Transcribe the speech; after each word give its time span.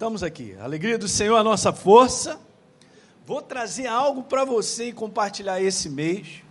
Estamos 0.00 0.22
aqui. 0.22 0.56
Alegria 0.58 0.96
do 0.96 1.06
Senhor 1.06 1.36
a 1.36 1.44
nossa 1.44 1.74
força. 1.74 2.40
Vou 3.26 3.42
trazer 3.42 3.86
algo 3.86 4.22
para 4.22 4.46
você 4.46 4.86
e 4.86 4.92
compartilhar 4.94 5.60
esse 5.60 5.90
mês, 5.90 6.42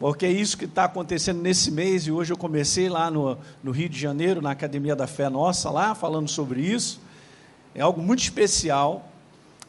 porque 0.00 0.26
é 0.26 0.32
isso 0.32 0.58
que 0.58 0.64
está 0.64 0.82
acontecendo 0.82 1.40
nesse 1.40 1.70
mês. 1.70 2.08
E 2.08 2.10
hoje 2.10 2.32
eu 2.32 2.36
comecei 2.36 2.88
lá 2.88 3.08
no, 3.08 3.38
no 3.62 3.70
Rio 3.70 3.88
de 3.88 3.96
Janeiro, 3.96 4.42
na 4.42 4.50
Academia 4.50 4.96
da 4.96 5.06
Fé 5.06 5.28
Nossa, 5.28 5.70
lá 5.70 5.94
falando 5.94 6.28
sobre 6.28 6.60
isso. 6.60 7.00
É 7.72 7.82
algo 7.82 8.02
muito 8.02 8.24
especial. 8.24 9.12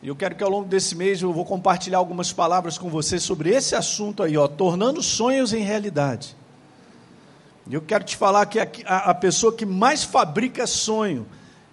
E 0.02 0.08
eu 0.08 0.16
quero 0.16 0.34
que 0.34 0.44
ao 0.44 0.50
longo 0.50 0.68
desse 0.68 0.96
mês 0.96 1.22
eu 1.22 1.32
vou 1.32 1.46
compartilhar 1.46 2.00
algumas 2.00 2.34
palavras 2.34 2.80
com 2.80 2.90
você 2.90 3.20
sobre 3.20 3.52
esse 3.52 3.76
assunto 3.76 4.24
aí, 4.24 4.36
ó, 4.36 4.48
tornando 4.48 5.04
sonhos 5.04 5.54
em 5.54 5.62
realidade. 5.62 6.36
E 7.68 7.76
eu 7.76 7.82
quero 7.84 8.04
te 8.04 8.18
falar 8.18 8.44
que 8.48 8.60
a, 8.60 9.12
a 9.12 9.14
pessoa 9.14 9.54
que 9.54 9.68
mais 9.68 10.04
fabrica 10.04 10.66
sonho 10.66 11.28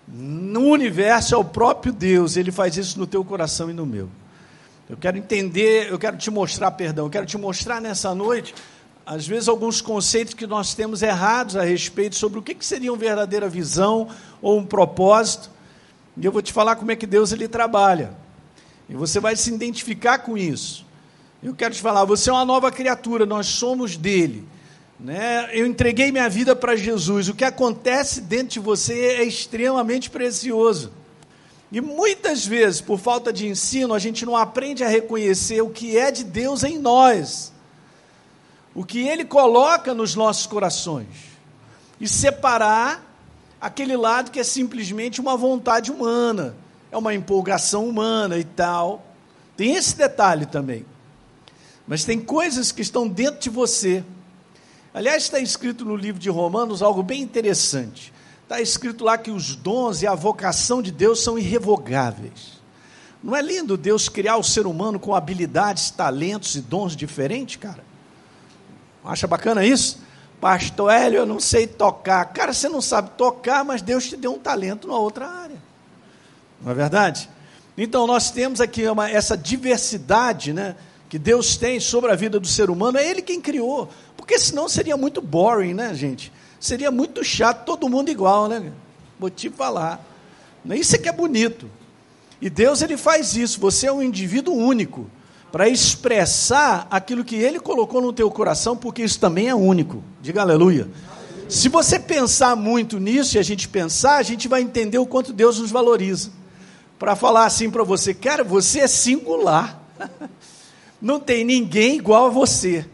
no 0.07 0.69
universo 0.69 1.35
é 1.35 1.39
o 1.39 1.45
próprio 1.45 1.93
Deus, 1.93 2.37
ele 2.37 2.53
faz 2.53 2.77
isso 2.77 2.99
no 2.99 3.07
teu 3.07 3.25
coração 3.25 3.71
e 3.71 3.73
no 3.73 3.87
meu. 3.87 4.09
Eu 4.89 4.97
quero 4.97 5.17
entender, 5.17 5.91
eu 5.91 5.99
quero 5.99 6.17
te 6.17 6.31
mostrar, 6.31 6.71
perdão, 6.73 7.07
eu 7.07 7.11
quero 7.11 7.25
te 7.25 7.39
mostrar 7.39 7.81
nessa 7.81 8.15
noite, 8.15 8.55
às 9.07 9.27
vezes, 9.27 9.49
alguns 9.49 9.83
conceitos 9.83 10.33
que 10.33 10.47
nós 10.47 10.75
temos 10.75 11.03
errados 11.03 11.57
a 11.57 11.63
respeito 11.63 12.17
sobre 12.17 12.39
o 12.39 12.43
que, 12.43 12.57
seria 12.65 12.91
uma 12.91 12.99
verdadeira 12.99 13.49
visão 13.49 14.09
ou 14.41 14.59
um 14.59 14.65
propósito. 14.65 15.51
E 16.17 16.25
eu 16.25 16.33
vou 16.33 16.41
te 16.41 16.53
falar 16.53 16.77
como 16.77 16.91
é 16.91 16.97
que 16.97 17.07
Deus 17.07 17.31
ele 17.31 17.47
trabalha. 17.47 18.15
E 18.89 18.95
você 18.95 19.21
vai 19.21 19.37
se 19.37 19.53
identificar 19.53 20.19
com 20.19 20.39
isso. 20.39 20.87
Eu 21.43 21.55
quero 21.55 21.75
te 21.75 21.83
falar, 21.83 22.07
você 22.07 22.31
é 22.31 22.33
uma 22.33 22.45
nova 22.47 22.73
criatura, 22.73 23.27
nós 23.27 23.47
somos 23.47 23.97
dele. 23.97 24.47
Né? 25.05 25.51
Eu 25.53 25.67
entreguei 25.67 26.11
minha 26.11 26.31
vida 26.31 26.57
para 26.57 26.75
Jesus. 26.75 27.29
O 27.29 27.35
que 27.35 27.45
acontece 27.45 28.23
dentro 28.23 28.55
de 28.55 28.59
você 28.59 28.95
é 28.95 29.25
extremamente 29.25 30.09
precioso. 30.09 30.91
E 31.71 31.79
muitas 31.79 32.47
vezes, 32.47 32.81
por 32.81 32.99
falta 32.99 33.31
de 33.31 33.47
ensino, 33.47 33.93
a 33.93 33.99
gente 33.99 34.25
não 34.25 34.35
aprende 34.35 34.83
a 34.83 34.89
reconhecer 34.89 35.61
o 35.61 35.69
que 35.69 35.99
é 35.99 36.11
de 36.11 36.25
Deus 36.25 36.65
em 36.65 36.79
nós, 36.79 37.53
o 38.75 38.83
que 38.83 39.07
Ele 39.07 39.27
coloca 39.27 39.93
nos 39.93 40.15
nossos 40.15 40.47
corações, 40.47 41.09
e 42.01 42.09
separar 42.09 43.05
aquele 43.61 43.99
lado 43.99 44.31
que 44.31 44.41
é 44.41 44.45
simplesmente 44.45 45.21
uma 45.21 45.37
vontade 45.37 45.93
humana, 45.93 46.57
é 46.91 46.97
uma 46.97 47.13
empolgação 47.13 47.87
humana 47.87 48.39
e 48.39 48.45
tal. 48.45 49.05
Tem 49.55 49.75
esse 49.75 49.97
detalhe 49.97 50.47
também. 50.47 50.87
Mas 51.87 52.05
tem 52.05 52.19
coisas 52.19 52.73
que 52.73 52.81
estão 52.81 53.07
dentro 53.07 53.41
de 53.41 53.51
você 53.51 54.03
Aliás, 54.95 55.25
está 55.25 55.41
escrito 55.41 55.85
no 55.85 55.97
livro 55.97 56.21
de 56.21 56.31
Romanos 56.31 56.81
algo 56.81 57.03
bem 57.03 57.21
interessante. 57.21 58.13
Está 58.45 58.61
escrito 58.61 59.03
lá 59.03 59.19
que 59.19 59.33
os 59.33 59.57
dons 59.57 60.03
e 60.03 60.07
a 60.07 60.15
vocação 60.15 60.81
de 60.81 60.93
Deus 60.93 61.21
são 61.21 61.37
irrevogáveis. 61.37 62.63
Não 63.21 63.35
é 63.35 63.43
lindo 63.43 63.77
Deus 63.77 64.09
criar 64.09 64.37
o 64.37 64.45
ser 64.45 64.69
humano 64.69 65.01
com 65.01 65.13
habilidades, 65.13 65.91
talentos 65.91 66.55
e 66.55 66.61
dons 66.61 66.95
diferentes, 66.95 67.57
cara? 67.57 67.83
Acha 69.05 69.27
bacana 69.27 69.67
isso? 69.67 69.99
Pastor 70.41 70.93
Hélio, 70.93 71.19
eu 71.19 71.27
não 71.27 71.41
sei 71.41 71.67
tocar. 71.67 72.25
Cara, 72.27 72.53
você 72.53 72.69
não 72.69 72.81
sabe 72.81 73.11
tocar, 73.17 73.65
mas 73.65 73.83
Deus 73.83 74.05
te 74.05 74.17
deu 74.17 74.35
um 74.35 74.39
talento 74.39 74.87
na 74.87 74.97
outra 74.97 75.27
área. 75.27 75.61
Não 76.63 76.71
é 76.71 76.75
verdade? 76.75 77.29
Então, 77.77 78.07
nós 78.07 78.31
temos 78.31 78.61
aqui 78.61 78.87
uma, 78.87 79.11
essa 79.11 79.37
diversidade, 79.37 80.53
né? 80.53 80.77
que 81.15 81.19
Deus 81.19 81.57
tem 81.57 81.79
sobre 81.79 82.11
a 82.11 82.17
vida 82.17 82.41
do 82.41 82.47
ser 82.49 82.69
humano, 82.71 82.99
é 82.99 83.09
Ele 83.09 83.23
quem 83.23 83.41
criou. 83.41 83.89
Porque 84.25 84.39
senão 84.39 84.71
seria 84.71 84.97
muito 84.97 85.21
boring, 85.21 85.75
né, 85.75 85.93
gente? 85.93 86.33
Seria 86.59 86.91
muito 86.91 87.23
chato, 87.23 87.67
todo 87.67 87.91
mundo 87.91 88.11
igual, 88.11 88.49
né? 88.49 88.73
Vou 89.21 89.29
te 89.29 89.51
falar. 89.51 90.03
Isso 90.71 90.97
é 90.97 90.99
que 90.99 91.11
é 91.11 91.13
bonito. 91.13 91.71
E 92.41 92.49
Deus 92.49 92.81
ele 92.81 92.97
faz 92.97 93.37
isso. 93.37 93.61
Você 93.61 93.87
é 93.87 93.93
um 93.93 94.03
indivíduo 94.03 94.57
único 94.57 95.11
para 95.53 95.69
expressar 95.69 96.87
aquilo 96.91 97.23
que 97.23 97.37
Ele 97.37 97.61
colocou 97.61 98.01
no 98.01 98.15
teu 98.15 98.31
coração, 98.31 98.75
porque 98.75 99.03
isso 99.03 99.21
também 99.21 99.49
é 99.49 99.55
único. 99.55 100.03
Diga 100.23 100.41
aleluia. 100.41 100.89
Se 101.47 101.69
você 101.69 101.99
pensar 101.99 102.57
muito 102.57 102.99
nisso 102.99 103.37
e 103.37 103.39
a 103.39 103.43
gente 103.43 103.69
pensar, 103.69 104.17
a 104.17 104.23
gente 104.23 104.49
vai 104.49 104.63
entender 104.63 104.97
o 104.97 105.05
quanto 105.05 105.35
Deus 105.35 105.59
nos 105.59 105.71
valoriza. 105.71 106.31
Para 106.99 107.15
falar 107.15 107.45
assim 107.45 107.71
para 107.71 107.85
você, 107.85 108.15
cara, 108.15 108.43
você 108.43 108.81
é 108.81 108.87
singular. 108.87 109.83
Não 110.99 111.21
tem 111.21 111.45
ninguém 111.45 111.97
igual 111.97 112.29
a 112.29 112.31
você. 112.31 112.87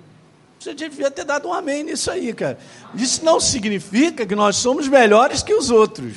Você 0.61 0.75
devia 0.75 1.11
ter 1.11 1.25
dado 1.25 1.49
um 1.49 1.55
amém 1.55 1.83
nisso 1.83 2.11
aí, 2.11 2.35
cara. 2.35 2.59
Isso 2.95 3.25
não 3.25 3.41
significa 3.41 4.27
que 4.27 4.35
nós 4.35 4.57
somos 4.57 4.87
melhores 4.87 5.43
que 5.43 5.55
os 5.55 5.71
outros. 5.71 6.15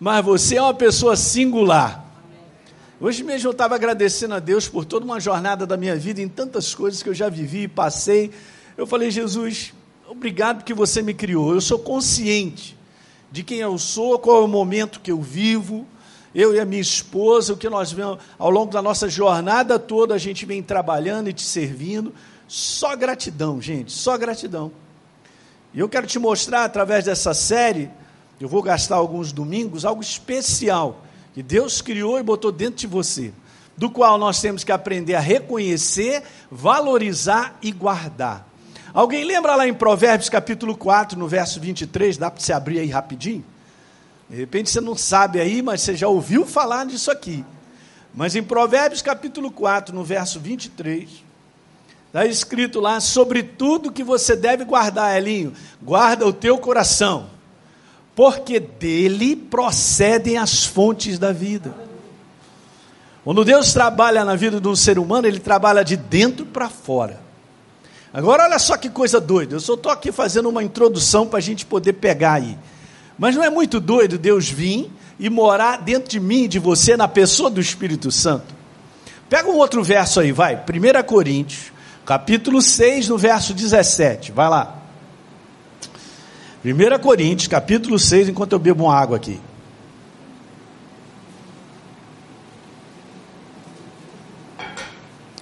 Mas 0.00 0.24
você 0.24 0.56
é 0.56 0.62
uma 0.62 0.74
pessoa 0.74 1.14
singular. 1.14 2.04
Hoje 3.00 3.22
mesmo 3.22 3.46
eu 3.46 3.52
estava 3.52 3.76
agradecendo 3.76 4.34
a 4.34 4.40
Deus 4.40 4.68
por 4.68 4.84
toda 4.84 5.04
uma 5.04 5.20
jornada 5.20 5.64
da 5.64 5.76
minha 5.76 5.94
vida, 5.94 6.20
em 6.20 6.28
tantas 6.28 6.74
coisas 6.74 7.04
que 7.04 7.08
eu 7.08 7.14
já 7.14 7.28
vivi 7.28 7.62
e 7.62 7.68
passei. 7.68 8.32
Eu 8.76 8.84
falei, 8.84 9.12
Jesus, 9.12 9.72
obrigado 10.08 10.64
que 10.64 10.74
você 10.74 11.00
me 11.00 11.14
criou. 11.14 11.54
Eu 11.54 11.60
sou 11.60 11.78
consciente 11.78 12.76
de 13.30 13.44
quem 13.44 13.58
eu 13.58 13.78
sou, 13.78 14.18
qual 14.18 14.42
é 14.42 14.44
o 14.44 14.48
momento 14.48 14.98
que 14.98 15.12
eu 15.12 15.22
vivo 15.22 15.86
eu 16.34 16.54
e 16.54 16.60
a 16.60 16.64
minha 16.64 16.80
esposa, 16.80 17.52
o 17.52 17.56
que 17.56 17.68
nós 17.68 17.90
vemos 17.90 18.18
ao 18.38 18.50
longo 18.50 18.70
da 18.70 18.82
nossa 18.82 19.08
jornada 19.08 19.78
toda, 19.78 20.14
a 20.14 20.18
gente 20.18 20.44
vem 20.44 20.62
trabalhando 20.62 21.28
e 21.28 21.32
te 21.32 21.42
servindo. 21.42 22.12
Só 22.48 22.96
gratidão, 22.96 23.60
gente, 23.60 23.92
só 23.92 24.16
gratidão. 24.16 24.72
E 25.74 25.78
eu 25.78 25.88
quero 25.88 26.06
te 26.06 26.18
mostrar 26.18 26.64
através 26.64 27.04
dessa 27.04 27.34
série, 27.34 27.90
eu 28.40 28.48
vou 28.48 28.62
gastar 28.62 28.96
alguns 28.96 29.32
domingos, 29.32 29.84
algo 29.84 30.00
especial 30.00 31.04
que 31.34 31.42
Deus 31.42 31.82
criou 31.82 32.18
e 32.18 32.22
botou 32.22 32.50
dentro 32.50 32.76
de 32.76 32.86
você, 32.86 33.32
do 33.76 33.90
qual 33.90 34.16
nós 34.16 34.40
temos 34.40 34.64
que 34.64 34.72
aprender 34.72 35.14
a 35.14 35.20
reconhecer, 35.20 36.22
valorizar 36.50 37.58
e 37.62 37.70
guardar. 37.70 38.48
Alguém 38.94 39.24
lembra 39.24 39.54
lá 39.54 39.68
em 39.68 39.74
Provérbios 39.74 40.30
capítulo 40.30 40.74
4, 40.74 41.18
no 41.18 41.28
verso 41.28 41.60
23, 41.60 42.16
dá 42.16 42.30
para 42.30 42.40
você 42.40 42.54
abrir 42.54 42.78
aí 42.80 42.88
rapidinho? 42.88 43.44
De 44.28 44.36
repente 44.36 44.70
você 44.70 44.80
não 44.80 44.96
sabe 44.96 45.38
aí, 45.38 45.60
mas 45.60 45.82
você 45.82 45.94
já 45.94 46.08
ouviu 46.08 46.46
falar 46.46 46.86
disso 46.86 47.10
aqui. 47.10 47.44
Mas 48.14 48.34
em 48.34 48.42
Provérbios 48.42 49.02
capítulo 49.02 49.50
4, 49.50 49.94
no 49.94 50.02
verso 50.02 50.40
23, 50.40 51.27
está 52.08 52.26
escrito 52.26 52.80
lá 52.80 53.00
sobre 53.00 53.42
tudo 53.42 53.92
que 53.92 54.02
você 54.02 54.34
deve 54.34 54.64
guardar, 54.64 55.16
Elinho. 55.16 55.52
Guarda 55.80 56.26
o 56.26 56.32
teu 56.32 56.58
coração, 56.58 57.30
porque 58.14 58.58
dele 58.58 59.36
procedem 59.36 60.36
as 60.36 60.64
fontes 60.64 61.18
da 61.18 61.32
vida. 61.32 61.74
Quando 63.22 63.44
Deus 63.44 63.72
trabalha 63.72 64.24
na 64.24 64.34
vida 64.34 64.60
de 64.60 64.66
um 64.66 64.74
ser 64.74 64.98
humano, 64.98 65.26
ele 65.26 65.38
trabalha 65.38 65.84
de 65.84 65.96
dentro 65.96 66.46
para 66.46 66.68
fora. 66.68 67.20
Agora, 68.12 68.44
olha 68.44 68.58
só 68.58 68.76
que 68.76 68.88
coisa 68.88 69.20
doida. 69.20 69.56
Eu 69.56 69.60
só 69.60 69.74
estou 69.74 69.92
aqui 69.92 70.10
fazendo 70.10 70.48
uma 70.48 70.62
introdução 70.62 71.26
para 71.26 71.38
a 71.38 71.42
gente 71.42 71.66
poder 71.66 71.92
pegar 71.94 72.34
aí. 72.34 72.56
Mas 73.18 73.36
não 73.36 73.44
é 73.44 73.50
muito 73.50 73.80
doido 73.80 74.16
Deus 74.16 74.48
vir 74.48 74.90
e 75.18 75.28
morar 75.28 75.82
dentro 75.82 76.08
de 76.08 76.18
mim 76.18 76.44
e 76.44 76.48
de 76.48 76.58
você 76.58 76.96
na 76.96 77.06
pessoa 77.06 77.50
do 77.50 77.60
Espírito 77.60 78.10
Santo? 78.10 78.54
Pega 79.28 79.50
um 79.50 79.56
outro 79.56 79.82
verso 79.84 80.20
aí, 80.20 80.32
vai. 80.32 80.56
1 80.56 81.02
Coríntios, 81.06 81.70
capítulo 82.08 82.62
6, 82.62 83.10
no 83.10 83.18
verso 83.18 83.52
17. 83.52 84.32
Vai 84.32 84.48
lá. 84.48 84.78
1 86.64 86.98
Coríntios, 87.02 87.48
capítulo 87.48 87.98
6, 87.98 88.30
enquanto 88.30 88.54
eu 88.54 88.58
bebo 88.58 88.84
uma 88.84 88.96
água 88.96 89.18
aqui. 89.18 89.38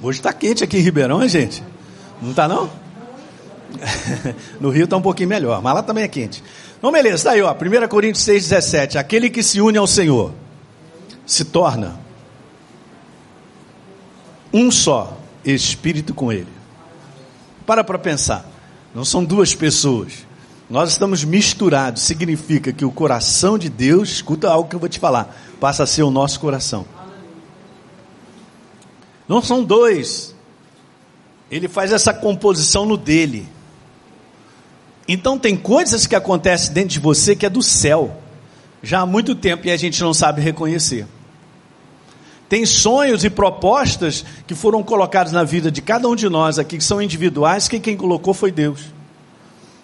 Hoje 0.03 0.19
está 0.19 0.33
quente 0.33 0.65
aqui 0.65 0.79
em 0.79 0.81
Ribeirão, 0.81 1.23
hein, 1.23 1.29
gente? 1.29 1.63
Não 2.21 2.31
está 2.31 2.49
não? 2.49 2.69
no 4.61 4.71
Rio 4.71 4.87
está 4.87 4.97
um 4.97 5.03
pouquinho 5.03 5.29
melhor, 5.29 5.63
mas 5.63 5.73
lá 5.73 5.85
também 5.85 6.03
é 6.03 6.09
quente. 6.09 6.43
Então, 6.77 6.91
beleza, 6.91 7.15
está 7.15 7.31
aí, 7.31 7.43
ó, 7.43 7.53
1 7.53 7.87
Coríntios 7.87 8.25
6,17. 8.25 8.97
Aquele 8.97 9.31
que 9.31 9.41
se 9.45 9.61
une 9.61 9.79
ao 9.79 9.87
Senhor 9.87 10.35
se 11.25 11.45
torna 11.45 11.97
um 14.53 14.69
só 14.69 15.17
espírito 15.45 16.13
com 16.13 16.33
Ele. 16.33 16.56
Para 17.67 17.83
para 17.83 17.99
pensar, 17.99 18.49
não 18.95 19.05
são 19.05 19.25
duas 19.25 19.55
pessoas. 19.55 20.25
Nós 20.71 20.91
estamos 20.91 21.25
misturados, 21.25 22.03
significa 22.03 22.73
que 22.73 22.85
o 22.85 22.91
coração 22.91 23.59
de 23.59 23.69
Deus, 23.69 24.09
escuta 24.11 24.49
algo 24.49 24.69
que 24.69 24.77
eu 24.77 24.81
vou 24.81 24.89
te 24.89 24.99
falar, 24.99 25.37
passa 25.61 25.83
a 25.83 25.87
ser 25.87 26.03
o 26.03 26.11
nosso 26.11 26.41
coração. 26.41 26.87
Não 29.29 29.43
são 29.43 29.63
dois. 29.63 30.35
Ele 31.51 31.69
faz 31.69 31.93
essa 31.93 32.15
composição 32.15 32.87
no 32.87 32.97
dele. 32.97 33.49
Então 35.09 35.39
tem 35.39 35.57
coisas 35.57 36.07
que 36.07 36.17
acontecem 36.17 36.73
dentro 36.73 36.91
de 36.91 37.01
você 37.01 37.37
que 37.37 37.47
é 37.47 37.51
do 37.51 37.63
céu, 37.63 38.21
já 38.83 39.01
há 39.01 39.07
muito 39.07 39.35
tempo 39.35 39.67
e 39.67 39.71
a 39.71 39.77
gente 39.77 40.01
não 40.01 40.13
sabe 40.13 40.41
reconhecer. 40.41 41.07
Tem 42.49 42.65
sonhos 42.65 43.25
e 43.25 43.31
propostas 43.31 44.25
que 44.47 44.55
foram 44.55 44.83
colocados 44.83 45.33
na 45.33 45.43
vida 45.43 45.71
de 45.71 45.83
cada 45.83 46.09
um 46.09 46.15
de 46.15 46.29
nós 46.29 46.59
aqui, 46.59 46.79
que 46.79 46.85
são 46.85 47.03
individuais, 47.03 47.67
que 47.67 47.81
quem 47.81 47.97
colocou 47.97 48.33
foi 48.33 48.53
Deus. 48.53 48.97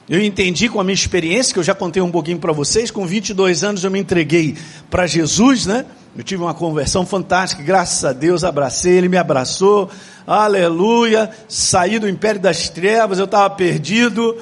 Eu 0.09 0.20
entendi 0.23 0.69
com 0.69 0.81
a 0.81 0.85
minha 0.85 0.94
experiência, 0.94 1.53
que 1.53 1.59
eu 1.59 1.64
já 1.64 1.75
contei 1.75 2.03
um 2.03 2.11
pouquinho 2.11 2.38
para 2.38 2.53
vocês, 2.53 2.91
com 2.91 3.06
22 3.06 3.64
anos 3.64 3.85
eu 3.85 3.91
me 3.91 3.99
entreguei 3.99 4.56
para 4.91 5.06
Jesus, 5.06 5.67
né? 5.67 5.87
Eu 6.17 6.23
tive 6.23 6.43
uma 6.43 6.53
conversão 6.53 7.06
fantástica, 7.06 7.62
graças 7.62 8.05
a 8.05 8.12
Deus, 8.12 8.44
abracei, 8.44 8.93
ele 8.93 9.09
me 9.09 9.17
abraçou, 9.17 9.88
aleluia, 10.26 11.31
saí 11.49 11.99
do 11.99 12.09
império 12.09 12.41
das 12.41 12.69
trevas, 12.69 13.19
eu 13.19 13.25
estava 13.25 13.49
perdido. 13.50 14.37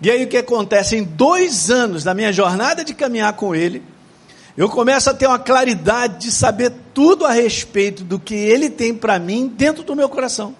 E 0.00 0.10
aí 0.10 0.24
o 0.24 0.28
que 0.28 0.38
acontece? 0.38 0.96
Em 0.96 1.04
dois 1.04 1.70
anos 1.70 2.02
da 2.02 2.12
minha 2.12 2.32
jornada 2.32 2.84
de 2.84 2.92
caminhar 2.92 3.32
com 3.34 3.54
ele, 3.54 3.82
eu 4.56 4.68
começo 4.68 5.08
a 5.08 5.14
ter 5.14 5.26
uma 5.26 5.38
claridade 5.38 6.26
de 6.26 6.30
saber 6.30 6.72
tudo 6.92 7.24
a 7.24 7.32
respeito 7.32 8.04
do 8.04 8.18
que 8.18 8.34
ele 8.34 8.68
tem 8.68 8.94
para 8.94 9.18
mim 9.18 9.48
dentro 9.48 9.82
do 9.82 9.96
meu 9.96 10.08
coração. 10.08 10.54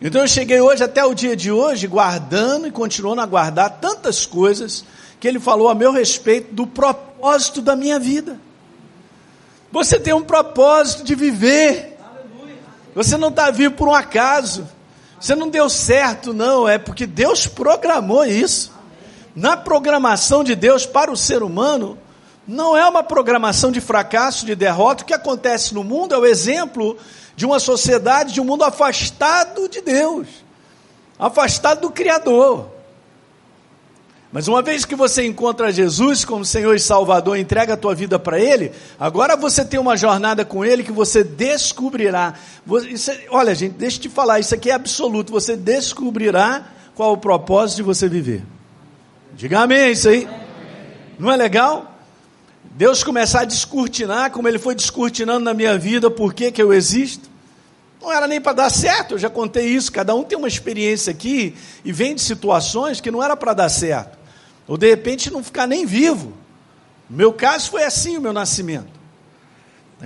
Então 0.00 0.20
eu 0.20 0.28
cheguei 0.28 0.60
hoje, 0.60 0.82
até 0.82 1.04
o 1.04 1.14
dia 1.14 1.34
de 1.34 1.50
hoje, 1.50 1.86
guardando 1.86 2.66
e 2.66 2.70
continuando 2.70 3.20
a 3.20 3.26
guardar 3.26 3.78
tantas 3.80 4.26
coisas 4.26 4.84
que 5.18 5.26
ele 5.26 5.40
falou 5.40 5.68
a 5.68 5.74
meu 5.74 5.92
respeito 5.92 6.54
do 6.54 6.66
propósito 6.66 7.62
da 7.62 7.74
minha 7.74 7.98
vida. 7.98 8.38
Você 9.72 9.98
tem 9.98 10.14
um 10.14 10.22
propósito 10.22 11.04
de 11.04 11.14
viver. 11.14 11.98
Você 12.94 13.16
não 13.16 13.28
está 13.28 13.50
vivo 13.50 13.74
por 13.74 13.88
um 13.88 13.94
acaso. 13.94 14.66
Você 15.20 15.34
não 15.34 15.48
deu 15.48 15.68
certo, 15.68 16.32
não. 16.32 16.68
É 16.68 16.78
porque 16.78 17.06
Deus 17.06 17.46
programou 17.46 18.24
isso. 18.24 18.72
Na 19.34 19.56
programação 19.56 20.42
de 20.42 20.54
Deus 20.54 20.86
para 20.86 21.10
o 21.10 21.16
ser 21.16 21.42
humano, 21.42 21.98
não 22.46 22.76
é 22.76 22.88
uma 22.88 23.02
programação 23.02 23.72
de 23.72 23.80
fracasso, 23.80 24.46
de 24.46 24.54
derrota. 24.54 25.02
O 25.02 25.06
que 25.06 25.14
acontece 25.14 25.74
no 25.74 25.82
mundo 25.82 26.14
é 26.14 26.18
o 26.18 26.26
exemplo 26.26 26.96
de 27.34 27.44
uma 27.44 27.58
sociedade, 27.58 28.32
de 28.32 28.40
um 28.40 28.44
mundo 28.44 28.64
afastado 28.64 29.68
de 29.68 29.80
Deus, 29.80 30.28
afastado 31.18 31.82
do 31.82 31.90
Criador. 31.90 32.68
Mas 34.32 34.48
uma 34.48 34.60
vez 34.60 34.84
que 34.84 34.94
você 34.94 35.24
encontra 35.24 35.72
Jesus 35.72 36.24
como 36.24 36.44
Senhor 36.44 36.74
e 36.74 36.80
Salvador, 36.80 37.38
entrega 37.38 37.74
a 37.74 37.76
tua 37.76 37.94
vida 37.94 38.18
para 38.18 38.38
Ele, 38.38 38.72
agora 38.98 39.36
você 39.36 39.64
tem 39.64 39.80
uma 39.80 39.96
jornada 39.96 40.44
com 40.44 40.64
Ele 40.64 40.84
que 40.84 40.92
você 40.92 41.24
descobrirá. 41.24 42.34
Isso, 42.88 43.10
é, 43.10 43.24
olha, 43.30 43.54
gente, 43.54 43.72
deixa 43.74 43.98
eu 43.98 44.02
te 44.02 44.08
falar, 44.08 44.38
isso 44.40 44.54
aqui 44.54 44.70
é 44.70 44.74
absoluto. 44.74 45.32
Você 45.32 45.56
descobrirá 45.56 46.66
qual 46.94 47.12
o 47.12 47.18
propósito 47.18 47.76
de 47.76 47.82
você 47.82 48.08
viver. 48.08 48.42
Diga 49.34 49.60
amém, 49.60 49.92
isso 49.92 50.08
aí. 50.08 50.28
Não 51.18 51.32
é 51.32 51.36
legal? 51.36 51.95
Deus 52.76 53.02
começar 53.02 53.40
a 53.40 53.44
descortinar, 53.46 54.30
como 54.30 54.46
Ele 54.46 54.58
foi 54.58 54.74
descortinando 54.74 55.40
na 55.40 55.54
minha 55.54 55.78
vida, 55.78 56.10
por 56.10 56.34
que, 56.34 56.52
eu 56.58 56.74
existo. 56.74 57.30
Não 58.02 58.12
era 58.12 58.28
nem 58.28 58.38
para 58.38 58.52
dar 58.52 58.70
certo, 58.70 59.14
eu 59.14 59.18
já 59.18 59.30
contei 59.30 59.66
isso. 59.68 59.90
Cada 59.90 60.14
um 60.14 60.22
tem 60.22 60.36
uma 60.36 60.46
experiência 60.46 61.10
aqui 61.10 61.56
e 61.82 61.90
vem 61.90 62.14
de 62.14 62.20
situações 62.20 63.00
que 63.00 63.10
não 63.10 63.22
era 63.22 63.34
para 63.34 63.54
dar 63.54 63.70
certo. 63.70 64.18
Ou 64.68 64.76
de 64.76 64.90
repente 64.90 65.32
não 65.32 65.42
ficar 65.42 65.66
nem 65.66 65.86
vivo. 65.86 66.34
No 67.08 67.16
meu 67.16 67.32
caso 67.32 67.70
foi 67.70 67.82
assim 67.82 68.18
o 68.18 68.20
meu 68.20 68.34
nascimento. 68.34 68.94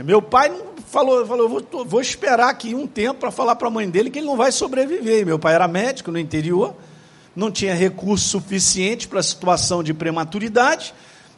Meu 0.05 0.23
pai 0.23 0.53
falou, 0.87 1.27
falou 1.27 1.49
vou, 1.49 1.85
vou 1.85 2.01
esperar 2.01 2.51
aqui 2.51 2.73
um 2.73 2.87
tempo 2.87 3.19
para 3.19 3.33
falar 3.33 3.57
para 3.57 3.67
a 3.67 3.71
mãe 3.71 3.91
dele 3.91 4.11
que 4.11 4.21
ele 4.21 4.29
não 4.29 4.37
vai 4.37 4.53
sobreviver. 4.53 5.27
Meu 5.27 5.41
pai 5.41 5.55
era 5.55 5.67
médico 5.67 6.13
no 6.13 6.19
interior, 6.21 6.77
não 7.35 7.51
tinha 7.51 7.75
recurso 7.75 8.29
suficiente 8.29 9.09
para 9.09 9.19
a 9.19 9.25
situação 9.25 9.83
de 9.83 9.93
prematuridade, 9.93 10.95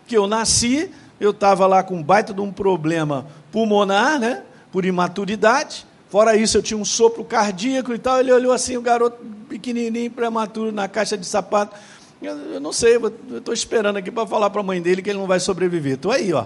que 0.07 0.15
eu 0.15 0.27
nasci, 0.27 0.91
eu 1.23 1.31
estava 1.31 1.67
lá 1.67 1.83
com 1.83 1.97
um 1.97 2.03
baita 2.03 2.35
de 2.35 2.41
um 2.41 2.53
problema 2.53 3.27
pulmonar, 3.51 4.19
né, 4.19 4.43
por 4.71 4.85
imaturidade, 4.85 5.87
Fora 6.13 6.37
isso, 6.37 6.59
eu 6.59 6.63
tinha 6.63 6.77
um 6.77 6.85
sopro 6.85 7.25
cardíaco 7.25 7.95
e 7.95 7.99
tal. 7.99 8.21
Ele 8.21 8.31
olhou 8.31 8.53
assim, 8.53 8.77
o 8.77 8.83
garoto 8.83 9.17
pequenininho, 9.49 10.11
prematuro, 10.11 10.71
na 10.71 10.87
caixa 10.87 11.17
de 11.17 11.25
sapato. 11.25 11.75
Eu, 12.21 12.37
eu 12.37 12.61
não 12.61 12.71
sei, 12.71 12.97
eu 12.97 13.39
estou 13.39 13.55
esperando 13.55 13.97
aqui 13.97 14.11
para 14.11 14.27
falar 14.27 14.51
para 14.51 14.61
a 14.61 14.63
mãe 14.63 14.83
dele 14.83 15.01
que 15.01 15.09
ele 15.09 15.19
não 15.19 15.27
vai 15.27 15.41
sobreviver. 15.41 15.95
Estou 15.95 16.13
aí, 16.13 16.31
ó. 16.35 16.45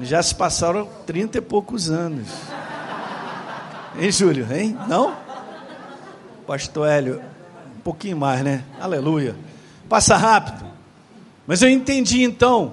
Já 0.00 0.22
se 0.22 0.34
passaram 0.34 0.88
trinta 1.04 1.36
e 1.36 1.40
poucos 1.42 1.90
anos. 1.90 2.28
Hein, 3.98 4.10
Júlio? 4.10 4.46
Hein? 4.50 4.74
Não? 4.88 5.14
Pastor 6.46 6.88
Hélio, 6.88 7.20
um 7.76 7.80
pouquinho 7.80 8.16
mais, 8.16 8.42
né? 8.42 8.64
Aleluia. 8.80 9.36
Passa 9.86 10.16
rápido. 10.16 10.64
Mas 11.46 11.60
eu 11.60 11.68
entendi 11.68 12.22
então 12.22 12.72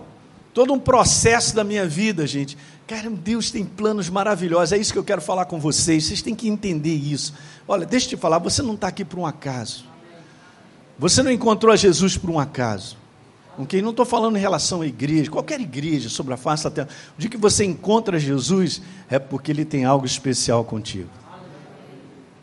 todo 0.54 0.74
um 0.74 0.80
processo 0.80 1.56
da 1.56 1.64
minha 1.64 1.88
vida, 1.88 2.28
gente. 2.28 2.58
Cara, 2.86 3.10
Deus 3.10 3.50
tem 3.50 3.66
planos 3.66 4.10
maravilhosos, 4.10 4.74
é 4.74 4.78
isso 4.78 4.94
que 4.94 5.00
eu 5.00 5.04
quero 5.04 5.22
falar 5.22 5.46
com 5.46 5.60
vocês, 5.60 6.06
vocês 6.06 6.22
têm 6.22 6.36
que 6.36 6.48
entender 6.48 6.94
isso. 6.94 7.34
Olha, 7.68 7.86
deixa 7.86 8.06
eu 8.06 8.10
te 8.12 8.18
falar, 8.18 8.38
você 8.40 8.62
não 8.62 8.76
está 8.76 8.88
aqui 8.88 9.04
por 9.04 9.20
um 9.20 9.26
acaso. 9.26 9.86
Você 11.00 11.24
não 11.24 11.32
encontrou 11.32 11.74
a 11.74 11.76
Jesus 11.76 12.18
por 12.18 12.30
um 12.30 12.40
acaso. 12.40 12.98
Ok? 13.58 13.82
Não 13.82 13.92
estou 13.92 14.06
falando 14.06 14.36
em 14.36 14.40
relação 14.40 14.82
à 14.82 14.88
igreja, 14.88 15.30
qualquer 15.30 15.62
igreja 15.62 16.10
sobre 16.10 16.34
a 16.34 16.38
face 16.38 16.64
da 16.64 16.72
terra. 16.72 16.90
O 17.18 17.22
dia 17.22 17.30
que 17.30 17.38
você 17.38 17.64
encontra 17.64 18.20
Jesus, 18.20 18.82
é 19.10 19.20
porque 19.20 19.52
Ele 19.52 19.66
tem 19.66 19.86
algo 19.86 20.06
especial 20.06 20.64
contigo. 20.64 21.10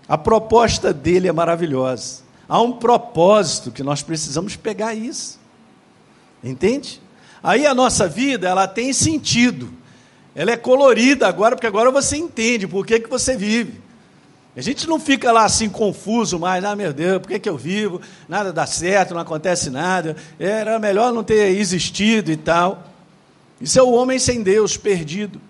A 0.09 0.19
proposta 0.19 0.93
dele 0.93 1.29
é 1.29 1.33
maravilhosa. 1.33 2.23
Há 2.49 2.61
um 2.61 2.73
propósito 2.73 3.71
que 3.71 3.83
nós 3.83 4.03
precisamos 4.03 4.57
pegar 4.57 4.95
isso. 4.95 5.39
Entende? 6.43 7.01
Aí 7.42 7.66
a 7.66 7.75
nossa 7.75 8.08
vida, 8.08 8.48
ela 8.48 8.69
tem 8.69 8.92
sentido. 8.92 9.70
Ela 10.34 10.52
é 10.52 10.56
colorida 10.56 11.26
agora, 11.26 11.56
porque 11.56 11.66
agora 11.66 11.90
você 11.90 12.16
entende 12.16 12.66
por 12.66 12.87
que, 12.87 13.00
que 13.00 13.08
você 13.08 13.37
vive. 13.37 13.81
A 14.56 14.60
gente 14.60 14.87
não 14.88 14.98
fica 14.98 15.31
lá 15.31 15.44
assim 15.44 15.69
confuso 15.69 16.38
mais, 16.38 16.64
ah 16.64 16.75
meu 16.75 16.92
Deus, 16.92 17.20
por 17.20 17.28
que, 17.28 17.38
que 17.38 17.48
eu 17.48 17.56
vivo? 17.56 18.00
Nada 18.28 18.52
dá 18.52 18.66
certo, 18.66 19.14
não 19.14 19.20
acontece 19.20 19.70
nada. 19.70 20.16
Era 20.38 20.78
melhor 20.78 21.12
não 21.12 21.22
ter 21.22 21.56
existido 21.56 22.31
e 22.32 22.37
tal. 22.37 22.84
Isso 23.60 23.78
é 23.78 23.82
o 23.82 23.92
homem 23.92 24.19
sem 24.19 24.42
Deus, 24.42 24.76
perdido. 24.76 25.40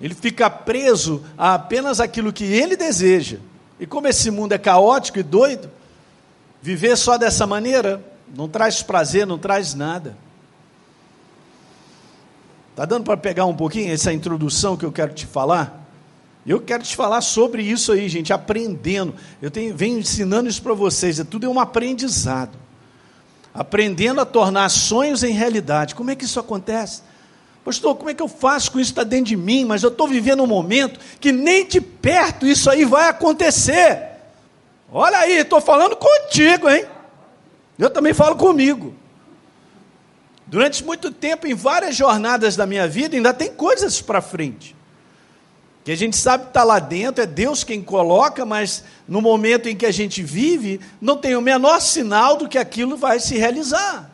Ele 0.00 0.14
fica 0.14 0.48
preso 0.50 1.24
a 1.36 1.54
apenas 1.54 2.00
aquilo 2.00 2.32
que 2.32 2.44
ele 2.44 2.76
deseja. 2.76 3.38
E 3.80 3.86
como 3.86 4.08
esse 4.08 4.30
mundo 4.30 4.52
é 4.52 4.58
caótico 4.58 5.18
e 5.18 5.22
doido, 5.22 5.70
viver 6.60 6.96
só 6.96 7.16
dessa 7.16 7.46
maneira 7.46 8.02
não 8.34 8.48
traz 8.48 8.82
prazer, 8.82 9.26
não 9.26 9.38
traz 9.38 9.74
nada. 9.74 10.16
Está 12.78 12.86
dando 12.86 13.02
para 13.02 13.16
pegar 13.16 13.44
um 13.44 13.56
pouquinho 13.56 13.92
essa 13.92 14.12
introdução 14.12 14.76
que 14.76 14.84
eu 14.84 14.92
quero 14.92 15.12
te 15.12 15.26
falar? 15.26 15.84
Eu 16.46 16.60
quero 16.60 16.84
te 16.84 16.94
falar 16.94 17.22
sobre 17.22 17.60
isso 17.60 17.90
aí, 17.90 18.08
gente, 18.08 18.32
aprendendo. 18.32 19.16
Eu 19.42 19.50
tenho, 19.50 19.76
venho 19.76 19.98
ensinando 19.98 20.48
isso 20.48 20.62
para 20.62 20.74
vocês, 20.74 21.18
é 21.18 21.24
tudo 21.24 21.44
é 21.44 21.48
um 21.48 21.58
aprendizado. 21.58 22.56
Aprendendo 23.52 24.20
a 24.20 24.24
tornar 24.24 24.68
sonhos 24.68 25.24
em 25.24 25.32
realidade. 25.32 25.96
Como 25.96 26.12
é 26.12 26.14
que 26.14 26.24
isso 26.24 26.38
acontece? 26.38 27.02
Pastor, 27.64 27.96
como 27.96 28.10
é 28.10 28.14
que 28.14 28.22
eu 28.22 28.28
faço 28.28 28.70
com 28.70 28.78
isso? 28.78 28.92
Está 28.92 29.02
dentro 29.02 29.24
de 29.24 29.36
mim, 29.36 29.64
mas 29.64 29.82
eu 29.82 29.88
estou 29.88 30.06
vivendo 30.06 30.44
um 30.44 30.46
momento 30.46 31.00
que 31.18 31.32
nem 31.32 31.66
de 31.66 31.80
perto 31.80 32.46
isso 32.46 32.70
aí 32.70 32.84
vai 32.84 33.08
acontecer. 33.08 34.02
Olha 34.92 35.18
aí, 35.18 35.38
estou 35.38 35.60
falando 35.60 35.96
contigo, 35.96 36.70
hein? 36.70 36.84
Eu 37.76 37.90
também 37.90 38.14
falo 38.14 38.36
comigo. 38.36 38.94
Durante 40.48 40.82
muito 40.82 41.10
tempo, 41.10 41.46
em 41.46 41.54
várias 41.54 41.94
jornadas 41.94 42.56
da 42.56 42.66
minha 42.66 42.88
vida, 42.88 43.14
ainda 43.14 43.34
tem 43.34 43.52
coisas 43.52 44.00
para 44.00 44.22
frente. 44.22 44.74
Que 45.84 45.92
a 45.92 45.96
gente 45.96 46.16
sabe 46.16 46.44
que 46.44 46.50
está 46.50 46.64
lá 46.64 46.78
dentro, 46.78 47.22
é 47.22 47.26
Deus 47.26 47.64
quem 47.64 47.82
coloca, 47.82 48.44
mas 48.44 48.82
no 49.06 49.20
momento 49.20 49.68
em 49.68 49.76
que 49.76 49.84
a 49.86 49.90
gente 49.90 50.22
vive, 50.22 50.80
não 51.00 51.16
tem 51.16 51.36
o 51.36 51.42
menor 51.42 51.80
sinal 51.80 52.36
do 52.36 52.48
que 52.48 52.58
aquilo 52.58 52.96
vai 52.96 53.20
se 53.20 53.36
realizar. 53.36 54.10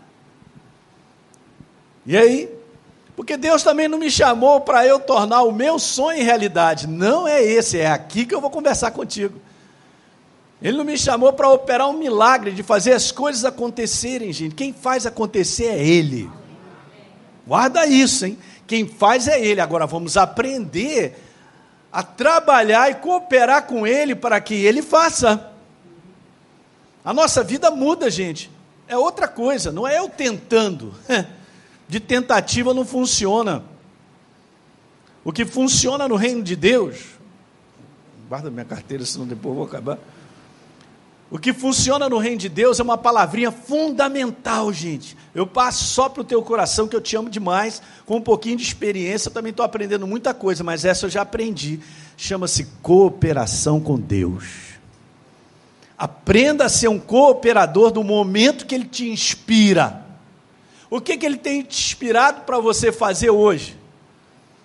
E 2.04 2.16
aí? 2.16 2.48
Porque 3.16 3.36
Deus 3.36 3.62
também 3.62 3.88
não 3.88 3.98
me 3.98 4.10
chamou 4.10 4.60
para 4.60 4.84
eu 4.84 4.98
tornar 4.98 5.42
o 5.42 5.52
meu 5.52 5.78
sonho 5.78 6.24
realidade. 6.24 6.88
Não 6.88 7.28
é 7.28 7.42
esse, 7.42 7.78
é 7.78 7.86
aqui 7.86 8.26
que 8.26 8.34
eu 8.34 8.40
vou 8.40 8.50
conversar 8.50 8.90
contigo. 8.90 9.40
Ele 10.64 10.78
não 10.78 10.84
me 10.84 10.96
chamou 10.96 11.30
para 11.30 11.50
operar 11.50 11.90
um 11.90 11.98
milagre, 11.98 12.50
de 12.50 12.62
fazer 12.62 12.92
as 12.94 13.12
coisas 13.12 13.44
acontecerem, 13.44 14.32
gente. 14.32 14.54
Quem 14.54 14.72
faz 14.72 15.04
acontecer 15.04 15.66
é 15.66 15.86
Ele. 15.86 16.30
Guarda 17.46 17.86
isso, 17.86 18.24
hein? 18.24 18.38
Quem 18.66 18.88
faz 18.88 19.28
é 19.28 19.38
Ele. 19.38 19.60
Agora 19.60 19.86
vamos 19.86 20.16
aprender 20.16 21.22
a 21.92 22.02
trabalhar 22.02 22.90
e 22.90 22.94
cooperar 22.94 23.66
com 23.66 23.86
Ele 23.86 24.14
para 24.14 24.40
que 24.40 24.54
Ele 24.54 24.80
faça. 24.80 25.52
A 27.04 27.12
nossa 27.12 27.44
vida 27.44 27.70
muda, 27.70 28.10
gente. 28.10 28.50
É 28.88 28.96
outra 28.96 29.28
coisa, 29.28 29.70
não 29.70 29.86
é 29.86 29.98
eu 29.98 30.08
tentando. 30.08 30.94
De 31.86 32.00
tentativa 32.00 32.72
não 32.72 32.86
funciona. 32.86 33.62
O 35.22 35.30
que 35.30 35.44
funciona 35.44 36.08
no 36.08 36.16
reino 36.16 36.42
de 36.42 36.56
Deus, 36.56 37.04
guarda 38.26 38.50
minha 38.50 38.64
carteira, 38.64 39.04
senão 39.04 39.26
depois 39.26 39.50
eu 39.52 39.56
vou 39.56 39.66
acabar. 39.66 39.98
O 41.34 41.38
que 41.40 41.52
funciona 41.52 42.08
no 42.08 42.18
reino 42.18 42.36
de 42.36 42.48
Deus 42.48 42.78
é 42.78 42.82
uma 42.84 42.96
palavrinha 42.96 43.50
fundamental, 43.50 44.72
gente. 44.72 45.16
Eu 45.34 45.44
passo 45.44 45.82
só 45.82 46.08
para 46.08 46.20
o 46.20 46.24
teu 46.24 46.40
coração 46.40 46.86
que 46.86 46.94
eu 46.94 47.00
te 47.00 47.16
amo 47.16 47.28
demais, 47.28 47.82
com 48.06 48.18
um 48.18 48.20
pouquinho 48.20 48.56
de 48.56 48.62
experiência, 48.62 49.32
também 49.32 49.50
estou 49.50 49.66
aprendendo 49.66 50.06
muita 50.06 50.32
coisa, 50.32 50.62
mas 50.62 50.84
essa 50.84 51.06
eu 51.06 51.10
já 51.10 51.22
aprendi. 51.22 51.80
Chama-se 52.16 52.68
cooperação 52.80 53.80
com 53.80 53.98
Deus. 53.98 54.44
Aprenda 55.98 56.66
a 56.66 56.68
ser 56.68 56.86
um 56.86 57.00
cooperador 57.00 57.90
do 57.90 58.04
momento 58.04 58.64
que 58.64 58.76
Ele 58.76 58.86
te 58.86 59.08
inspira. 59.10 60.06
O 60.88 61.00
que, 61.00 61.16
que 61.16 61.26
Ele 61.26 61.36
tem 61.36 61.62
te 61.62 61.84
inspirado 61.84 62.42
para 62.42 62.60
você 62.60 62.92
fazer 62.92 63.30
hoje? 63.30 63.76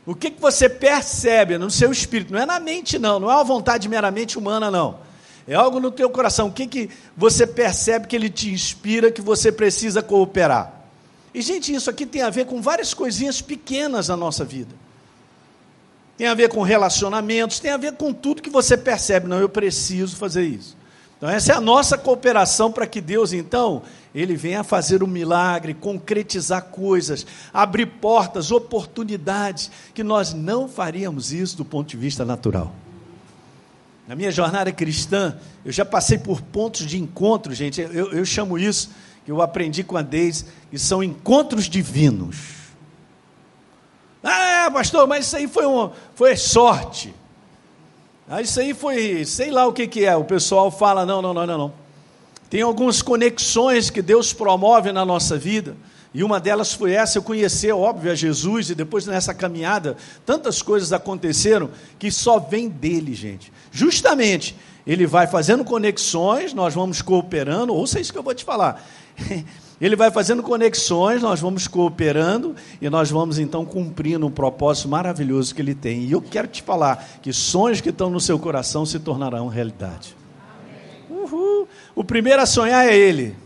O 0.05 0.13
que, 0.13 0.29
que 0.29 0.39
você 0.39 0.69
percebe 0.69 1.57
no 1.57 1.71
seu 1.71 1.91
espírito? 1.91 2.31
Não 2.31 2.39
é 2.39 2.45
na 2.45 2.59
mente, 2.59 2.99
não. 2.99 3.19
Não 3.19 3.31
é 3.31 3.33
uma 3.33 3.43
vontade 3.43 3.89
meramente 3.89 4.37
humana, 4.37 4.69
não. 4.69 5.08
É 5.49 5.55
algo 5.55 5.79
no 5.79 5.89
teu 5.89 6.07
coração. 6.11 6.47
O 6.47 6.51
que, 6.51 6.67
que 6.67 6.89
você 7.17 7.47
percebe 7.47 8.05
que 8.05 8.15
ele 8.15 8.29
te 8.29 8.51
inspira 8.51 9.11
que 9.11 9.19
você 9.19 9.51
precisa 9.51 9.99
cooperar? 9.99 10.71
E, 11.33 11.41
gente, 11.41 11.73
isso 11.73 11.89
aqui 11.89 12.05
tem 12.05 12.21
a 12.21 12.29
ver 12.29 12.45
com 12.45 12.61
várias 12.61 12.93
coisinhas 12.93 13.41
pequenas 13.41 14.09
na 14.09 14.15
nossa 14.15 14.45
vida. 14.45 14.75
Tem 16.15 16.27
a 16.27 16.35
ver 16.35 16.49
com 16.49 16.61
relacionamentos, 16.61 17.59
tem 17.59 17.71
a 17.71 17.77
ver 17.77 17.93
com 17.93 18.13
tudo 18.13 18.43
que 18.43 18.49
você 18.49 18.77
percebe. 18.77 19.27
Não, 19.27 19.39
eu 19.39 19.49
preciso 19.49 20.15
fazer 20.17 20.43
isso. 20.43 20.77
Então, 21.17 21.27
essa 21.27 21.53
é 21.53 21.55
a 21.55 21.61
nossa 21.61 21.97
cooperação 21.97 22.71
para 22.71 22.85
que 22.85 23.01
Deus, 23.01 23.33
então, 23.33 23.81
Ele 24.13 24.35
venha 24.35 24.63
fazer 24.63 25.01
um 25.01 25.07
milagre, 25.07 25.73
concretizar 25.73 26.65
coisas, 26.65 27.25
abrir 27.51 27.87
portas, 27.87 28.51
oportunidades, 28.51 29.71
que 29.95 30.03
nós 30.03 30.31
não 30.31 30.69
faríamos 30.69 31.33
isso 31.33 31.57
do 31.57 31.65
ponto 31.65 31.89
de 31.89 31.97
vista 31.97 32.23
natural. 32.23 32.71
Na 34.09 34.15
minha 34.15 34.31
jornada 34.31 34.71
cristã, 34.71 35.37
eu 35.63 35.71
já 35.71 35.85
passei 35.85 36.17
por 36.17 36.41
pontos 36.41 36.83
de 36.83 36.99
encontro, 36.99 37.53
gente, 37.53 37.79
eu, 37.79 38.11
eu 38.11 38.25
chamo 38.25 38.57
isso, 38.57 38.89
que 39.23 39.29
eu 39.29 39.39
aprendi 39.39 39.83
com 39.83 39.95
a 39.95 40.01
Deise, 40.01 40.45
que 40.71 40.79
são 40.79 41.03
encontros 41.03 41.69
divinos. 41.69 42.37
Ah, 44.23 44.67
pastor, 44.73 45.07
mas 45.07 45.27
isso 45.27 45.35
aí 45.35 45.47
foi, 45.47 45.67
uma, 45.67 45.93
foi 46.15 46.35
sorte. 46.35 47.13
Ah, 48.27 48.41
isso 48.41 48.59
aí 48.59 48.73
foi, 48.73 49.23
sei 49.25 49.51
lá 49.51 49.67
o 49.67 49.73
que, 49.73 49.85
que 49.85 50.03
é. 50.03 50.15
O 50.15 50.23
pessoal 50.23 50.71
fala: 50.71 51.05
não, 51.05 51.21
não, 51.21 51.31
não, 51.31 51.45
não, 51.45 51.57
não. 51.59 51.73
Tem 52.49 52.63
algumas 52.63 53.03
conexões 53.03 53.91
que 53.91 54.01
Deus 54.01 54.33
promove 54.33 54.91
na 54.91 55.05
nossa 55.05 55.37
vida. 55.37 55.77
E 56.13 56.23
uma 56.23 56.39
delas 56.39 56.73
foi 56.73 56.93
essa, 56.93 57.17
eu 57.17 57.23
conhecer, 57.23 57.71
óbvio, 57.71 58.11
a 58.11 58.15
Jesus, 58.15 58.71
e 58.71 58.75
depois 58.75 59.05
nessa 59.05 59.33
caminhada, 59.33 59.95
tantas 60.25 60.61
coisas 60.61 60.91
aconteceram 60.91 61.69
que 61.99 62.09
só 62.09 62.39
vem 62.39 62.67
dele, 62.67 63.13
gente. 63.13 63.53
Justamente, 63.71 64.55
ele 64.87 65.05
vai 65.05 65.27
fazendo 65.27 65.63
conexões, 65.63 66.51
nós 66.51 66.73
vamos 66.73 67.01
cooperando, 67.01 67.75
ouça 67.75 67.99
isso 67.99 68.11
que 68.11 68.17
eu 68.17 68.23
vou 68.23 68.33
te 68.33 68.43
falar. 68.43 68.83
Ele 69.79 69.95
vai 69.95 70.11
fazendo 70.11 70.43
conexões, 70.43 71.21
nós 71.21 71.39
vamos 71.39 71.65
cooperando 71.65 72.53
e 72.81 72.89
nós 72.89 73.09
vamos 73.09 73.39
então 73.39 73.63
cumprindo 73.63 74.27
um 74.27 74.31
propósito 74.31 74.89
maravilhoso 74.89 75.55
que 75.55 75.61
ele 75.61 75.73
tem. 75.73 76.01
E 76.01 76.11
eu 76.11 76.21
quero 76.21 76.49
te 76.49 76.61
falar 76.61 77.07
que 77.21 77.31
sonhos 77.31 77.79
que 77.79 77.87
estão 77.87 78.09
no 78.09 78.19
seu 78.19 78.37
coração 78.37 78.85
se 78.85 78.99
tornarão 78.99 79.47
realidade. 79.47 80.17
Uhul. 81.09 81.65
O 81.95 82.03
primeiro 82.03 82.41
a 82.41 82.45
sonhar 82.45 82.85
é 82.85 82.97
ele. 82.97 83.37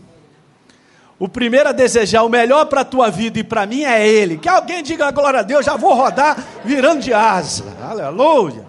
O 1.24 1.28
primeiro 1.28 1.70
a 1.70 1.72
desejar 1.72 2.22
o 2.22 2.28
melhor 2.28 2.66
para 2.66 2.82
a 2.82 2.84
tua 2.84 3.10
vida 3.10 3.38
e 3.38 3.42
para 3.42 3.64
mim 3.64 3.82
é 3.82 4.06
ele. 4.06 4.36
Que 4.36 4.46
alguém 4.46 4.82
diga 4.82 5.10
glória 5.10 5.40
a 5.40 5.42
Deus, 5.42 5.64
já 5.64 5.74
vou 5.74 5.94
rodar 5.94 6.36
virando 6.62 7.00
de 7.00 7.14
asa. 7.14 7.64
Aleluia. 7.80 8.66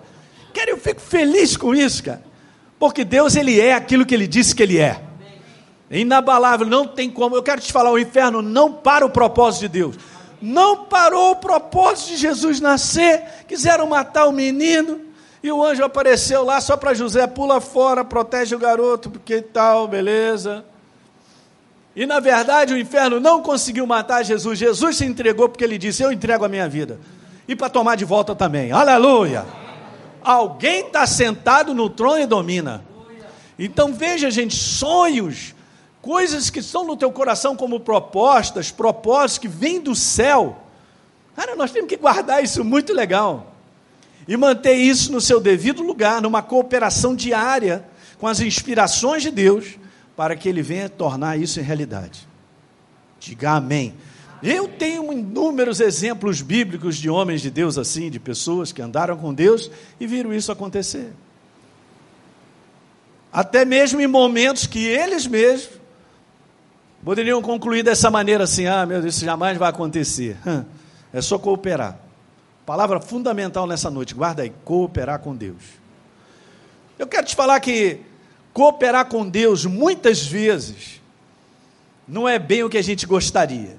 Quero, 0.54 0.72
eu 0.72 0.78
fico 0.78 1.02
feliz 1.02 1.58
com 1.58 1.76
isso, 1.76 2.02
cara. 2.02 2.24
Porque 2.80 3.04
Deus, 3.04 3.36
ele 3.36 3.60
é 3.60 3.74
aquilo 3.74 4.06
que 4.06 4.16
ele 4.16 4.26
disse 4.26 4.56
que 4.56 4.64
ele 4.64 4.80
é. 4.80 5.02
É 5.90 6.00
inabalável, 6.00 6.66
não 6.66 6.88
tem 6.88 7.10
como. 7.10 7.36
Eu 7.36 7.44
quero 7.44 7.60
te 7.60 7.74
falar, 7.74 7.92
o 7.92 8.00
inferno 8.00 8.42
não 8.42 8.72
para 8.72 9.06
o 9.06 9.10
propósito 9.10 9.64
de 9.64 9.68
Deus. 9.68 9.98
Não 10.42 10.86
parou 10.86 11.32
o 11.32 11.36
propósito 11.36 12.12
de 12.12 12.16
Jesus 12.16 12.62
nascer. 12.62 13.22
Quiseram 13.50 13.86
matar 13.86 14.28
o 14.28 14.32
menino. 14.32 15.02
E 15.44 15.52
o 15.52 15.62
anjo 15.62 15.84
apareceu 15.84 16.46
lá 16.46 16.62
só 16.62 16.78
para 16.78 16.94
José, 16.94 17.28
pula 17.28 17.60
fora, 17.60 18.06
protege 18.06 18.56
o 18.56 18.60
garoto, 18.60 19.10
porque 19.10 19.42
tal, 19.42 19.90
beleza. 19.90 20.64
E 21.96 22.06
na 22.06 22.20
verdade 22.20 22.74
o 22.74 22.78
inferno 22.78 23.20
não 23.20 23.42
conseguiu 23.42 23.88
matar 23.88 24.24
Jesus. 24.24 24.60
Jesus 24.60 24.98
se 24.98 25.06
entregou 25.06 25.48
porque 25.48 25.64
ele 25.64 25.78
disse: 25.78 26.04
Eu 26.04 26.12
entrego 26.12 26.44
a 26.44 26.50
minha 26.50 26.68
vida. 26.68 27.00
E 27.48 27.56
para 27.56 27.70
tomar 27.70 27.96
de 27.96 28.04
volta 28.04 28.36
também. 28.36 28.72
Aleluia! 28.72 29.46
Alguém 30.24 30.88
está 30.88 31.06
sentado 31.06 31.74
no 31.74 31.90
trono 31.90 32.20
e 32.20 32.25
domina. 32.25 32.84
Então 33.58 33.94
veja, 33.94 34.30
gente, 34.30 34.56
sonhos 34.56 35.56
coisas 36.02 36.52
que 36.52 36.60
estão 36.60 36.84
no 36.84 36.98
teu 36.98 37.12
coração 37.12 37.56
como 37.56 37.80
propostas, 37.80 38.70
propósitos 38.70 39.38
que 39.40 39.48
vêm 39.48 39.80
do 39.80 39.96
céu. 39.96 40.58
Cara, 41.36 41.56
nós 41.56 41.72
temos 41.72 41.90
que 41.90 41.98
guardar 41.98 42.44
isso 42.44 42.64
muito 42.64 42.94
legal. 42.94 43.56
E 44.28 44.36
manter 44.36 44.74
isso 44.74 45.12
no 45.12 45.22
seu 45.22 45.40
devido 45.40 45.82
lugar, 45.82 46.22
numa 46.22 46.42
cooperação 46.42 47.16
diária 47.16 47.86
com 48.20 48.28
as 48.28 48.40
inspirações 48.40 49.24
de 49.24 49.32
Deus, 49.32 49.78
para 50.15 50.36
que 50.36 50.48
Ele 50.48 50.62
venha 50.62 50.89
tornar 50.89 51.38
isso 51.38 51.60
em 51.60 51.63
realidade. 51.63 52.27
Diga 53.19 53.51
amém. 53.51 53.93
Eu 54.43 54.67
tenho 54.67 55.12
inúmeros 55.12 55.79
exemplos 55.79 56.41
bíblicos 56.41 56.98
de 56.98 57.10
homens 57.10 57.41
de 57.41 57.50
Deus 57.50 57.77
assim, 57.77 58.10
de 58.10 58.19
pessoas 58.19 58.72
que 58.72 58.81
andaram 58.81 59.17
com 59.17 59.34
Deus 59.34 59.72
e 60.00 60.05
viram 60.05 60.34
isso 60.34 60.51
acontecer. 60.51 61.12
Até 63.31 63.65
mesmo 63.65 64.00
em 64.00 64.07
momentos 64.07 64.67
que 64.67 64.86
eles 64.86 65.25
mesmos 65.25 65.86
Poderiam 67.05 67.39
concluir 67.39 67.84
dessa 67.84 68.10
maneira 68.10 68.45
assim: 68.45 68.65
ah, 68.65 68.84
meu 68.84 69.00
Deus, 69.00 69.15
isso 69.15 69.24
jamais 69.24 69.60
vai 69.60 69.69
acontecer. 69.69 70.38
É 71.13 71.22
só 71.22 71.39
cooperar. 71.39 71.98
Palavra 72.65 73.00
fundamental 73.00 73.65
nessa 73.65 73.89
noite, 73.89 74.13
guarda 74.13 74.41
aí: 74.41 74.51
cooperar 74.65 75.19
com 75.19 75.34
Deus. 75.34 75.63
Eu 77.00 77.07
quero 77.07 77.25
te 77.25 77.34
falar 77.34 77.57
que 77.62 78.01
cooperar 78.56 79.08
com 79.08 79.28
Deus, 79.28 79.66
muitas 79.66 80.26
vezes, 80.26 81.02
não 82.08 82.26
é 82.26 82.40
bem 82.40 82.64
o 82.64 82.70
que 82.70 82.78
a 82.78 82.82
gente 82.82 83.06
gostaria. 83.06 83.78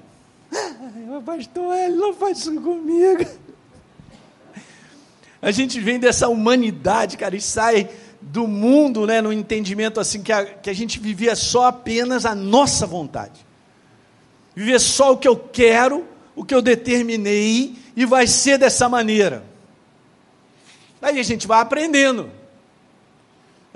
Ah, 1.09 1.21
pastor, 1.21 1.73
ele 1.73 1.95
não 1.95 2.13
faz 2.13 2.39
isso 2.39 2.53
comigo. 2.61 3.25
A 5.41 5.51
gente 5.51 5.79
vem 5.79 5.97
dessa 5.97 6.27
humanidade, 6.27 7.17
cara, 7.17 7.35
e 7.35 7.41
sai 7.41 7.89
do 8.21 8.45
mundo, 8.45 9.07
né, 9.07 9.21
no 9.21 9.31
entendimento 9.31 10.01
assim 10.01 10.21
que 10.21 10.33
a, 10.33 10.45
que 10.45 10.69
a 10.69 10.73
gente 10.73 10.99
vivia 10.99 11.33
só 11.33 11.67
apenas 11.67 12.25
a 12.25 12.35
nossa 12.35 12.85
vontade. 12.85 13.47
Viver 14.53 14.79
só 14.79 15.13
o 15.13 15.17
que 15.17 15.27
eu 15.27 15.37
quero, 15.37 16.05
o 16.35 16.43
que 16.43 16.53
eu 16.53 16.61
determinei 16.61 17.75
e 17.95 18.05
vai 18.05 18.27
ser 18.27 18.59
dessa 18.59 18.87
maneira. 18.87 19.43
Aí 21.01 21.19
a 21.19 21.23
gente 21.23 21.47
vai 21.47 21.61
aprendendo. 21.61 22.29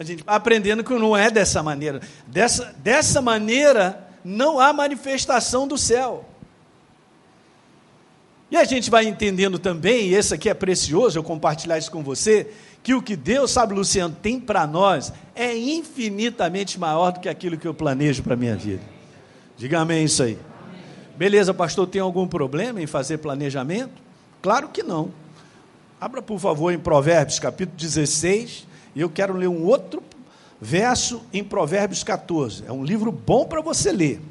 A 0.02 0.04
gente 0.04 0.24
aprendendo 0.26 0.84
que 0.84 0.92
não 0.96 1.16
é 1.16 1.30
dessa 1.30 1.62
maneira. 1.62 2.02
Dessa, 2.26 2.74
dessa 2.80 3.22
maneira 3.22 4.04
não 4.26 4.60
há 4.60 4.74
manifestação 4.74 5.68
do 5.68 5.78
céu. 5.78 6.26
E 8.50 8.58
a 8.58 8.64
gente 8.64 8.90
vai 8.90 9.06
entendendo 9.06 9.60
também, 9.60 10.08
e 10.08 10.16
esse 10.16 10.34
aqui 10.34 10.50
é 10.50 10.56
precioso 10.56 11.20
eu 11.20 11.24
compartilhar 11.24 11.78
isso 11.78 11.92
com 11.92 12.02
você, 12.02 12.52
que 12.82 12.96
o 12.96 13.02
que 13.02 13.16
Deus, 13.16 13.52
sabe, 13.52 13.76
Luciano, 13.76 14.18
tem 14.20 14.40
para 14.40 14.66
nós 14.66 15.14
é 15.36 15.56
infinitamente 15.56 16.80
maior 16.80 17.12
do 17.12 17.20
que 17.20 17.30
aquilo 17.30 17.56
que 17.56 17.68
eu 17.68 17.74
planejo 17.74 18.24
para 18.24 18.34
a 18.34 18.38
minha 18.38 18.56
vida. 18.56 18.82
Diga 19.56 19.82
amém 19.82 20.06
isso 20.06 20.24
aí. 20.24 20.36
Beleza, 21.16 21.54
pastor, 21.54 21.86
tem 21.86 22.02
algum 22.02 22.28
problema 22.28 22.82
em 22.82 22.88
fazer 22.88 23.20
planejamento? 23.20 24.02
Claro 24.42 24.70
que 24.70 24.82
não. 24.82 25.12
Abra, 26.00 26.24
por 26.24 26.40
favor, 26.40 26.74
em 26.74 26.80
Provérbios, 26.80 27.38
capítulo 27.38 27.78
16, 27.78 28.71
e 28.96 29.02
eu 29.02 29.10
quero 29.10 29.34
ler 29.34 29.48
um 29.48 29.64
outro 29.66 30.04
verso 30.60 31.24
em 31.34 31.44
Provérbios 31.44 32.04
14. 32.04 32.66
É 32.68 32.72
um 32.72 32.84
livro 32.84 33.12
bom 33.12 33.46
para 33.46 33.62
você 33.62 33.92
ler. 33.92 34.22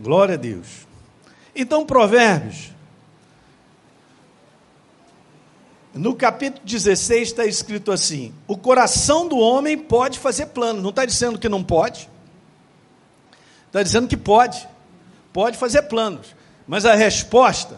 Glória 0.00 0.34
a 0.34 0.38
Deus. 0.38 0.86
Então, 1.54 1.84
Provérbios, 1.84 2.70
No 5.94 6.14
capítulo 6.14 6.64
16 6.64 7.28
está 7.28 7.44
escrito 7.44 7.90
assim: 7.90 8.32
o 8.46 8.56
coração 8.56 9.26
do 9.26 9.38
homem 9.38 9.76
pode 9.76 10.18
fazer 10.18 10.46
plano. 10.46 10.80
Não 10.80 10.90
está 10.90 11.04
dizendo 11.04 11.38
que 11.38 11.48
não 11.48 11.64
pode. 11.64 12.08
Está 13.66 13.82
dizendo 13.82 14.06
que 14.06 14.16
pode. 14.16 14.68
Pode 15.32 15.58
fazer 15.58 15.82
planos. 15.82 16.34
Mas 16.66 16.84
a 16.84 16.94
resposta, 16.94 17.76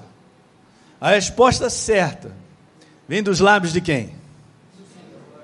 a 1.00 1.10
resposta 1.10 1.70
certa, 1.70 2.34
vem 3.08 3.22
dos 3.22 3.40
lábios 3.40 3.72
de 3.72 3.80
quem? 3.80 4.14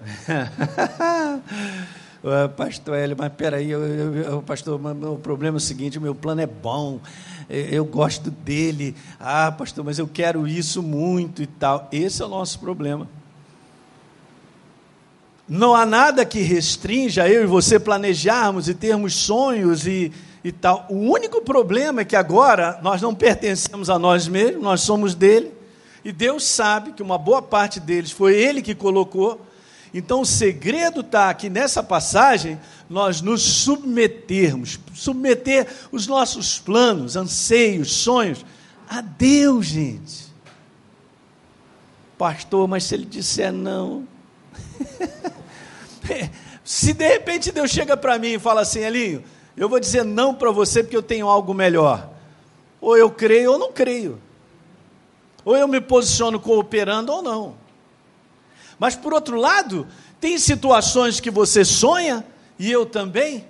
pastor 2.56 2.96
Hélio, 2.96 3.16
mas 3.18 3.32
peraí, 3.32 3.70
eu, 3.70 3.80
eu, 3.80 4.42
pastor, 4.42 4.80
o 4.80 5.18
problema 5.18 5.56
é 5.56 5.58
o 5.58 5.60
seguinte: 5.60 5.98
o 5.98 6.00
meu 6.00 6.14
plano 6.14 6.40
é 6.40 6.46
bom, 6.46 7.00
eu 7.48 7.84
gosto 7.84 8.30
dele, 8.30 8.94
ah, 9.18 9.52
pastor, 9.52 9.84
mas 9.84 9.98
eu 9.98 10.06
quero 10.06 10.46
isso 10.46 10.82
muito 10.82 11.42
e 11.42 11.46
tal. 11.46 11.88
Esse 11.92 12.22
é 12.22 12.24
o 12.24 12.28
nosso 12.28 12.58
problema. 12.58 13.08
Não 15.48 15.74
há 15.74 15.86
nada 15.86 16.26
que 16.26 16.40
restrinja 16.40 17.26
eu 17.26 17.42
e 17.42 17.46
você 17.46 17.80
planejarmos 17.80 18.68
e 18.68 18.74
termos 18.74 19.14
sonhos 19.14 19.86
e, 19.86 20.12
e 20.44 20.52
tal. 20.52 20.86
O 20.90 21.10
único 21.10 21.40
problema 21.40 22.02
é 22.02 22.04
que 22.04 22.16
agora 22.16 22.78
nós 22.82 23.00
não 23.00 23.14
pertencemos 23.14 23.88
a 23.88 23.98
nós 23.98 24.28
mesmos, 24.28 24.62
nós 24.62 24.82
somos 24.82 25.14
dele. 25.14 25.50
E 26.04 26.12
Deus 26.12 26.44
sabe 26.44 26.92
que 26.92 27.02
uma 27.02 27.16
boa 27.16 27.40
parte 27.40 27.80
deles 27.80 28.10
foi 28.10 28.34
Ele 28.34 28.60
que 28.60 28.74
colocou. 28.74 29.47
Então 29.92 30.20
o 30.20 30.26
segredo 30.26 31.00
está 31.00 31.30
aqui 31.30 31.48
nessa 31.48 31.82
passagem, 31.82 32.60
nós 32.88 33.20
nos 33.20 33.42
submetermos, 33.42 34.78
submeter 34.94 35.66
os 35.90 36.06
nossos 36.06 36.58
planos, 36.58 37.16
anseios, 37.16 37.92
sonhos 37.92 38.44
a 38.88 39.00
Deus, 39.00 39.66
gente. 39.66 40.28
Pastor, 42.16 42.66
mas 42.66 42.84
se 42.84 42.94
ele 42.94 43.04
disser 43.04 43.52
não. 43.52 44.06
se 46.64 46.92
de 46.92 47.06
repente 47.06 47.52
Deus 47.52 47.70
chega 47.70 47.96
para 47.96 48.18
mim 48.18 48.34
e 48.34 48.38
fala 48.38 48.62
assim, 48.62 48.80
Elinho, 48.80 49.22
eu 49.56 49.68
vou 49.68 49.78
dizer 49.78 50.04
não 50.04 50.34
para 50.34 50.50
você 50.50 50.82
porque 50.82 50.96
eu 50.96 51.02
tenho 51.02 51.28
algo 51.28 51.54
melhor. 51.54 52.10
Ou 52.80 52.96
eu 52.96 53.10
creio 53.10 53.52
ou 53.52 53.58
não 53.58 53.72
creio. 53.72 54.20
Ou 55.44 55.56
eu 55.56 55.68
me 55.68 55.80
posiciono 55.80 56.38
cooperando 56.38 57.12
ou 57.12 57.22
não. 57.22 57.67
Mas 58.78 58.94
por 58.94 59.12
outro 59.12 59.36
lado, 59.36 59.86
tem 60.20 60.38
situações 60.38 61.20
que 61.20 61.30
você 61.30 61.64
sonha, 61.64 62.24
e 62.58 62.70
eu 62.70 62.86
também, 62.86 63.44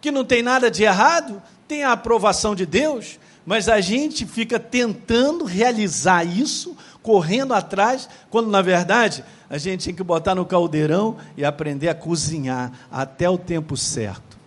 que 0.00 0.10
não 0.10 0.24
tem 0.24 0.42
nada 0.42 0.70
de 0.70 0.82
errado, 0.82 1.42
tem 1.68 1.84
a 1.84 1.92
aprovação 1.92 2.54
de 2.54 2.66
Deus, 2.66 3.18
mas 3.44 3.68
a 3.68 3.80
gente 3.80 4.26
fica 4.26 4.58
tentando 4.58 5.44
realizar 5.44 6.24
isso, 6.24 6.76
correndo 7.02 7.54
atrás, 7.54 8.08
quando 8.28 8.50
na 8.50 8.62
verdade 8.62 9.24
a 9.48 9.58
gente 9.58 9.86
tem 9.86 9.94
que 9.94 10.02
botar 10.02 10.34
no 10.34 10.44
caldeirão 10.44 11.16
e 11.36 11.44
aprender 11.44 11.88
a 11.88 11.94
cozinhar 11.94 12.72
até 12.90 13.28
o 13.28 13.38
tempo 13.38 13.76
certo. 13.76 14.38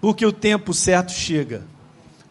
Porque 0.00 0.26
o 0.26 0.32
tempo 0.32 0.74
certo 0.74 1.12
chega 1.12 1.62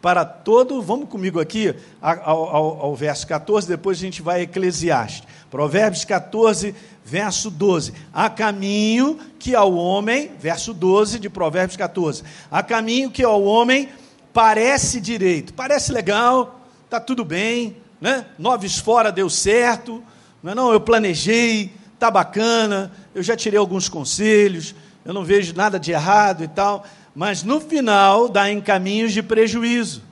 para 0.07 0.23
todo, 0.23 0.81
vamos 0.81 1.09
comigo 1.09 1.37
aqui 1.37 1.75
ao, 2.01 2.17
ao, 2.23 2.81
ao, 2.85 2.95
verso 2.95 3.27
14, 3.27 3.67
depois 3.67 3.97
a 3.97 3.99
gente 3.99 4.21
vai 4.21 4.39
a 4.39 4.43
Eclesiastes. 4.43 5.27
Provérbios 5.51 6.05
14, 6.05 6.73
verso 7.03 7.51
12. 7.51 7.91
Há 8.13 8.29
caminho 8.29 9.19
que 9.37 9.53
ao 9.53 9.73
homem, 9.73 10.31
verso 10.39 10.73
12 10.73 11.19
de 11.19 11.29
Provérbios 11.29 11.75
14. 11.75 12.23
Há 12.49 12.63
caminho 12.63 13.11
que 13.11 13.21
ao 13.21 13.43
homem 13.43 13.89
parece 14.31 15.01
direito, 15.01 15.53
parece 15.53 15.91
legal, 15.91 16.61
está 16.85 17.01
tudo 17.01 17.25
bem, 17.25 17.75
né? 17.99 18.27
Noves 18.39 18.77
fora 18.77 19.11
deu 19.11 19.29
certo, 19.29 20.01
não, 20.41 20.51
é 20.53 20.55
não 20.55 20.71
eu 20.71 20.79
planejei, 20.79 21.73
está 21.93 22.09
bacana, 22.09 22.93
eu 23.13 23.21
já 23.21 23.35
tirei 23.35 23.59
alguns 23.59 23.89
conselhos, 23.89 24.73
eu 25.03 25.13
não 25.13 25.25
vejo 25.25 25.53
nada 25.53 25.77
de 25.77 25.91
errado 25.91 26.45
e 26.45 26.47
tal, 26.47 26.85
mas 27.17 27.41
no 27.41 27.59
final 27.59 28.29
dá 28.29 28.47
em 28.51 28.61
caminhos 28.61 29.11
de 29.11 29.23
prejuízo, 29.23 30.03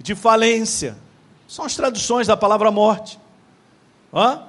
de 0.00 0.16
falência. 0.16 0.98
São 1.46 1.64
as 1.64 1.76
traduções 1.76 2.26
da 2.26 2.36
palavra 2.36 2.72
morte. 2.72 3.20
Hã? 4.12 4.42